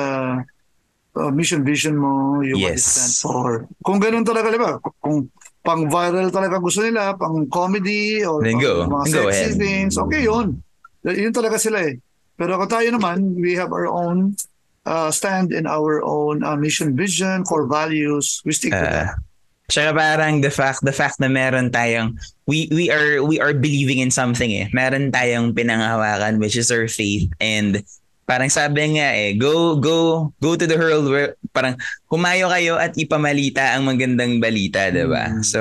uh, 1.17 1.31
mission 1.33 1.65
vision 1.65 1.97
mo. 1.97 2.45
You 2.45 2.61
yes. 2.61 2.85
stand 2.85 3.17
for. 3.25 3.65
Kung 3.81 3.97
ganun 3.97 4.29
talaga, 4.29 4.53
di 4.53 4.61
ba? 4.61 4.77
Kung 5.01 5.33
pang 5.65 5.89
viral 5.89 6.29
talaga 6.29 6.61
gusto 6.61 6.85
nila, 6.85 7.17
pang 7.17 7.49
comedy 7.49 8.21
or 8.21 8.45
Then 8.45 8.61
go. 8.61 8.85
mga 8.85 9.05
go 9.09 9.33
sexy 9.33 9.33
ahead. 9.33 9.57
things, 9.57 9.97
okay 9.97 10.29
yun. 10.29 10.61
Yun 11.09 11.33
talaga 11.33 11.57
sila 11.57 11.89
eh. 11.89 11.97
Pero 12.37 12.61
ako 12.61 12.69
tayo 12.69 12.89
naman, 12.93 13.41
we 13.41 13.57
have 13.57 13.73
our 13.73 13.89
own 13.89 14.37
uh, 14.87 15.11
stand 15.11 15.53
in 15.53 15.67
our 15.67 16.05
own 16.05 16.45
uh, 16.45 16.57
mission 16.57 16.97
vision, 16.97 17.45
core 17.45 17.67
values. 17.67 18.41
We 18.45 18.53
stick 18.53 18.73
to 18.73 18.79
uh, 18.79 18.91
that. 18.91 19.09
Tsaka 19.65 19.97
parang 19.97 20.45
the 20.45 20.53
fact 20.53 20.85
the 20.85 20.93
fact 20.93 21.17
na 21.25 21.29
meron 21.33 21.73
tayong 21.73 22.21
we 22.45 22.69
we 22.69 22.93
are 22.93 23.25
we 23.25 23.41
are 23.41 23.57
believing 23.57 24.05
in 24.05 24.13
something 24.13 24.53
eh. 24.53 24.69
Meron 24.77 25.09
tayong 25.09 25.57
pinanghawakan 25.57 26.37
which 26.37 26.53
is 26.53 26.69
our 26.69 26.85
faith 26.85 27.33
and 27.41 27.81
parang 28.29 28.53
sabi 28.53 29.01
nga 29.01 29.09
eh 29.17 29.33
go 29.37 29.77
go 29.81 30.29
go 30.41 30.53
to 30.53 30.69
the 30.69 30.77
world 30.77 31.09
where 31.09 31.37
parang 31.57 31.81
humayo 32.13 32.49
kayo 32.53 32.77
at 32.77 32.93
ipamalita 33.01 33.73
ang 33.73 33.89
magandang 33.89 34.37
balita, 34.37 34.93
'di 34.93 35.09
ba? 35.09 35.33
Mm. 35.33 35.41
So 35.41 35.61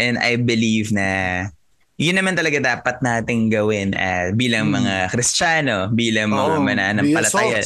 and 0.00 0.16
I 0.16 0.40
believe 0.40 0.88
na 0.88 1.52
yun 2.00 2.16
naman 2.16 2.32
talaga 2.32 2.56
dapat 2.56 3.04
nating 3.04 3.52
gawin 3.52 3.92
uh, 3.92 4.32
bilang 4.32 4.72
hmm. 4.72 4.80
mga 4.80 4.94
Kristiyano, 5.12 5.92
bilang 5.92 6.32
mga 6.32 6.44
oh, 6.56 6.58
mananampalataya. 6.58 7.62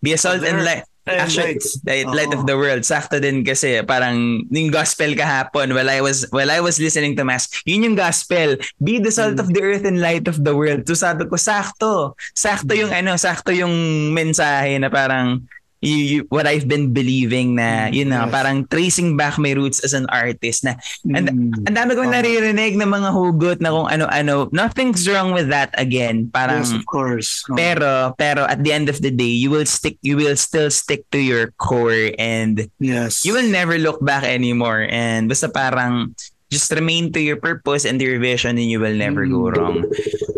Be 0.00 0.12
a 0.12 0.18
salt 0.18 0.42
and 0.42 0.64
light. 0.64 0.84
Actually, 1.08 1.58
light, 1.82 2.06
light 2.06 2.32
of 2.36 2.46
the 2.46 2.54
world. 2.54 2.84
Sakto 2.86 3.18
din 3.18 3.42
kasi 3.42 3.82
parang 3.82 4.46
yung 4.46 4.70
gospel 4.70 5.16
kahapon 5.16 5.72
while 5.74 5.88
I 5.88 5.98
was 6.04 6.28
while 6.30 6.52
I 6.52 6.60
was 6.60 6.78
listening 6.78 7.16
to 7.18 7.24
mass, 7.24 7.48
yun 7.64 7.82
yung 7.82 7.96
gospel. 7.96 8.60
Be 8.78 9.00
the 9.00 9.10
salt 9.10 9.40
mm. 9.40 9.42
of 9.42 9.48
the 9.50 9.64
earth 9.64 9.82
and 9.88 9.98
light 9.98 10.28
of 10.28 10.44
the 10.44 10.54
world. 10.54 10.86
So 10.86 10.94
sabi 10.94 11.26
ko, 11.26 11.34
sakto. 11.34 12.14
Sakto 12.36 12.76
yung 12.76 12.92
ano, 12.94 13.16
sakto 13.16 13.50
yung 13.50 13.74
mensahe 14.12 14.76
na 14.78 14.92
parang 14.92 15.48
you, 15.80 15.96
you, 15.96 16.20
what 16.28 16.46
I've 16.46 16.68
been 16.68 16.92
believing 16.92 17.56
na 17.56 17.88
mm, 17.88 17.96
yun 17.96 18.08
na 18.12 18.28
yes. 18.28 18.32
parang 18.32 18.68
tracing 18.68 19.16
back 19.16 19.40
my 19.40 19.56
roots 19.56 19.80
as 19.80 19.96
an 19.96 20.06
artist 20.12 20.64
na 20.64 20.76
and 21.08 21.32
mm. 21.32 21.66
ang 21.68 21.76
dami 21.76 21.96
kong 21.96 22.12
naririnig 22.12 22.76
ng 22.76 22.88
mga 22.88 23.10
hugot 23.16 23.58
na 23.64 23.72
kung 23.72 23.88
ano-ano 23.88 24.52
nothing's 24.52 25.08
wrong 25.08 25.32
with 25.32 25.48
that 25.48 25.72
again 25.80 26.28
parang 26.28 26.62
yes, 26.62 26.76
of 26.76 26.84
course 26.84 27.42
oh. 27.48 27.56
pero 27.56 28.12
pero 28.20 28.44
at 28.44 28.60
the 28.60 28.72
end 28.72 28.92
of 28.92 29.00
the 29.00 29.10
day 29.10 29.32
you 29.32 29.48
will 29.48 29.66
stick 29.66 29.96
you 30.04 30.20
will 30.20 30.36
still 30.36 30.68
stick 30.68 31.08
to 31.08 31.18
your 31.18 31.52
core 31.56 32.12
and 32.20 32.68
yes 32.78 33.24
you 33.24 33.32
will 33.32 33.48
never 33.48 33.80
look 33.80 33.98
back 34.04 34.22
anymore 34.22 34.84
and 34.92 35.32
basta 35.32 35.48
parang 35.48 36.12
just 36.50 36.68
remain 36.74 37.14
to 37.14 37.22
your 37.22 37.38
purpose 37.38 37.86
and 37.86 37.96
your 38.02 38.18
vision 38.18 38.58
and 38.58 38.66
you 38.66 38.82
will 38.82 38.94
never 38.94 39.24
go 39.24 39.48
mm. 39.48 39.54
wrong. 39.54 39.78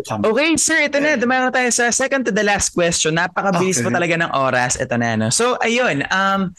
Okay, 0.05 0.55
sir, 0.61 0.85
ito 0.85 1.01
na. 1.01 1.17
Dumayo 1.17 1.49
tayo 1.49 1.73
sa 1.73 1.89
second 1.89 2.29
to 2.29 2.31
the 2.31 2.45
last 2.45 2.71
question. 2.71 3.17
Napakabilis 3.17 3.81
okay. 3.81 3.89
pa 3.89 3.91
talaga 3.97 4.15
ng 4.21 4.31
oras. 4.31 4.77
Ito 4.77 4.95
na, 4.95 5.17
no? 5.17 5.27
So, 5.33 5.57
ayun. 5.59 6.05
Um, 6.13 6.53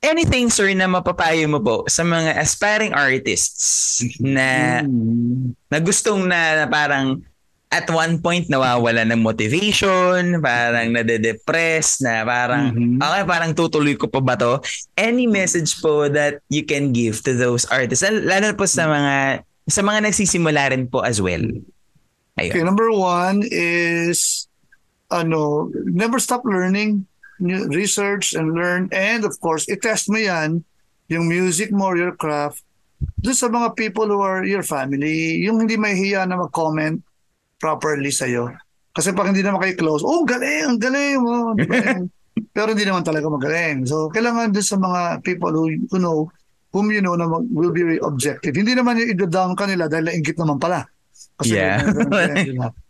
anything, 0.00 0.48
sir, 0.48 0.72
na 0.72 0.88
mapapayo 0.88 1.44
mo 1.52 1.60
po 1.60 1.84
sa 1.84 2.00
mga 2.00 2.40
aspiring 2.40 2.96
artists 2.96 4.00
na, 4.16 4.80
mm. 4.82 5.52
na 5.68 5.78
gustong 5.78 6.24
na, 6.24 6.64
na 6.64 6.66
parang 6.66 7.20
at 7.70 7.86
one 7.86 8.18
point 8.18 8.50
nawawala 8.50 9.06
ng 9.06 9.22
motivation, 9.22 10.42
parang 10.42 10.90
nade-depress, 10.90 12.02
na 12.02 12.26
parang, 12.26 12.74
mm-hmm. 12.74 12.98
okay, 12.98 13.22
parang 13.22 13.54
tutuloy 13.54 13.94
ko 13.94 14.10
pa 14.10 14.18
ba 14.18 14.34
to? 14.34 14.58
Any 14.98 15.30
message 15.30 15.78
po 15.78 16.10
that 16.10 16.42
you 16.50 16.66
can 16.66 16.90
give 16.90 17.22
to 17.22 17.32
those 17.38 17.62
artists, 17.70 18.02
lalo 18.02 18.50
po 18.58 18.66
sa 18.66 18.90
mga 18.90 19.46
sa 19.70 19.86
mga 19.86 20.10
nagsisimula 20.10 20.74
rin 20.74 20.90
po 20.90 21.06
as 21.06 21.22
well. 21.22 21.46
Ayun. 22.42 22.50
Okay, 22.50 22.66
number 22.66 22.90
one 22.90 23.46
is, 23.46 24.50
ano, 25.14 25.70
never 25.86 26.18
stop 26.18 26.42
learning, 26.42 27.06
research 27.70 28.34
and 28.34 28.50
learn, 28.50 28.90
and 28.90 29.22
of 29.22 29.38
course, 29.38 29.70
i-test 29.70 30.10
mo 30.10 30.18
yan, 30.18 30.66
yung 31.06 31.30
music 31.30 31.70
mo, 31.70 31.94
your 31.94 32.18
craft, 32.18 32.66
doon 33.22 33.38
sa 33.38 33.46
mga 33.46 33.78
people 33.78 34.10
who 34.10 34.18
are 34.18 34.42
your 34.42 34.66
family, 34.66 35.38
yung 35.38 35.62
hindi 35.62 35.78
mahihiya 35.78 36.26
na 36.26 36.34
mag-comment, 36.34 36.98
properly 37.60 38.10
sa'yo. 38.10 38.50
Kasi 38.90 39.14
pag 39.14 39.30
hindi 39.30 39.44
naman 39.44 39.62
kayo 39.62 39.78
close, 39.78 40.02
oh, 40.02 40.26
galing, 40.26 40.80
galing 40.82 41.22
mo. 41.22 41.52
Oh, 41.52 41.54
Pero 42.56 42.74
hindi 42.74 42.88
naman 42.88 43.06
talaga 43.06 43.30
magaling. 43.30 43.86
So, 43.86 44.10
kailangan 44.10 44.50
din 44.50 44.64
sa 44.64 44.80
mga 44.80 45.22
people 45.22 45.52
who, 45.54 45.70
who 45.92 45.98
know, 46.00 46.26
whom 46.74 46.90
you 46.90 47.04
know 47.04 47.14
na 47.14 47.28
mag, 47.28 47.46
will 47.52 47.70
be 47.70 48.00
objective. 48.02 48.56
Hindi 48.56 48.74
naman 48.74 48.98
yung 48.98 49.14
i-down 49.14 49.54
ka 49.54 49.68
nila 49.70 49.86
dahil 49.86 50.10
nainggit 50.10 50.38
naman 50.40 50.58
pala. 50.58 50.86
Kasi 51.38 51.54
Yeah. 51.54 51.84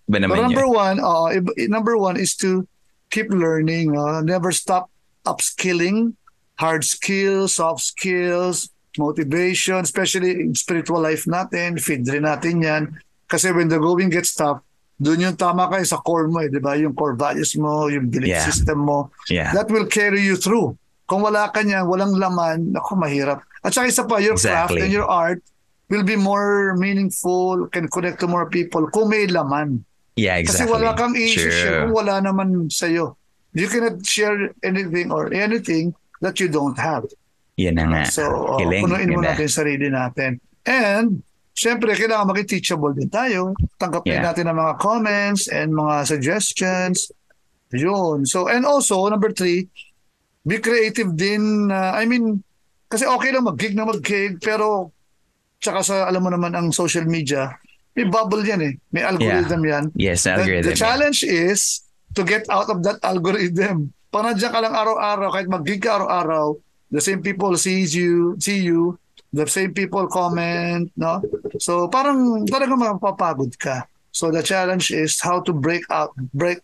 But 0.09 0.25
number 0.27 0.65
yun? 0.65 0.73
one, 0.73 0.97
uh, 1.01 1.29
number 1.69 1.97
one 1.99 2.17
is 2.17 2.37
to 2.41 2.65
keep 3.11 3.29
learning. 3.29 3.97
Uh, 3.97 4.23
never 4.23 4.53
stop 4.53 4.89
upskilling, 5.27 6.15
hard 6.57 6.85
skills, 6.85 7.57
soft 7.57 7.83
skills, 7.85 8.71
motivation, 8.99 9.81
especially 9.81 10.41
in 10.41 10.55
spiritual 10.55 11.01
life 11.01 11.25
natin, 11.27 11.79
feed 11.79 12.07
rin 12.09 12.25
natin 12.25 12.63
yan. 12.63 12.83
Kasi 13.31 13.55
when 13.55 13.71
the 13.71 13.79
going 13.79 14.11
gets 14.11 14.35
tough, 14.35 14.59
doon 14.99 15.23
yung 15.23 15.37
tama 15.39 15.71
kayo 15.71 15.87
sa 15.87 16.03
core 16.03 16.27
mo, 16.27 16.43
eh, 16.43 16.51
di 16.51 16.59
ba? 16.59 16.75
Yung 16.75 16.93
core 16.93 17.15
values 17.15 17.55
mo, 17.57 17.87
yung 17.87 18.11
belief 18.11 18.37
Yeah. 18.37 18.45
system 18.45 18.85
mo. 18.85 19.09
Yeah. 19.31 19.55
That 19.55 19.71
will 19.71 19.87
carry 19.87 20.21
you 20.21 20.35
through. 20.37 20.75
Kung 21.07 21.23
wala 21.25 21.49
ka 21.49 21.63
niyan, 21.63 21.87
walang 21.87 22.19
laman, 22.19 22.75
ako 22.77 22.99
mahirap. 23.01 23.41
At 23.63 23.73
saka 23.73 23.89
isa 23.89 24.05
pa, 24.05 24.19
your 24.19 24.37
craft 24.37 24.75
Exactly. 24.77 24.83
and 24.85 24.93
your 24.93 25.09
art 25.09 25.41
will 25.89 26.05
be 26.05 26.15
more 26.15 26.75
meaningful, 26.77 27.67
can 27.73 27.89
connect 27.89 28.21
to 28.21 28.29
more 28.29 28.47
people 28.47 28.85
kung 28.93 29.09
may 29.09 29.25
laman. 29.27 29.83
Yeah, 30.15 30.37
Kasi 30.43 30.67
exactly. 30.69 30.75
wala 30.75 30.89
kang 30.93 31.15
i-share 31.17 31.87
kung 31.89 31.95
wala 31.97 32.21
naman 32.21 32.69
sa'yo. 32.69 33.17
You 33.57 33.67
cannot 33.67 34.05
share 34.05 34.53
anything 34.63 35.11
or 35.11 35.33
anything 35.33 35.97
that 36.21 36.39
you 36.39 36.47
don't 36.47 36.77
have. 36.79 37.09
Yan 37.57 37.81
na 37.81 37.89
nga. 37.89 38.03
So, 38.07 38.23
uh, 38.29 38.61
Kiling. 38.61 38.85
punuin 38.85 39.09
mo 39.11 39.19
Ganda. 39.25 39.35
natin 39.35 39.49
sarili 39.49 39.89
natin. 39.89 40.39
And, 40.63 41.25
syempre, 41.53 41.93
kailangan 41.93 42.31
maging 42.31 42.49
teachable 42.59 42.95
din 42.95 43.11
tayo. 43.11 43.53
Tanggapin 43.77 44.19
Yeah. 44.19 44.25
natin 44.25 44.49
ang 44.49 44.59
mga 44.59 44.75
comments 44.79 45.47
and 45.47 45.71
mga 45.71 46.07
suggestions. 46.07 47.11
Yun. 47.71 48.27
So, 48.27 48.51
and 48.51 48.67
also, 48.67 49.07
number 49.07 49.31
three, 49.31 49.71
be 50.43 50.59
creative 50.59 51.15
din. 51.15 51.71
uh, 51.71 51.95
I 51.95 52.07
mean, 52.07 52.43
kasi 52.91 53.07
okay 53.07 53.31
lang 53.31 53.47
mag-gig 53.47 53.79
na 53.79 53.87
mag-gig, 53.87 54.43
pero 54.43 54.91
tsaka 55.63 55.85
sa, 55.85 55.95
alam 56.11 56.25
mo 56.25 56.31
naman, 56.33 56.57
ang 56.57 56.75
social 56.75 57.07
media, 57.07 57.55
may 57.95 58.07
bubble 58.07 58.43
yan 58.43 58.63
eh. 58.65 58.75
May 58.91 59.07
algorithm 59.07 59.63
yan. 59.63 59.85
Yes, 59.95 60.25
The- 60.27 60.35
algorithm. 60.35 60.71
The, 60.73 60.75
challenge 60.75 61.23
is 61.23 61.85
to 62.15 62.27
get 62.27 62.43
out 62.51 62.67
of 62.67 62.83
that 62.83 62.99
algorithm. 63.07 63.95
Pag 64.11 64.35
nandiyan 64.35 64.51
ka 64.51 64.59
lang 64.59 64.75
araw-araw, 64.75 65.29
kahit 65.31 65.47
mag-gig 65.47 65.79
ka 65.79 66.03
araw-araw, 66.03 66.59
the 66.91 66.99
same 66.99 67.23
people 67.23 67.55
sees 67.55 67.95
you, 67.95 68.35
see 68.43 68.59
you, 68.59 68.99
the 69.33 69.47
same 69.47 69.75
people 69.75 70.07
comment, 70.11 70.91
no? 70.97 71.23
So 71.59 71.87
parang 71.89 72.47
talagang 72.47 72.83
mapapagod 72.83 73.55
ka. 73.59 73.87
So 74.11 74.31
the 74.31 74.43
challenge 74.43 74.91
is 74.91 75.23
how 75.23 75.41
to 75.47 75.53
break 75.55 75.87
out, 75.91 76.11
break 76.35 76.61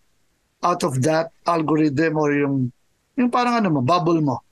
out 0.63 0.83
of 0.83 1.03
that 1.07 1.31
algorithm 1.47 2.19
or 2.19 2.35
yung 2.35 2.75
yung 3.17 3.31
parang 3.31 3.63
ano 3.63 3.71
mo, 3.71 3.81
bubble 3.81 4.21
mo. 4.21 4.43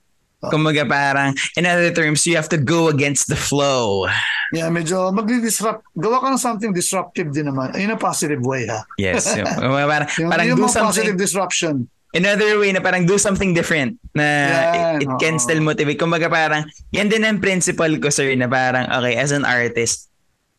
Kumbaga 0.45 0.85
parang, 0.85 1.33
in 1.57 1.65
other 1.65 1.89
terms, 1.89 2.25
you 2.27 2.35
have 2.37 2.49
to 2.49 2.57
go 2.57 2.89
against 2.89 3.29
the 3.29 3.37
flow. 3.37 4.05
Yeah, 4.53 4.69
medyo 4.69 5.09
magdi-disrupt. 5.09 5.97
Gawa 5.97 6.21
ka 6.21 6.27
ng 6.29 6.41
something 6.41 6.69
disruptive 6.69 7.33
din 7.33 7.49
naman. 7.49 7.73
In 7.81 7.89
a 7.89 7.97
positive 7.97 8.45
way, 8.45 8.69
ha? 8.69 8.85
Yes. 9.01 9.25
Yung, 9.37 9.45
parang, 9.45 10.09
Yung, 10.21 10.29
parang 10.29 10.45
yung 10.45 10.59
do 10.61 10.69
mga 10.69 10.85
positive 10.85 11.17
something, 11.17 11.17
disruption. 11.17 11.75
Another 12.15 12.57
way 12.57 12.71
na 12.71 12.79
parang 12.79 13.03
do 13.03 13.19
something 13.19 13.51
different 13.51 13.99
na 14.15 14.23
Yan, 14.23 14.95
it, 15.03 15.05
it 15.05 15.11
can 15.19 15.35
still 15.37 15.59
motivate. 15.59 15.99
Kumbaga 15.99 16.31
parang, 16.31 16.63
yan 16.95 17.11
din 17.11 17.27
ang 17.27 17.43
principle 17.43 17.91
ko, 17.99 18.07
sir, 18.07 18.31
na 18.39 18.47
parang, 18.47 18.87
okay, 18.87 19.19
as 19.19 19.35
an 19.35 19.43
artist, 19.43 20.07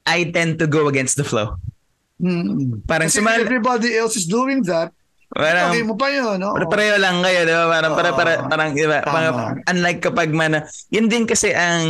I 0.04 0.28
tend 0.30 0.60
to 0.60 0.68
go 0.68 0.86
against 0.86 1.16
the 1.16 1.24
flow. 1.24 1.56
Mm. 2.20 2.84
Parang 2.86 3.08
Kasi 3.08 3.18
sumal- 3.24 3.40
everybody 3.40 3.96
else 3.96 4.14
is 4.20 4.28
doing 4.28 4.62
that, 4.68 4.92
Parang, 5.26 5.74
okay 5.74 5.82
mo 5.82 5.98
pa 5.98 6.06
yun, 6.08 6.38
no? 6.38 6.54
Pero 6.54 6.70
pareho 6.70 6.96
lang 7.02 7.18
kayo, 7.18 7.42
di 7.42 7.50
ba? 7.50 7.66
Parang, 7.66 7.92
para, 7.98 8.10
para, 8.14 8.32
Oo. 8.38 8.46
parang, 8.46 8.68
di 8.72 8.86
ba? 8.86 8.98
Parang, 9.02 9.34
unlike 9.66 10.00
kapag 10.00 10.30
man, 10.30 10.62
yun 10.94 11.10
din 11.10 11.26
kasi 11.26 11.50
ang, 11.50 11.86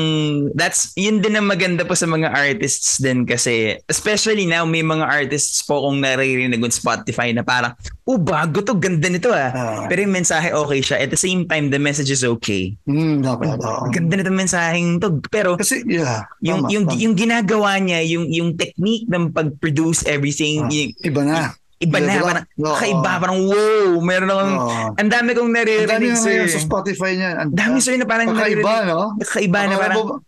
that's, 0.57 0.97
yun 0.97 1.20
din 1.20 1.37
ang 1.37 1.45
maganda 1.45 1.84
po 1.84 1.93
sa 1.93 2.09
mga 2.09 2.32
artists 2.32 2.97
din 2.97 3.28
kasi, 3.28 3.76
especially 3.93 4.49
now, 4.49 4.64
may 4.64 4.80
mga 4.80 5.05
artists 5.05 5.61
po 5.62 5.84
kung 5.84 6.01
naririnig 6.01 6.59
on 6.64 6.72
Spotify 6.72 7.30
na 7.37 7.45
parang, 7.45 7.76
oh, 8.09 8.16
bago 8.16 8.64
to, 8.64 8.72
ganda 8.80 9.12
nito 9.12 9.28
ah. 9.28 9.53
Ah. 9.53 9.84
Pero 9.84 10.09
yung 10.09 10.16
mensahe 10.16 10.57
okay 10.57 10.80
siya. 10.80 10.97
At 11.05 11.12
the 11.12 11.20
same 11.20 11.45
time, 11.45 11.68
the 11.68 11.78
message 11.78 12.09
is 12.09 12.24
okay. 12.24 12.72
Mm, 12.89 13.20
dapat, 13.20 13.61
oo. 13.61 13.93
Ganda 13.93 14.16
nito 14.16 14.32
mensaheng 14.32 14.97
to. 14.97 15.20
Pero, 15.28 15.61
Kasi, 15.61 15.84
yeah. 15.84 16.24
yung, 16.41 16.64
tama, 16.64 16.72
yung, 16.72 16.84
tama. 16.89 16.99
yung 16.99 17.14
ginagawa 17.14 17.70
niya, 17.78 18.01
yung, 18.07 18.26
yung 18.32 18.51
technique 18.57 19.05
ng 19.12 19.30
pag-produce 19.30 20.09
everything, 20.09 20.64
Ah, 20.64 20.72
yung, 20.72 20.91
iba 21.05 21.22
na. 21.22 21.53
Iba 21.77 21.99
na, 22.01 22.12
parang, 22.24 22.45
Oo. 22.57 22.72
kakaiba, 22.72 23.12
parang 23.20 23.39
wow, 23.45 23.91
meron 24.01 24.29
akong, 24.33 24.55
Oo. 24.57 24.87
ang 24.97 25.11
dami 25.12 25.31
kong 25.37 25.51
Ang 25.51 25.55
dami 25.55 25.61
naririnig, 25.61 25.89
na 25.89 25.99
ngayon 26.01 26.16
sir. 26.16 26.41
sa 26.49 26.61
Spotify 26.64 27.11
niyan. 27.14 27.35
Ang 27.37 27.51
Dami 27.53 27.77
sir 27.79 27.95
na 28.01 28.07
parang 28.09 28.29
Kakaiba, 28.33 28.74
no? 28.89 29.01
Kakaiba 29.20 29.61
na 29.68 29.77
parang, 29.77 29.99
mo- 30.01 30.20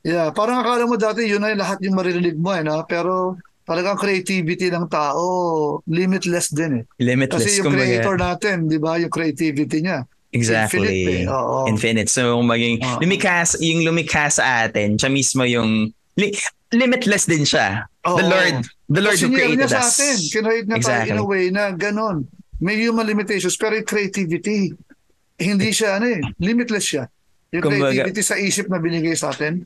yeah, 0.00 0.28
parang 0.32 0.64
akala 0.64 0.88
mo 0.88 0.96
dati 0.96 1.28
yun 1.28 1.40
na 1.40 1.52
yung 1.52 1.60
lahat 1.60 1.78
yung 1.84 1.96
maririnig 1.96 2.36
mo, 2.40 2.56
eh, 2.56 2.64
no? 2.64 2.80
Pero 2.88 3.36
talagang 3.64 3.96
creativity 3.96 4.68
ng 4.68 4.88
tao, 4.88 5.24
limitless 5.88 6.52
din 6.52 6.80
eh. 6.80 6.84
limitless. 7.00 7.44
Kasi 7.44 7.60
yung 7.60 7.72
kumbaga. 7.72 7.84
creator 7.84 8.16
natin, 8.16 8.56
di 8.68 8.76
ba, 8.76 8.96
yung 8.96 9.12
creativity 9.12 9.80
niya. 9.80 10.04
Exactly. 10.34 10.82
Infinite 10.82 11.24
eh, 11.24 11.30
oo. 11.30 11.56
Infinite. 11.70 12.08
So, 12.10 12.42
maging, 12.42 12.82
Oo. 12.82 12.98
lumikha, 13.00 13.46
yung 13.62 13.86
lumikha 13.86 14.26
sa 14.28 14.66
atin, 14.66 14.98
siya 14.98 15.06
mismo 15.08 15.46
yung, 15.46 15.94
li- 16.16 16.34
limitless 16.70 17.24
din 17.24 17.42
siya. 17.42 17.86
The 18.00 18.10
Oo. 18.10 18.20
Lord, 18.20 18.56
the 18.86 19.00
Lord 19.00 19.16
who 19.16 19.30
created 19.30 19.58
niya 19.60 19.70
sa 19.70 19.80
us. 19.82 19.94
atin. 19.94 20.16
Kinrate 20.28 20.66
niya 20.66 20.76
tayo 20.76 20.76
in 20.76 20.80
Exactly. 20.80 21.18
a 21.18 21.24
way 21.24 21.44
na 21.48 21.70
ganon. 21.70 22.26
May 22.58 22.76
human 22.76 23.04
limitations, 23.04 23.56
pero 23.56 23.74
yung 23.74 23.84
creativity, 23.84 24.72
hindi 25.36 25.68
siya, 25.70 25.98
ano 25.98 26.06
eh, 26.08 26.20
limitless 26.38 26.86
siya. 26.86 27.04
Yung 27.50 27.62
Kumbaga- 27.62 27.90
creativity 27.92 28.22
sa 28.22 28.36
isip 28.36 28.66
na 28.66 28.78
binigay 28.78 29.14
sa 29.14 29.30
atin, 29.30 29.62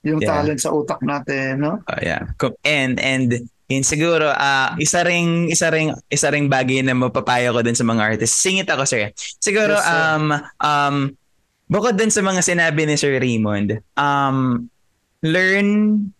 yung 0.00 0.18
Yeah. 0.18 0.30
talent 0.32 0.58
sa 0.58 0.70
utak 0.70 1.02
natin, 1.02 1.58
no? 1.58 1.82
Oh, 1.82 2.00
yeah. 2.00 2.22
And 2.62 2.98
and 2.98 3.28
yun 3.68 3.84
siguro 3.84 4.30
ah 4.30 4.72
isa 4.78 5.04
ring 5.04 5.50
isa 5.50 5.68
ring 5.68 5.92
isa 6.08 6.30
ring 6.30 6.48
bagay 6.48 6.80
na 6.80 6.96
mapapayo 6.96 7.52
ko 7.52 7.60
dun 7.60 7.76
sa 7.76 7.84
mga 7.84 8.16
artists. 8.16 8.38
Singit 8.38 8.64
ako 8.64 8.88
sir. 8.88 9.12
Siguro 9.36 9.76
Yes, 9.76 9.84
sir. 9.84 9.92
um 9.92 10.24
um 10.56 10.96
bukod 11.68 11.94
dun 11.94 12.08
sa 12.08 12.22
mga 12.22 12.40
sinabi 12.40 12.88
ni 12.88 12.96
Sir 12.96 13.20
Raymond, 13.20 13.76
um 13.92 14.70
learn 15.22 16.10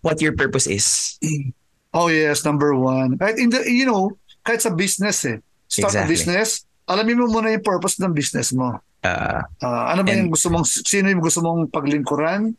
what 0.00 0.20
your 0.20 0.34
purpose 0.34 0.66
is. 0.66 1.18
Oh 1.96 2.12
yes, 2.12 2.44
number 2.44 2.76
one. 2.76 3.16
Kahit 3.16 3.40
in 3.40 3.48
the, 3.48 3.64
you 3.64 3.88
know, 3.88 4.12
kahit 4.44 4.60
sa 4.60 4.68
business 4.68 5.24
eh. 5.24 5.40
Start 5.64 5.96
a 5.96 6.04
Exactly. 6.04 6.12
business, 6.12 6.48
alamin 6.84 7.16
mo 7.16 7.32
muna 7.32 7.48
yung 7.48 7.64
purpose 7.64 7.96
ng 7.96 8.12
business 8.12 8.52
mo. 8.52 8.76
Uh, 9.00 9.40
Ah, 9.64 9.96
ano 9.96 10.04
ba 10.04 10.12
And- 10.12 10.28
yung 10.28 10.30
gusto 10.36 10.52
mong, 10.52 10.68
sino 10.68 11.08
yung 11.08 11.24
gusto 11.24 11.40
mong 11.40 11.72
paglingkuran? 11.72 12.52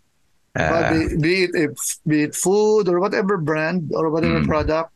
Diba? 0.57 0.73
uh, 0.73 0.89
be, 0.89 0.97
be 1.21 1.33
it 1.45 1.53
a, 1.53 1.63
be 2.01 2.17
it 2.25 2.33
food 2.33 2.89
or 2.89 2.97
whatever 2.97 3.37
brand 3.37 3.93
or 3.93 4.09
whatever 4.09 4.41
Mm. 4.41 4.49
product, 4.49 4.89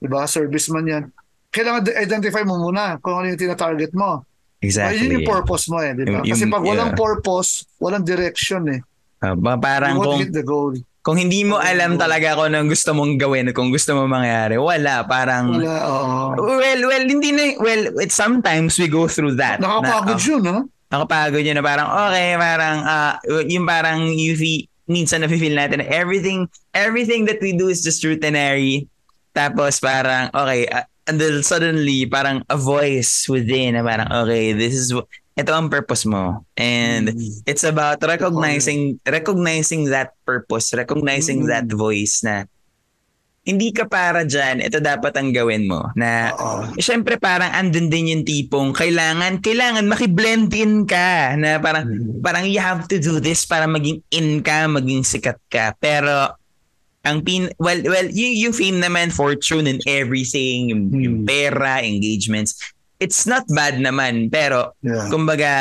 'di 0.00 0.08
ba? 0.08 0.24
Service 0.24 0.72
man 0.72 0.88
'yan. 0.88 1.04
Kailangan 1.52 1.84
de- 1.84 1.98
identify 2.00 2.40
mo 2.40 2.56
muna 2.56 2.96
kung 3.04 3.20
ano 3.20 3.28
yung 3.28 3.36
tina-target 3.36 3.92
mo. 3.92 4.24
Ay, 4.64 4.72
exactly. 4.72 4.96
yun 5.04 5.20
yung 5.20 5.28
purpose 5.28 5.68
mo 5.68 5.84
eh, 5.84 5.92
'di 5.92 6.08
ba? 6.08 6.24
Yung- 6.24 6.32
Kasi 6.32 6.48
pag 6.48 6.64
walang 6.64 6.96
yeah. 6.96 7.04
purpose, 7.04 7.68
walang 7.76 8.00
direction 8.00 8.64
eh. 8.72 8.80
Uh, 9.24 9.56
parang 9.56 9.96
kung 9.96 10.20
kung 11.04 11.20
hindi 11.20 11.44
mo 11.44 11.60
Oo. 11.60 11.64
alam 11.64 12.00
talaga 12.00 12.32
kung 12.32 12.48
anong 12.48 12.72
gusto 12.72 12.96
mong 12.96 13.20
gawin, 13.20 13.52
kung 13.52 13.68
gusto 13.68 13.92
mo 13.92 14.08
mangyari, 14.08 14.56
wala. 14.56 15.04
Parang 15.04 15.60
Wala, 15.60 15.76
oo. 15.84 16.12
Well, 16.40 16.80
well, 16.88 17.04
hindi 17.04 17.28
na, 17.28 17.60
well, 17.60 17.92
it, 18.00 18.08
sometimes 18.08 18.80
we 18.80 18.88
go 18.88 19.04
through 19.04 19.36
that. 19.36 19.60
Nakakapagod 19.60 20.16
na, 20.16 20.16
oh, 20.16 20.24
yun, 20.24 20.42
ha? 20.48 20.58
nakapagod 20.88 21.44
yun 21.44 21.60
na 21.60 21.64
parang, 21.64 21.88
okay, 22.08 22.28
parang, 22.40 22.76
ah, 22.88 23.14
yung 23.44 23.68
parang, 23.68 24.08
you 24.16 24.32
feel, 24.32 24.64
minsan 24.88 25.20
na-feel 25.20 25.52
natin 25.52 25.84
na 25.84 25.88
everything, 25.92 26.48
everything 26.72 27.28
that 27.28 27.36
we 27.44 27.52
do 27.52 27.68
is 27.68 27.84
just 27.84 28.00
routinary. 28.00 28.88
Tapos 29.36 29.84
parang, 29.84 30.32
okay, 30.32 30.64
ah, 30.72 30.88
and 31.04 31.20
then 31.20 31.44
suddenly, 31.44 32.08
parang 32.08 32.40
a 32.48 32.56
voice 32.56 33.28
within 33.28 33.76
na 33.76 33.84
parang, 33.84 34.08
okay, 34.08 34.56
this 34.56 34.72
is, 34.72 34.88
ito 35.34 35.50
ang 35.50 35.66
purpose 35.66 36.06
mo. 36.06 36.46
And 36.54 37.10
Mm. 37.10 37.42
it's 37.44 37.66
about 37.66 37.98
recognizing, 38.00 39.02
recognizing 39.02 39.90
that 39.90 40.14
purpose, 40.22 40.70
recognizing 40.70 41.42
Mm. 41.44 41.48
that 41.50 41.66
voice 41.68 42.22
na, 42.22 42.46
hindi 43.44 43.76
ka 43.76 43.84
para 43.84 44.24
dyan, 44.24 44.64
ito 44.64 44.80
dapat 44.80 45.12
ang 45.20 45.28
gawin 45.28 45.68
mo. 45.68 45.92
Na 45.92 46.32
Oo. 46.32 46.80
Siyempre 46.80 47.20
parang 47.20 47.52
andun 47.52 47.92
din 47.92 48.08
yung 48.16 48.24
tipong 48.24 48.72
kailangan 48.72 49.44
kailangan 49.44 49.84
maki-blend 49.84 50.48
in 50.56 50.88
ka 50.88 51.36
na 51.36 51.60
parang 51.60 51.84
Mm. 51.84 52.24
parang 52.24 52.48
you 52.48 52.56
have 52.56 52.88
to 52.88 52.96
do 52.96 53.20
this 53.20 53.44
para 53.44 53.68
maging 53.68 54.00
in 54.08 54.40
ka, 54.40 54.64
maging 54.64 55.04
sikat 55.04 55.36
ka. 55.52 55.76
Pero 55.76 56.32
ang 57.04 57.20
pin 57.20 57.52
well 57.60 57.84
well 57.84 58.08
yung, 58.08 58.48
yung 58.48 58.54
fame 58.56 58.80
naman 58.80 59.12
fortune 59.12 59.68
and 59.68 59.84
everything 59.84 60.72
yung, 60.72 60.88
yung 60.96 61.16
Hmm. 61.20 61.28
pera 61.28 61.84
engagements 61.84 62.56
it's 63.04 63.28
not 63.28 63.44
bad 63.52 63.76
naman 63.76 64.32
pero 64.32 64.72
Yeah. 64.80 65.12
kumbaga 65.12 65.52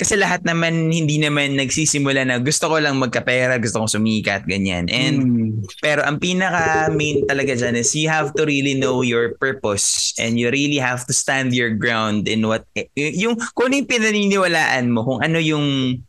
kasi 0.00 0.16
lahat 0.16 0.48
naman 0.48 0.88
hindi 0.88 1.20
naman 1.20 1.60
nagsisimula 1.60 2.24
na 2.24 2.40
gusto 2.40 2.72
ko 2.72 2.80
lang 2.80 2.96
magkapera, 2.96 3.60
gusto 3.60 3.84
kong 3.84 4.00
sumikat, 4.00 4.48
ganyan. 4.48 4.88
And 4.88 5.16
Mm. 5.20 5.68
pero 5.84 6.00
ang 6.00 6.16
pinaka 6.16 6.88
main 6.88 7.28
talaga 7.28 7.52
dyan 7.52 7.76
is 7.76 7.92
you 7.92 8.08
have 8.08 8.32
to 8.32 8.48
really 8.48 8.72
know 8.72 9.04
your 9.04 9.36
purpose 9.36 10.16
and 10.16 10.40
you 10.40 10.48
really 10.48 10.80
have 10.80 11.04
to 11.04 11.12
stand 11.12 11.52
your 11.52 11.68
ground 11.76 12.32
in 12.32 12.48
what 12.48 12.64
yung 12.96 13.36
kung 13.52 13.68
ano 13.68 13.84
yung 13.84 13.90
pinaniniwalaan 13.92 14.88
mo 14.88 15.04
kung 15.04 15.20
ano 15.20 15.36
yung 15.36 16.00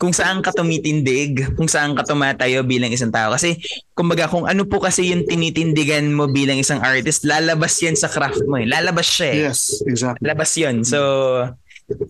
kung 0.00 0.16
saan 0.16 0.40
ka 0.40 0.48
tumitindig, 0.50 1.52
kung 1.60 1.68
saan 1.68 1.92
ka 1.92 2.08
tumatayo 2.08 2.64
bilang 2.64 2.88
isang 2.88 3.12
tao. 3.12 3.36
Kasi, 3.36 3.60
kumbaga, 3.92 4.32
kung 4.32 4.48
ano 4.48 4.64
po 4.64 4.80
kasi 4.80 5.12
yung 5.12 5.28
tinitindigan 5.28 6.08
mo 6.08 6.24
bilang 6.24 6.56
isang 6.56 6.80
artist, 6.80 7.28
lalabas 7.28 7.76
yan 7.84 7.92
sa 7.92 8.08
craft 8.08 8.40
mo 8.48 8.56
eh. 8.56 8.64
Lalabas 8.64 9.04
siya 9.04 9.28
eh. 9.28 9.38
Yes, 9.52 9.84
exactly. 9.84 10.24
Labas 10.24 10.50
yun. 10.56 10.80
So, 10.88 10.98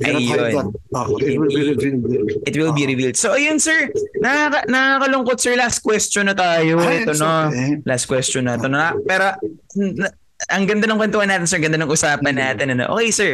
Ayun. 0.04 0.76
It 1.24 1.40
will 1.40 1.48
be 1.48 1.64
revealed. 1.72 2.28
It 2.44 2.52
will 2.52 2.74
be 2.76 2.84
revealed. 2.84 3.16
So 3.16 3.32
ayun 3.32 3.56
sir, 3.56 3.88
nakaka 4.20 4.68
nakakalungkot 4.68 5.40
sir, 5.40 5.56
last 5.56 5.80
question 5.80 6.28
na 6.28 6.36
tayo. 6.36 6.76
Ay, 6.84 7.08
Ito 7.08 7.16
na. 7.16 7.48
okay. 7.48 7.80
Last 7.88 8.04
question 8.04 8.44
na 8.44 8.60
ito 8.60 8.68
na. 8.68 8.92
Pero 9.08 9.40
n- 9.80 10.04
ang 10.52 10.64
ganda 10.68 10.84
ng 10.84 11.00
kwentuhan 11.00 11.32
natin 11.32 11.48
sir, 11.48 11.56
ang 11.56 11.72
ganda 11.72 11.80
ng 11.80 11.88
usapan 11.88 12.36
natin. 12.36 12.76
Ano? 12.76 12.92
Okay 12.92 13.08
sir, 13.08 13.32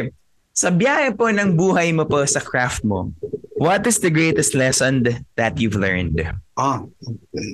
sa 0.57 0.73
biyahe 0.73 1.13
po 1.13 1.29
ng 1.29 1.53
buhay 1.53 1.93
mo 1.93 2.01
po 2.09 2.25
sa 2.25 2.41
craft 2.41 2.81
mo, 2.81 3.13
what 3.61 3.85
is 3.85 4.01
the 4.01 4.09
greatest 4.09 4.57
lesson 4.57 5.05
that 5.37 5.61
you've 5.61 5.77
learned? 5.77 6.17
Ah, 6.57 6.81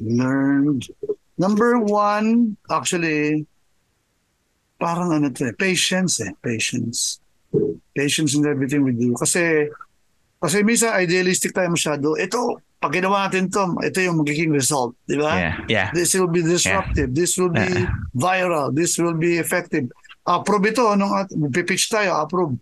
learned. 0.07 0.87
Number 1.35 1.83
one, 1.83 2.55
actually, 2.71 3.43
parang 4.79 5.11
ano 5.11 5.27
to 5.35 5.51
eh, 5.51 5.55
patience 5.59 6.23
eh, 6.23 6.31
patience. 6.39 7.19
Patience 7.91 8.39
in 8.39 8.47
everything 8.47 8.87
we 8.87 8.95
do. 8.95 9.11
Kasi, 9.19 9.67
kasi 10.39 10.63
minsan 10.63 10.95
idealistic 10.95 11.51
tayo 11.51 11.75
masyado. 11.75 12.15
Ito, 12.15 12.55
pag 12.79 12.95
ginawa 12.95 13.27
natin 13.27 13.51
to, 13.51 13.83
ito 13.83 13.99
yung 13.99 14.23
magiging 14.23 14.55
result. 14.55 14.95
Di 15.03 15.19
ba? 15.19 15.35
Yeah, 15.35 15.55
yeah. 15.67 15.87
This 15.91 16.15
will 16.15 16.31
be 16.31 16.39
disruptive. 16.39 17.11
This 17.11 17.35
will 17.35 17.51
be 17.51 17.67
Uh-uh. 17.67 18.15
viral. 18.15 18.71
This 18.71 18.95
will 18.95 19.19
be 19.19 19.43
effective. 19.43 19.91
Approve 20.23 20.71
ito. 20.71 20.87
Nung 20.95 21.11
at- 21.11 21.35
pitch 21.51 21.91
tayo, 21.91 22.15
approve. 22.23 22.55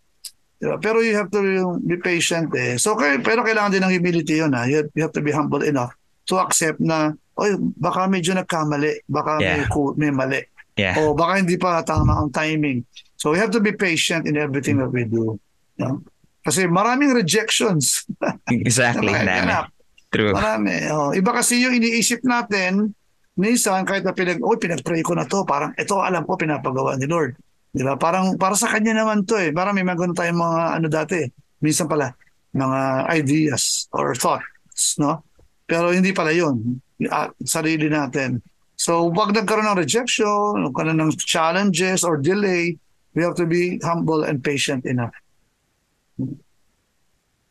Diba? 0.61 0.77
Pero 0.77 1.01
you 1.01 1.17
have 1.17 1.33
to 1.33 1.41
be 1.81 1.97
patient 1.97 2.53
eh. 2.53 2.77
So, 2.77 2.93
pero 2.95 3.41
kailangan 3.41 3.73
din 3.73 3.81
ng 3.81 3.93
humility 3.97 4.37
yun 4.37 4.53
ha. 4.53 4.69
You 4.69 4.85
have, 4.85 4.89
you 4.93 5.01
have 5.01 5.15
to 5.17 5.23
be 5.25 5.33
humble 5.33 5.65
enough 5.65 5.97
to 6.29 6.37
accept 6.37 6.77
na, 6.77 7.17
oy, 7.33 7.57
baka 7.81 8.05
medyo 8.05 8.37
nagkamali. 8.37 9.01
Baka 9.09 9.41
may, 9.41 9.65
Yeah. 9.65 9.71
ku- 9.73 9.97
may 9.97 10.13
mali. 10.13 10.45
Yeah. 10.77 11.01
O 11.01 11.17
baka 11.17 11.41
hindi 11.41 11.57
pa 11.57 11.81
tama 11.81 12.13
ang 12.21 12.29
timing. 12.29 12.85
So, 13.17 13.33
we 13.33 13.41
have 13.41 13.49
to 13.53 13.61
be 13.61 13.73
patient 13.73 14.29
in 14.29 14.37
everything 14.37 14.77
that 14.77 14.93
we 14.93 15.09
do. 15.09 15.41
No? 15.81 16.05
Kasi 16.45 16.69
maraming 16.69 17.13
rejections. 17.13 18.05
Exactly. 18.49 19.09
ganap. 19.13 19.73
True. 20.13 20.33
Marami. 20.33 20.89
Oh. 20.93 21.09
Iba 21.09 21.33
kasi 21.33 21.61
yung 21.61 21.73
iniisip 21.73 22.21
natin, 22.21 22.93
minsan 23.33 23.81
kahit 23.81 24.05
na 24.05 24.13
pinag, 24.13 24.41
oh, 24.45 24.57
pinag-pray 24.57 25.01
ko 25.01 25.17
na 25.17 25.25
to, 25.25 25.41
parang 25.41 25.73
ito 25.73 25.97
alam 25.97 26.21
ko 26.27 26.37
pinapagawa 26.37 26.97
ni 27.01 27.07
Lord. 27.09 27.33
Di 27.71 27.87
ba? 27.87 27.95
Parang 27.95 28.35
para 28.35 28.53
sa 28.59 28.67
kanya 28.67 29.03
naman 29.03 29.23
to 29.23 29.39
eh. 29.39 29.55
Parang 29.55 29.71
may 29.71 29.87
mga 29.87 30.11
tayong 30.11 30.39
mga 30.39 30.61
ano 30.75 30.87
dati. 30.91 31.19
Minsan 31.63 31.87
pala, 31.87 32.11
mga 32.51 33.07
ideas 33.15 33.87
or 33.95 34.11
thoughts, 34.11 34.99
no? 34.99 35.23
Pero 35.63 35.95
hindi 35.95 36.11
pala 36.11 36.35
yun. 36.35 36.83
Ah, 37.07 37.31
Sarili 37.47 37.87
natin. 37.87 38.43
So, 38.75 39.13
pag 39.13 39.31
nagkaroon 39.31 39.69
ng 39.71 39.79
rejection, 39.79 40.67
nagkaroon 40.67 40.99
ng 40.99 41.13
challenges 41.21 42.01
or 42.01 42.17
delay, 42.17 42.75
we 43.13 43.21
have 43.21 43.37
to 43.37 43.45
be 43.45 43.77
humble 43.85 44.25
and 44.25 44.41
patient 44.41 44.83
enough. 44.89 45.13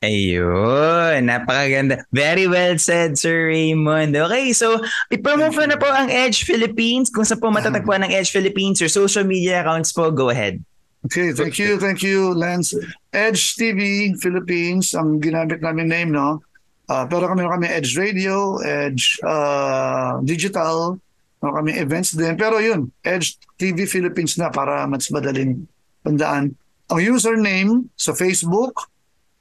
Ayun, 0.00 1.28
napakaganda. 1.28 2.08
Very 2.08 2.48
well 2.48 2.72
said, 2.80 3.20
Sir 3.20 3.52
Raymond. 3.52 4.16
Okay, 4.16 4.56
so 4.56 4.80
i-promote 5.12 5.52
na 5.68 5.76
po 5.76 5.92
ang 5.92 6.08
Edge 6.08 6.48
Philippines. 6.48 7.12
Kung 7.12 7.28
saan 7.28 7.36
po 7.36 7.52
matatagpuan 7.52 8.08
ng 8.08 8.12
Edge 8.16 8.32
Philippines, 8.32 8.80
your 8.80 8.88
social 8.88 9.28
media 9.28 9.60
accounts 9.60 9.92
po, 9.92 10.08
go 10.08 10.32
ahead. 10.32 10.56
Okay, 11.04 11.36
thank 11.36 11.60
you, 11.60 11.76
thank 11.76 12.00
you, 12.00 12.32
Lance. 12.32 12.72
Edge 13.12 13.60
TV 13.60 14.12
Philippines, 14.16 14.96
ang 14.96 15.20
ginamit 15.20 15.60
namin 15.60 15.92
name, 15.92 16.16
no? 16.16 16.40
Ah, 16.88 17.04
pero 17.04 17.28
kami 17.28 17.44
kami 17.44 17.68
Edge 17.68 17.92
Radio, 18.00 18.56
Edge 18.64 19.20
ah, 19.20 20.16
Digital, 20.24 20.96
meron 21.44 21.56
kami 21.60 21.76
events 21.76 22.16
din. 22.16 22.40
Pero 22.40 22.56
yun, 22.56 22.88
Edge 23.04 23.36
TV 23.60 23.84
Philippines 23.84 24.40
na 24.40 24.48
para 24.48 24.88
mas 24.88 25.12
madaling 25.12 25.68
tandaan. 26.08 26.56
Ang 26.88 27.00
username 27.04 27.84
sa 28.00 28.16
Facebook, 28.16 28.88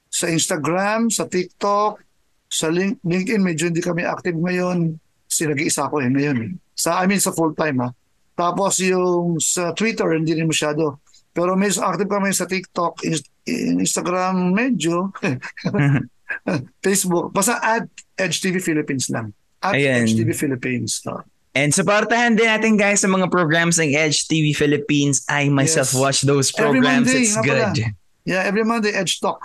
sa 0.09 0.25
Instagram, 0.27 1.07
sa 1.07 1.25
TikTok, 1.25 2.01
sa 2.45 2.67
Link- 2.67 2.99
LinkedIn, 3.01 3.39
medyo 3.39 3.69
hindi 3.69 3.79
kami 3.79 4.01
active 4.03 4.33
ngayon. 4.33 4.97
Kasi 5.23 5.45
nag-iisa 5.45 5.85
ko 5.87 6.01
eh 6.01 6.09
ngayon. 6.09 6.37
eh. 6.41 6.51
Sa, 6.73 6.97
I 6.97 7.05
mean, 7.05 7.21
sa 7.21 7.29
full 7.29 7.53
time 7.53 7.79
ha. 7.79 7.89
Tapos 8.33 8.79
yung 8.79 9.37
sa 9.37 9.71
Twitter, 9.71 10.09
hindi 10.11 10.33
rin 10.33 10.47
masyado. 10.47 10.97
Pero 11.29 11.53
medyo 11.53 11.85
active 11.85 12.09
kami 12.09 12.33
sa 12.33 12.49
TikTok, 12.49 13.05
Inst- 13.05 13.29
Instagram, 13.45 14.49
medyo. 14.51 15.13
Facebook. 16.85 17.33
Basta 17.33 17.57
add 17.59 17.85
Edge 18.15 18.37
TV 18.39 18.57
Philippines 18.59 19.09
lang. 19.09 19.33
At 19.59 19.75
Ayan. 19.75 20.05
Edge 20.05 20.15
TV 20.15 20.31
Philippines. 20.31 21.01
No? 21.03 21.21
And 21.51 21.73
supportahan 21.73 22.37
din 22.37 22.47
natin 22.47 22.77
guys 22.77 23.01
sa 23.01 23.09
mga 23.09 23.27
programs 23.27 23.75
ng 23.77 23.91
Edge 23.91 24.25
TV 24.25 24.53
Philippines. 24.53 25.25
I 25.27 25.49
myself 25.49 25.91
Yes. 25.91 25.97
watch 25.97 26.19
those 26.23 26.53
Every 26.53 26.79
programs. 26.79 27.09
Monday, 27.09 27.21
It's 27.25 27.35
nga 27.35 27.43
pala. 27.43 27.67
good. 27.73 27.91
Yeah, 28.23 28.41
every 28.45 28.63
Monday, 28.63 28.93
Edge 28.93 29.17
Talk. 29.19 29.41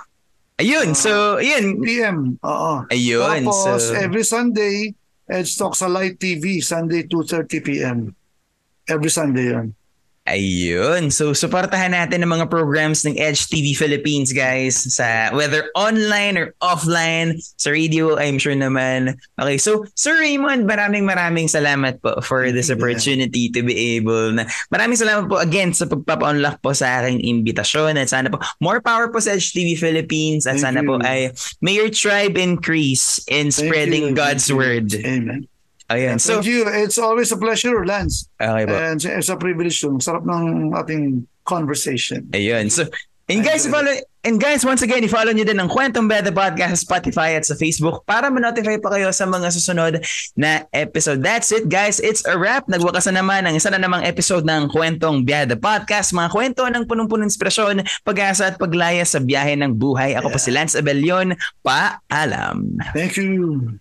Ayun, 0.55 0.95
so, 0.95 1.43
ayun. 1.43 1.83
PM. 1.83 2.39
Oo. 2.39 2.73
Ayun, 2.87 3.43
Tapos, 3.43 3.91
so- 3.91 3.99
every 3.99 4.23
Sunday, 4.23 4.95
Edge 5.27 5.51
Talk 5.59 5.75
sa 5.75 5.91
Light 5.91 6.15
TV, 6.21 6.63
Sunday 6.63 7.11
2.30 7.11 7.65
p.m. 7.65 7.99
Every 8.87 9.11
Sunday 9.11 9.51
yun. 9.51 9.75
Ayun. 10.25 11.13
So, 11.13 11.37
supportahan 11.37 11.93
natin 11.93 12.25
ang 12.25 12.33
mga 12.33 12.49
programs 12.49 13.05
ng 13.05 13.21
Edge 13.21 13.45
TV 13.45 13.77
Philippines, 13.77 14.33
guys. 14.33 14.73
Sa 14.97 15.29
whether 15.37 15.69
online 15.77 16.41
or 16.41 16.57
offline, 16.65 17.37
sa 17.61 17.69
radio, 17.69 18.17
I'm 18.17 18.41
sure 18.41 18.57
naman. 18.57 19.21
Okay, 19.37 19.61
so, 19.61 19.85
Sir 19.93 20.17
Raymond, 20.17 20.65
maraming 20.65 21.05
maraming 21.05 21.45
salamat 21.45 22.01
po 22.01 22.25
for 22.25 22.49
this 22.49 22.73
opportunity 22.73 23.53
to 23.53 23.61
be 23.61 24.01
able 24.01 24.33
na... 24.33 24.49
Maraming 24.73 24.97
salamat 24.97 25.29
po 25.29 25.37
again 25.45 25.77
sa 25.77 25.85
pagpapa-unlock 25.85 26.65
po 26.65 26.73
sa 26.73 27.05
aking 27.05 27.21
imbitasyon 27.21 28.01
at 28.01 28.09
sana 28.09 28.33
po 28.33 28.41
more 28.65 28.81
power 28.81 29.13
po 29.13 29.21
sa 29.21 29.37
Edge 29.37 29.53
TV 29.53 29.77
Philippines 29.77 30.49
at 30.49 30.57
Thank 30.57 30.65
sana 30.73 30.81
po 30.81 30.97
you. 30.97 31.05
ay 31.05 31.37
may 31.61 31.77
your 31.77 31.93
tribe 31.93 32.41
increase 32.41 33.21
in 33.29 33.53
Thank 33.53 33.69
spreading 33.69 34.17
you. 34.17 34.17
God's 34.17 34.49
word. 34.49 34.89
Amen. 35.05 35.53
Ayan. 35.93 36.17
So, 36.17 36.41
Thank 36.41 36.49
you. 36.49 36.65
It's 36.65 36.97
always 36.97 37.29
a 37.33 37.37
pleasure, 37.37 37.85
Lance. 37.85 38.29
okay 38.41 38.65
po. 38.65 38.73
And 38.73 38.97
it's 39.05 39.29
a 39.29 39.37
privilege 39.37 39.81
to. 39.85 39.93
Sarap 40.01 40.25
ng 40.25 40.73
ating 40.73 41.29
conversation. 41.45 42.25
Ayun. 42.33 42.73
So, 42.73 42.89
and 43.29 43.45
guys, 43.45 43.69
follow, 43.69 43.93
and 44.25 44.41
guys, 44.41 44.65
once 44.65 44.81
again, 44.81 45.05
i-follow 45.05 45.37
nyo 45.37 45.45
din 45.45 45.61
ang 45.61 45.69
Kwentong 45.69 46.09
Beda 46.09 46.33
Podcast 46.33 46.73
sa 46.73 46.81
Spotify 46.89 47.37
at 47.37 47.45
sa 47.45 47.53
Facebook 47.53 48.01
para 48.09 48.33
ma-notify 48.33 48.81
pa 48.81 48.97
kayo 48.97 49.13
sa 49.13 49.29
mga 49.29 49.53
susunod 49.53 50.01
na 50.33 50.65
episode. 50.73 51.21
That's 51.21 51.53
it, 51.53 51.69
guys. 51.69 52.01
It's 52.01 52.25
a 52.25 52.33
wrap. 52.33 52.65
Nagwakas 52.65 53.05
na 53.13 53.21
naman 53.21 53.45
ang 53.45 53.53
isa 53.53 53.69
na 53.69 53.77
namang 53.77 54.09
episode 54.09 54.49
ng 54.49 54.73
Kwentong 54.73 55.25
Beda 55.29 55.53
Podcast. 55.57 56.17
Mga 56.17 56.33
kwento 56.33 56.65
ng 56.65 56.85
punong-punong 56.89 57.29
inspirasyon, 57.29 57.85
pag-asa 58.09 58.53
at 58.53 58.57
paglaya 58.57 59.05
sa 59.05 59.21
biyahe 59.21 59.53
ng 59.61 59.77
buhay. 59.77 60.17
Ako 60.17 60.33
po 60.33 60.41
si 60.41 60.49
Lance 60.49 60.81
Abelion. 60.81 61.37
Paalam. 61.61 62.81
Thank 62.97 63.21
you. 63.21 63.77